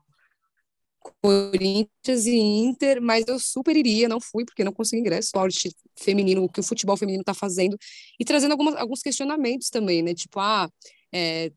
Corinthians 1.22 2.26
e 2.26 2.36
Inter, 2.36 3.02
mas 3.02 3.26
eu 3.28 3.40
super 3.40 3.76
iria, 3.76 4.08
não 4.08 4.20
fui, 4.20 4.46
porque 4.46 4.64
não 4.64 4.72
consegui 4.72 5.02
ingresso, 5.02 5.32
o 5.36 5.48
feminino, 6.04 6.44
o 6.44 6.50
que 6.50 6.60
o 6.60 6.64
futebol 6.64 6.98
feminino 6.98 7.22
está 7.22 7.34
fazendo, 7.34 7.78
e 8.20 8.26
trazendo 8.26 8.52
algumas, 8.52 8.76
alguns 8.76 9.02
questionamentos 9.02 9.70
também, 9.70 10.02
né? 10.02 10.14
Tipo, 10.14 10.40
ah, 10.40 10.70
é, 11.14 11.52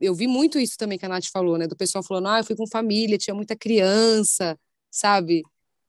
eu 0.00 0.14
vi 0.14 0.26
muito 0.26 0.58
isso 0.58 0.76
também 0.76 0.98
que 0.98 1.06
a 1.06 1.08
Nath 1.08 1.26
falou, 1.32 1.58
né? 1.58 1.66
Do 1.66 1.76
pessoal 1.76 2.04
falando, 2.04 2.28
ah, 2.28 2.38
eu 2.40 2.44
fui 2.44 2.56
com 2.56 2.66
família, 2.66 3.18
tinha 3.18 3.34
muita 3.34 3.56
criança, 3.56 4.58
sabe? 4.90 5.42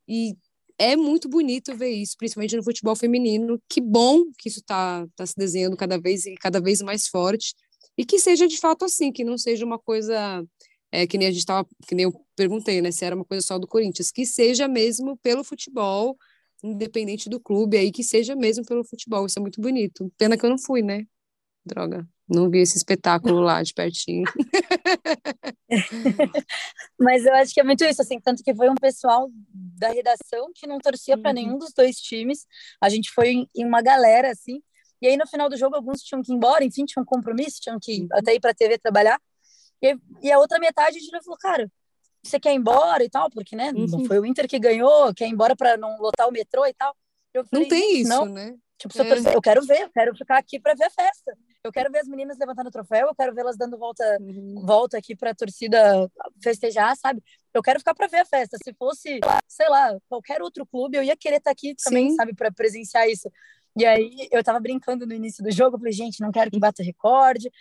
E 0.08 0.36
é 0.78 0.96
muito 0.96 1.30
bonito 1.30 1.76
ver 1.76 1.90
isso, 1.90 2.16
principalmente 2.18 2.56
no 2.56 2.64
futebol 2.64 2.96
feminino. 2.96 3.60
Que 3.70 3.82
bom 3.82 4.26
que 4.38 4.50
isso 4.50 4.60
está 4.60 5.08
tá 5.16 5.26
se 5.26 5.34
desenhando 5.38 5.78
cada 5.78 6.00
vez 6.00 6.26
e 6.26 6.36
cada 6.36 6.60
vez 6.60 6.82
mais 6.82 7.08
forte. 7.08 7.54
E 7.98 8.06
que 8.06 8.20
seja 8.20 8.48
de 8.48 8.60
fato 8.60 8.86
assim, 8.86 9.12
que 9.12 9.24
não 9.24 9.38
seja 9.38 9.66
uma 9.66 9.80
coisa 9.80 10.44
é, 10.96 11.08
que 11.08 11.18
nem 11.18 11.28
a 11.28 11.32
gente 11.32 11.40
estava, 11.40 11.68
que 11.88 11.94
nem 11.94 12.06
eu 12.06 12.14
perguntei, 12.36 12.82
né? 12.82 12.92
Se 12.92 13.04
era 13.04 13.16
uma 13.16 13.26
coisa 13.26 13.46
só 13.46 13.60
do 13.60 13.68
Corinthians, 13.68 14.12
que 14.12 14.26
seja 14.26 14.68
mesmo 14.68 15.18
pelo 15.18 15.44
futebol, 15.44 16.18
independente 16.64 17.30
do 17.30 17.40
clube, 17.40 17.78
aí 17.78 17.92
que 17.92 18.04
seja 18.04 18.36
mesmo 18.36 18.66
pelo 18.66 18.84
futebol. 18.84 19.26
Isso 19.26 19.38
é 19.38 19.42
muito 19.42 19.60
bonito. 19.60 20.12
Pena 20.18 20.38
que 20.38 20.46
eu 20.46 20.50
não 20.50 20.58
fui, 20.58 20.82
né? 20.82 21.06
Droga. 21.66 22.08
Não 22.28 22.50
vi 22.50 22.60
esse 22.60 22.78
espetáculo 22.78 23.40
lá 23.40 23.62
de 23.62 23.74
pertinho. 23.74 24.24
Mas 27.00 27.26
eu 27.26 27.34
acho 27.36 27.54
que 27.54 27.60
é 27.60 27.64
muito 27.64 27.84
isso, 27.84 28.02
assim, 28.02 28.20
tanto 28.20 28.44
que 28.44 28.56
foi 28.56 28.70
um 28.70 28.76
pessoal 28.76 29.30
da 29.54 29.90
redação 29.90 30.52
que 30.54 30.66
não 30.66 30.80
torcia 30.80 31.18
para 31.18 31.30
uhum. 31.30 31.36
nenhum 31.36 31.58
dos 31.58 31.72
dois 31.74 31.98
times. 31.98 32.48
A 32.82 32.90
gente 32.90 33.12
foi 33.12 33.30
em, 33.30 33.50
em, 33.56 33.66
uma 33.66 33.82
galera, 33.82 34.32
assim. 34.32 34.62
E 35.02 35.08
aí, 35.08 35.18
no 35.18 35.28
final 35.28 35.50
do 35.50 35.58
jogo, 35.58 35.76
alguns 35.76 36.02
tinham 36.02 36.24
que 36.24 36.32
ir 36.32 36.36
embora, 36.36 36.64
enfim, 36.64 36.86
tinham 36.86 37.04
um 37.04 37.06
compromisso, 37.06 37.60
tinham 37.60 37.78
que 37.80 38.02
uhum. 38.02 38.08
até 38.14 38.34
ir 38.34 38.40
para 38.40 38.52
a 38.52 38.56
TV 38.56 38.78
trabalhar. 38.80 39.20
E, 39.86 40.28
e, 40.28 40.32
a 40.32 40.40
outra 40.40 40.60
metade 40.60 40.98
a 40.98 41.00
gente 41.00 41.24
falou, 41.24 41.38
cara, 41.38 41.72
você 42.24 42.40
quer 42.40 42.54
ir 42.54 42.58
embora 42.58 43.04
e 43.04 43.10
tal? 43.10 43.30
Porque, 43.30 43.56
né, 43.56 43.72
uhum. 43.72 43.86
não 43.88 44.06
foi 44.06 44.20
o 44.20 44.26
Inter 44.26 44.48
que 44.48 44.60
ganhou, 44.60 45.14
quer 45.14 45.28
ir 45.28 45.32
embora 45.32 45.56
para 45.56 45.78
não 45.78 45.98
lotar 46.00 46.28
o 46.28 46.32
metrô 46.32 46.66
e 46.66 46.74
tal. 46.74 46.96
Falei, 47.34 47.48
não 47.52 47.68
tem 47.68 48.02
isso, 48.02 48.10
não. 48.10 48.26
né? 48.26 48.56
Tipo, 48.78 49.02
é. 49.02 49.36
eu 49.36 49.42
quero 49.42 49.66
ver, 49.66 49.84
eu 49.84 49.90
quero 49.90 50.16
ficar 50.16 50.38
aqui 50.38 50.60
para 50.60 50.74
ver 50.74 50.86
a 50.86 50.90
festa. 50.90 51.38
Eu 51.64 51.72
quero 51.72 51.92
ver 51.92 52.00
as 52.00 52.08
meninas 52.08 52.38
levantando 52.38 52.68
o 52.68 52.72
troféu, 52.72 53.08
eu 53.08 53.16
quero 53.16 53.34
vê-las 53.34 53.58
dando 53.58 53.78
volta, 53.78 54.04
uhum. 54.20 54.64
volta 54.66 54.98
aqui 54.98 55.16
para 55.16 55.32
a 55.32 55.36
torcida 55.36 56.10
festejar, 56.44 56.96
sabe? 56.96 57.24
Eu 57.54 57.64
quero 57.64 57.80
ficar 57.80 57.96
para 57.96 58.08
ver 58.08 58.20
a 58.20 58.26
festa. 58.26 58.58
Se 58.64 58.74
fosse, 58.74 59.20
sei 59.48 59.70
lá, 59.70 59.98
qualquer 60.08 60.42
outro 60.42 60.66
clube, 60.66 60.98
eu 60.98 61.04
ia 61.04 61.16
querer 61.16 61.38
estar 61.38 61.50
tá 61.50 61.54
aqui 61.54 61.74
também, 61.84 62.10
Sim. 62.10 62.16
sabe, 62.16 62.36
para 62.36 62.52
presenciar 62.52 63.10
isso. 63.10 63.32
E 63.78 63.86
aí 63.86 64.28
eu 64.32 64.44
tava 64.44 64.60
brincando 64.60 65.06
no 65.06 65.14
início 65.14 65.44
do 65.44 65.52
jogo, 65.52 65.76
eu 65.76 65.80
falei, 65.80 65.94
gente, 65.94 66.22
não 66.22 66.32
quero 66.32 66.50
que 66.50 66.60
bata 66.60 66.82
recorde, 66.82 67.52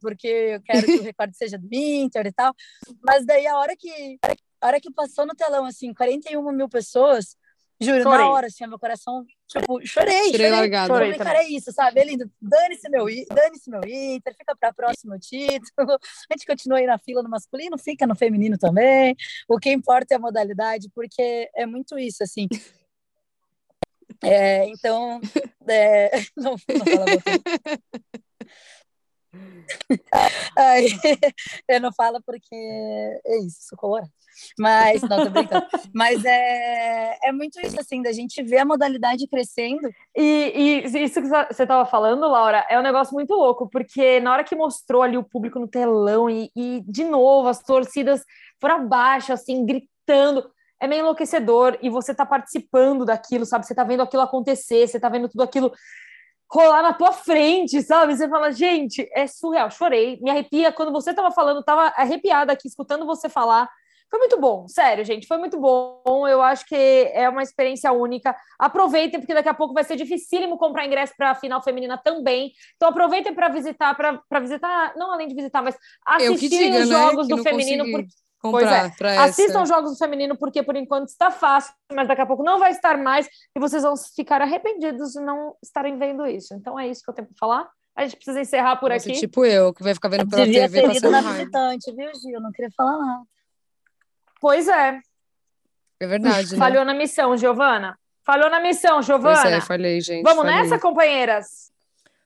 porque 0.00 0.26
eu 0.26 0.62
quero 0.62 0.86
que 0.86 0.98
o 0.98 1.02
recorde 1.04 1.36
seja 1.36 1.56
do 1.56 1.68
Inter 1.72 2.26
e 2.26 2.32
tal. 2.32 2.54
Mas 3.02 3.24
daí 3.24 3.46
a 3.46 3.56
hora 3.56 3.74
que 3.76 4.18
a 4.60 4.66
hora 4.66 4.80
que 4.80 4.90
passou 4.90 5.26
no 5.26 5.34
telão, 5.34 5.66
assim, 5.66 5.92
41 5.92 6.52
mil 6.52 6.68
pessoas, 6.68 7.36
Juro, 7.80 8.02
chorei. 8.02 8.18
na 8.18 8.30
hora, 8.30 8.46
assim, 8.46 8.66
meu 8.66 8.78
coração, 8.78 9.26
tipo, 9.46 9.84
chorei, 9.84 10.30
chorei. 10.30 10.50
largado. 10.50 10.86
Chorei, 10.92 11.12
chorei 11.12 11.26
cara, 11.26 11.42
é 11.42 11.48
isso, 11.48 11.72
sabe? 11.72 12.00
É 12.00 12.04
lindo. 12.04 12.30
Dane-se 12.40 12.88
meu, 12.88 13.04
dane 13.04 13.58
meu 13.66 13.80
Inter, 13.84 14.34
fica 14.36 14.56
para 14.56 14.72
próximo 14.72 15.18
título. 15.18 15.92
A 15.92 16.34
gente 16.34 16.46
continua 16.46 16.78
aí 16.78 16.86
na 16.86 16.98
fila 16.98 17.22
no 17.22 17.28
masculino, 17.28 17.76
fica 17.76 18.06
no 18.06 18.14
feminino 18.14 18.56
também. 18.56 19.16
O 19.48 19.58
que 19.58 19.70
importa 19.70 20.14
é 20.14 20.16
a 20.16 20.20
modalidade, 20.20 20.88
porque 20.94 21.50
é 21.54 21.66
muito 21.66 21.98
isso, 21.98 22.22
assim. 22.22 22.48
É, 24.22 24.68
então, 24.68 25.20
é, 25.68 26.10
não, 26.36 26.52
não 26.52 26.86
fala 26.86 27.06
eu 31.68 31.80
não 31.80 31.92
falo 31.92 32.20
porque 32.24 32.54
é 32.54 33.38
isso, 33.40 33.68
sou 33.68 33.78
colorada. 33.78 34.10
Mas, 34.58 35.02
não, 35.02 35.24
tô 35.24 35.30
brincando. 35.30 35.66
Mas 35.94 36.24
é, 36.24 37.18
é 37.22 37.32
muito 37.32 37.60
isso, 37.60 37.78
assim, 37.78 38.02
da 38.02 38.12
gente 38.12 38.42
ver 38.42 38.58
a 38.58 38.64
modalidade 38.64 39.26
crescendo. 39.28 39.88
E, 40.16 40.82
e 40.84 41.04
isso 41.04 41.22
que 41.22 41.28
você 41.28 41.62
estava 41.62 41.86
falando, 41.86 42.28
Laura, 42.28 42.66
é 42.68 42.78
um 42.78 42.82
negócio 42.82 43.14
muito 43.14 43.32
louco, 43.32 43.68
porque 43.68 44.20
na 44.20 44.32
hora 44.32 44.44
que 44.44 44.56
mostrou 44.56 45.02
ali 45.02 45.16
o 45.16 45.24
público 45.24 45.58
no 45.58 45.68
telão 45.68 46.28
e, 46.28 46.50
e 46.56 46.82
de 46.86 47.04
novo, 47.04 47.48
as 47.48 47.62
torcidas 47.62 48.22
foram 48.60 48.76
abaixo, 48.76 49.32
assim, 49.32 49.64
gritando 49.64 50.50
é 50.84 50.88
meio 50.88 51.00
enlouquecedor 51.00 51.78
e 51.82 51.90
você 51.90 52.14
tá 52.14 52.24
participando 52.24 53.04
daquilo, 53.04 53.44
sabe? 53.44 53.66
Você 53.66 53.74
tá 53.74 53.84
vendo 53.84 54.02
aquilo 54.02 54.22
acontecer, 54.22 54.86
você 54.86 55.00
tá 55.00 55.08
vendo 55.08 55.28
tudo 55.28 55.42
aquilo 55.42 55.72
rolar 56.50 56.82
na 56.82 56.92
tua 56.92 57.12
frente, 57.12 57.82
sabe? 57.82 58.16
Você 58.16 58.28
fala, 58.28 58.52
gente, 58.52 59.08
é 59.12 59.26
surreal. 59.26 59.70
Chorei, 59.70 60.18
me 60.20 60.30
arrepia. 60.30 60.72
Quando 60.72 60.92
você 60.92 61.12
tava 61.12 61.30
falando, 61.30 61.64
tava 61.64 61.92
arrepiada 61.96 62.52
aqui, 62.52 62.68
escutando 62.68 63.06
você 63.06 63.28
falar. 63.28 63.68
Foi 64.10 64.18
muito 64.20 64.38
bom, 64.38 64.68
sério, 64.68 65.04
gente, 65.04 65.26
foi 65.26 65.38
muito 65.38 65.58
bom. 65.58 66.28
Eu 66.28 66.40
acho 66.40 66.64
que 66.66 66.76
é 67.12 67.28
uma 67.28 67.42
experiência 67.42 67.90
única. 67.90 68.36
Aproveitem, 68.56 69.18
porque 69.18 69.34
daqui 69.34 69.48
a 69.48 69.54
pouco 69.54 69.74
vai 69.74 69.82
ser 69.82 69.96
dificílimo 69.96 70.56
comprar 70.56 70.86
ingresso 70.86 71.14
para 71.16 71.32
a 71.32 71.34
final 71.34 71.60
feminina 71.62 71.98
também. 71.98 72.52
Então 72.76 72.90
aproveitem 72.90 73.34
para 73.34 73.48
visitar, 73.48 73.92
para 73.94 74.40
visitar, 74.40 74.94
não 74.96 75.10
além 75.10 75.26
de 75.26 75.34
visitar, 75.34 75.62
mas 75.62 75.76
assistir 76.06 76.70
os 76.70 76.88
né, 76.88 76.96
jogos 76.96 77.28
né? 77.28 77.34
do 77.34 77.42
feminino, 77.42 77.90
porque 77.90 78.14
comprar 78.44 78.90
pois 78.98 79.12
é. 79.12 79.18
Assistam 79.18 79.62
essa. 79.62 79.74
jogos 79.74 79.92
do 79.92 79.96
feminino, 79.96 80.36
porque 80.36 80.62
por 80.62 80.76
enquanto 80.76 81.08
está 81.08 81.30
fácil, 81.30 81.72
mas 81.92 82.06
daqui 82.06 82.20
a 82.20 82.26
pouco 82.26 82.42
não 82.42 82.58
vai 82.58 82.72
estar 82.72 82.98
mais, 82.98 83.26
e 83.56 83.60
vocês 83.60 83.82
vão 83.82 83.94
ficar 83.96 84.42
arrependidos 84.42 85.12
de 85.12 85.20
não 85.20 85.56
estarem 85.62 85.98
vendo 85.98 86.26
isso. 86.26 86.52
Então 86.54 86.78
é 86.78 86.86
isso 86.86 87.02
que 87.02 87.10
eu 87.10 87.14
tenho 87.14 87.28
para 87.28 87.36
falar. 87.38 87.68
A 87.96 88.02
gente 88.04 88.16
precisa 88.16 88.40
encerrar 88.40 88.76
por 88.76 88.90
Nossa, 88.90 89.08
aqui. 89.08 89.18
Tipo 89.18 89.44
eu, 89.44 89.72
que 89.72 89.82
vai 89.82 89.94
ficar 89.94 90.08
vendo 90.08 90.28
pela 90.28 90.44
Devia 90.44 90.68
TV. 90.68 90.82
Ter 90.82 90.96
ido 90.96 91.10
na 91.10 91.20
visitante, 91.22 91.92
viu, 91.94 92.10
Gil? 92.20 92.40
Não 92.40 92.50
queria 92.50 92.70
falar 92.76 92.98
nada. 92.98 93.22
Pois 94.40 94.68
é. 94.68 95.00
É 96.00 96.06
verdade. 96.06 96.52
Né? 96.52 96.58
Falhou 96.58 96.84
na 96.84 96.92
missão, 96.92 97.36
Giovana. 97.36 97.96
Falhou 98.24 98.50
na 98.50 98.60
missão, 98.60 99.00
Giovana. 99.00 99.40
Pois 99.40 99.52
é, 99.52 99.60
falei, 99.60 100.00
gente. 100.00 100.22
Vamos 100.22 100.44
falei. 100.44 100.62
nessa, 100.62 100.78
companheiras? 100.78 101.72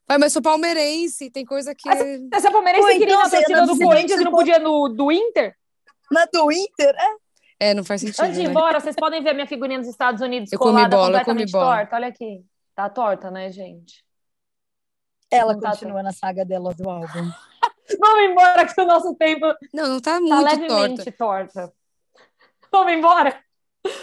Vai, 0.08 0.16
mas 0.16 0.32
sou 0.32 0.40
palmeirense, 0.40 1.30
tem 1.30 1.44
coisa 1.44 1.74
que. 1.74 1.86
Essa 2.32 2.50
palmeirense 2.50 2.86
Pô, 2.86 2.98
queria 2.98 3.14
então, 3.14 3.20
a 3.20 3.28
torcida 3.28 3.66
do 3.66 3.78
Corinthians 3.78 4.20
e 4.20 4.24
não 4.24 4.32
podia 4.32 4.58
no 4.58 4.88
do 4.88 5.12
Inter? 5.12 5.54
Na 6.10 6.24
do 6.26 6.50
Inter, 6.50 6.94
é? 6.94 7.70
É, 7.70 7.74
não 7.74 7.84
faz 7.84 8.00
sentido. 8.00 8.22
Antes 8.22 8.36
de 8.36 8.42
ir 8.42 8.44
né? 8.44 8.50
embora, 8.50 8.80
vocês 8.80 8.94
podem 8.94 9.22
ver 9.22 9.34
minha 9.34 9.46
figurinha 9.46 9.78
dos 9.80 9.88
Estados 9.88 10.20
Unidos 10.20 10.52
eu 10.52 10.58
colada 10.58 10.96
bola, 10.96 11.18
completamente 11.18 11.52
torta. 11.52 11.96
Olha 11.96 12.08
aqui. 12.08 12.44
Tá 12.74 12.88
torta, 12.88 13.30
né, 13.30 13.50
gente? 13.50 14.04
Ela 15.30 15.54
não 15.54 15.60
tá 15.60 15.70
continua 15.70 15.96
tá 15.96 16.02
na 16.04 16.12
saga 16.12 16.44
dela 16.44 16.72
do 16.72 16.88
álbum. 16.88 17.08
Vamos 18.00 18.30
embora 18.30 18.66
que 18.66 18.80
o 18.80 18.86
nosso 18.86 19.14
tempo. 19.16 19.46
Não, 19.72 19.88
não 19.88 20.00
tá, 20.00 20.14
tá 20.14 20.20
muito 20.20 20.30
tá 20.30 20.40
levemente 20.40 21.12
torta. 21.12 21.52
torta. 21.62 21.74
Vamos 22.70 22.92
embora. 22.92 23.42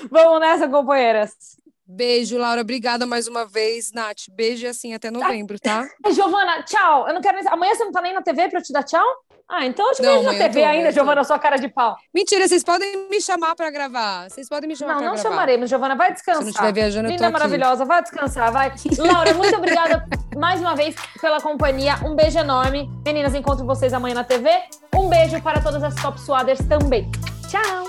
Vamos 0.10 0.40
nessa, 0.40 0.68
companheiras. 0.68 1.58
Beijo, 1.86 2.38
Laura. 2.38 2.62
Obrigada 2.62 3.06
mais 3.06 3.28
uma 3.28 3.46
vez, 3.46 3.92
Nath. 3.92 4.28
Beijo 4.32 4.68
assim 4.68 4.94
até 4.94 5.12
novembro, 5.12 5.60
tá? 5.60 5.88
Giovana, 6.12 6.64
tchau. 6.64 7.08
Eu 7.08 7.14
não 7.14 7.22
quero. 7.22 7.38
Amanhã 7.50 7.76
você 7.76 7.86
não 7.86 7.92
tá 7.92 8.02
nem 8.02 8.14
na 8.14 8.24
TV 8.24 8.50
pra 8.50 8.60
eu 8.60 8.64
te 8.64 8.74
dar 8.74 8.84
tchau? 8.84 9.06
Ah, 9.50 9.66
então 9.66 9.88
eu 9.90 9.94
te 9.94 10.02
vejo 10.02 10.24
na 10.24 10.32
TV 10.34 10.62
tô, 10.62 10.68
ainda, 10.68 10.92
Giovana, 10.92 11.24
sua 11.24 11.38
cara 11.38 11.58
de 11.58 11.68
pau. 11.68 11.96
Mentira, 12.14 12.48
vocês 12.48 12.64
podem 12.64 13.08
me 13.10 13.22
chamar 13.22 13.56
para 13.56 13.70
gravar. 13.70 14.28
Vocês 14.30 14.50
podem 14.50 14.68
me 14.68 14.76
chamar 14.76 14.96
Não, 14.96 15.02
não 15.02 15.14
gravar. 15.14 15.30
chamaremos, 15.30 15.70
Giovana. 15.70 15.96
Vai 15.96 16.12
descansar. 16.14 16.40
Se 16.40 16.46
não 16.46 16.50
estiver 16.50 16.74
viajando, 16.74 17.10
Linda 17.10 17.26
eu 17.26 17.28
tô 17.28 17.34
maravilhosa, 17.34 17.86
vai 17.86 18.02
descansar, 18.02 18.52
vai. 18.52 18.74
Laura, 18.98 19.34
muito 19.36 19.56
obrigada 19.56 20.04
mais 20.36 20.60
uma 20.60 20.76
vez 20.76 20.96
pela 21.22 21.40
companhia. 21.40 21.96
Um 22.04 22.16
beijo 22.16 22.40
enorme. 22.40 22.90
Meninas, 23.06 23.36
encontro 23.36 23.66
vocês 23.66 23.94
amanhã 23.94 24.16
na 24.16 24.24
TV. 24.24 24.50
Um 24.96 25.08
beijo 25.08 25.40
para 25.42 25.62
todas 25.62 25.84
as 25.84 25.94
top 25.96 26.20
suaders 26.20 26.60
também. 26.68 27.10
Tchau. 27.48 27.88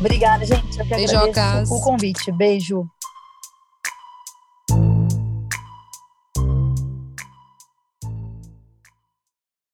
Obrigada, 0.00 0.44
gente. 0.44 0.78
Eu 0.78 0.84
que 0.84 0.94
Beijo 0.94 1.16
agradeço 1.16 1.74
o 1.74 1.80
convite. 1.80 2.32
Beijo. 2.32 2.86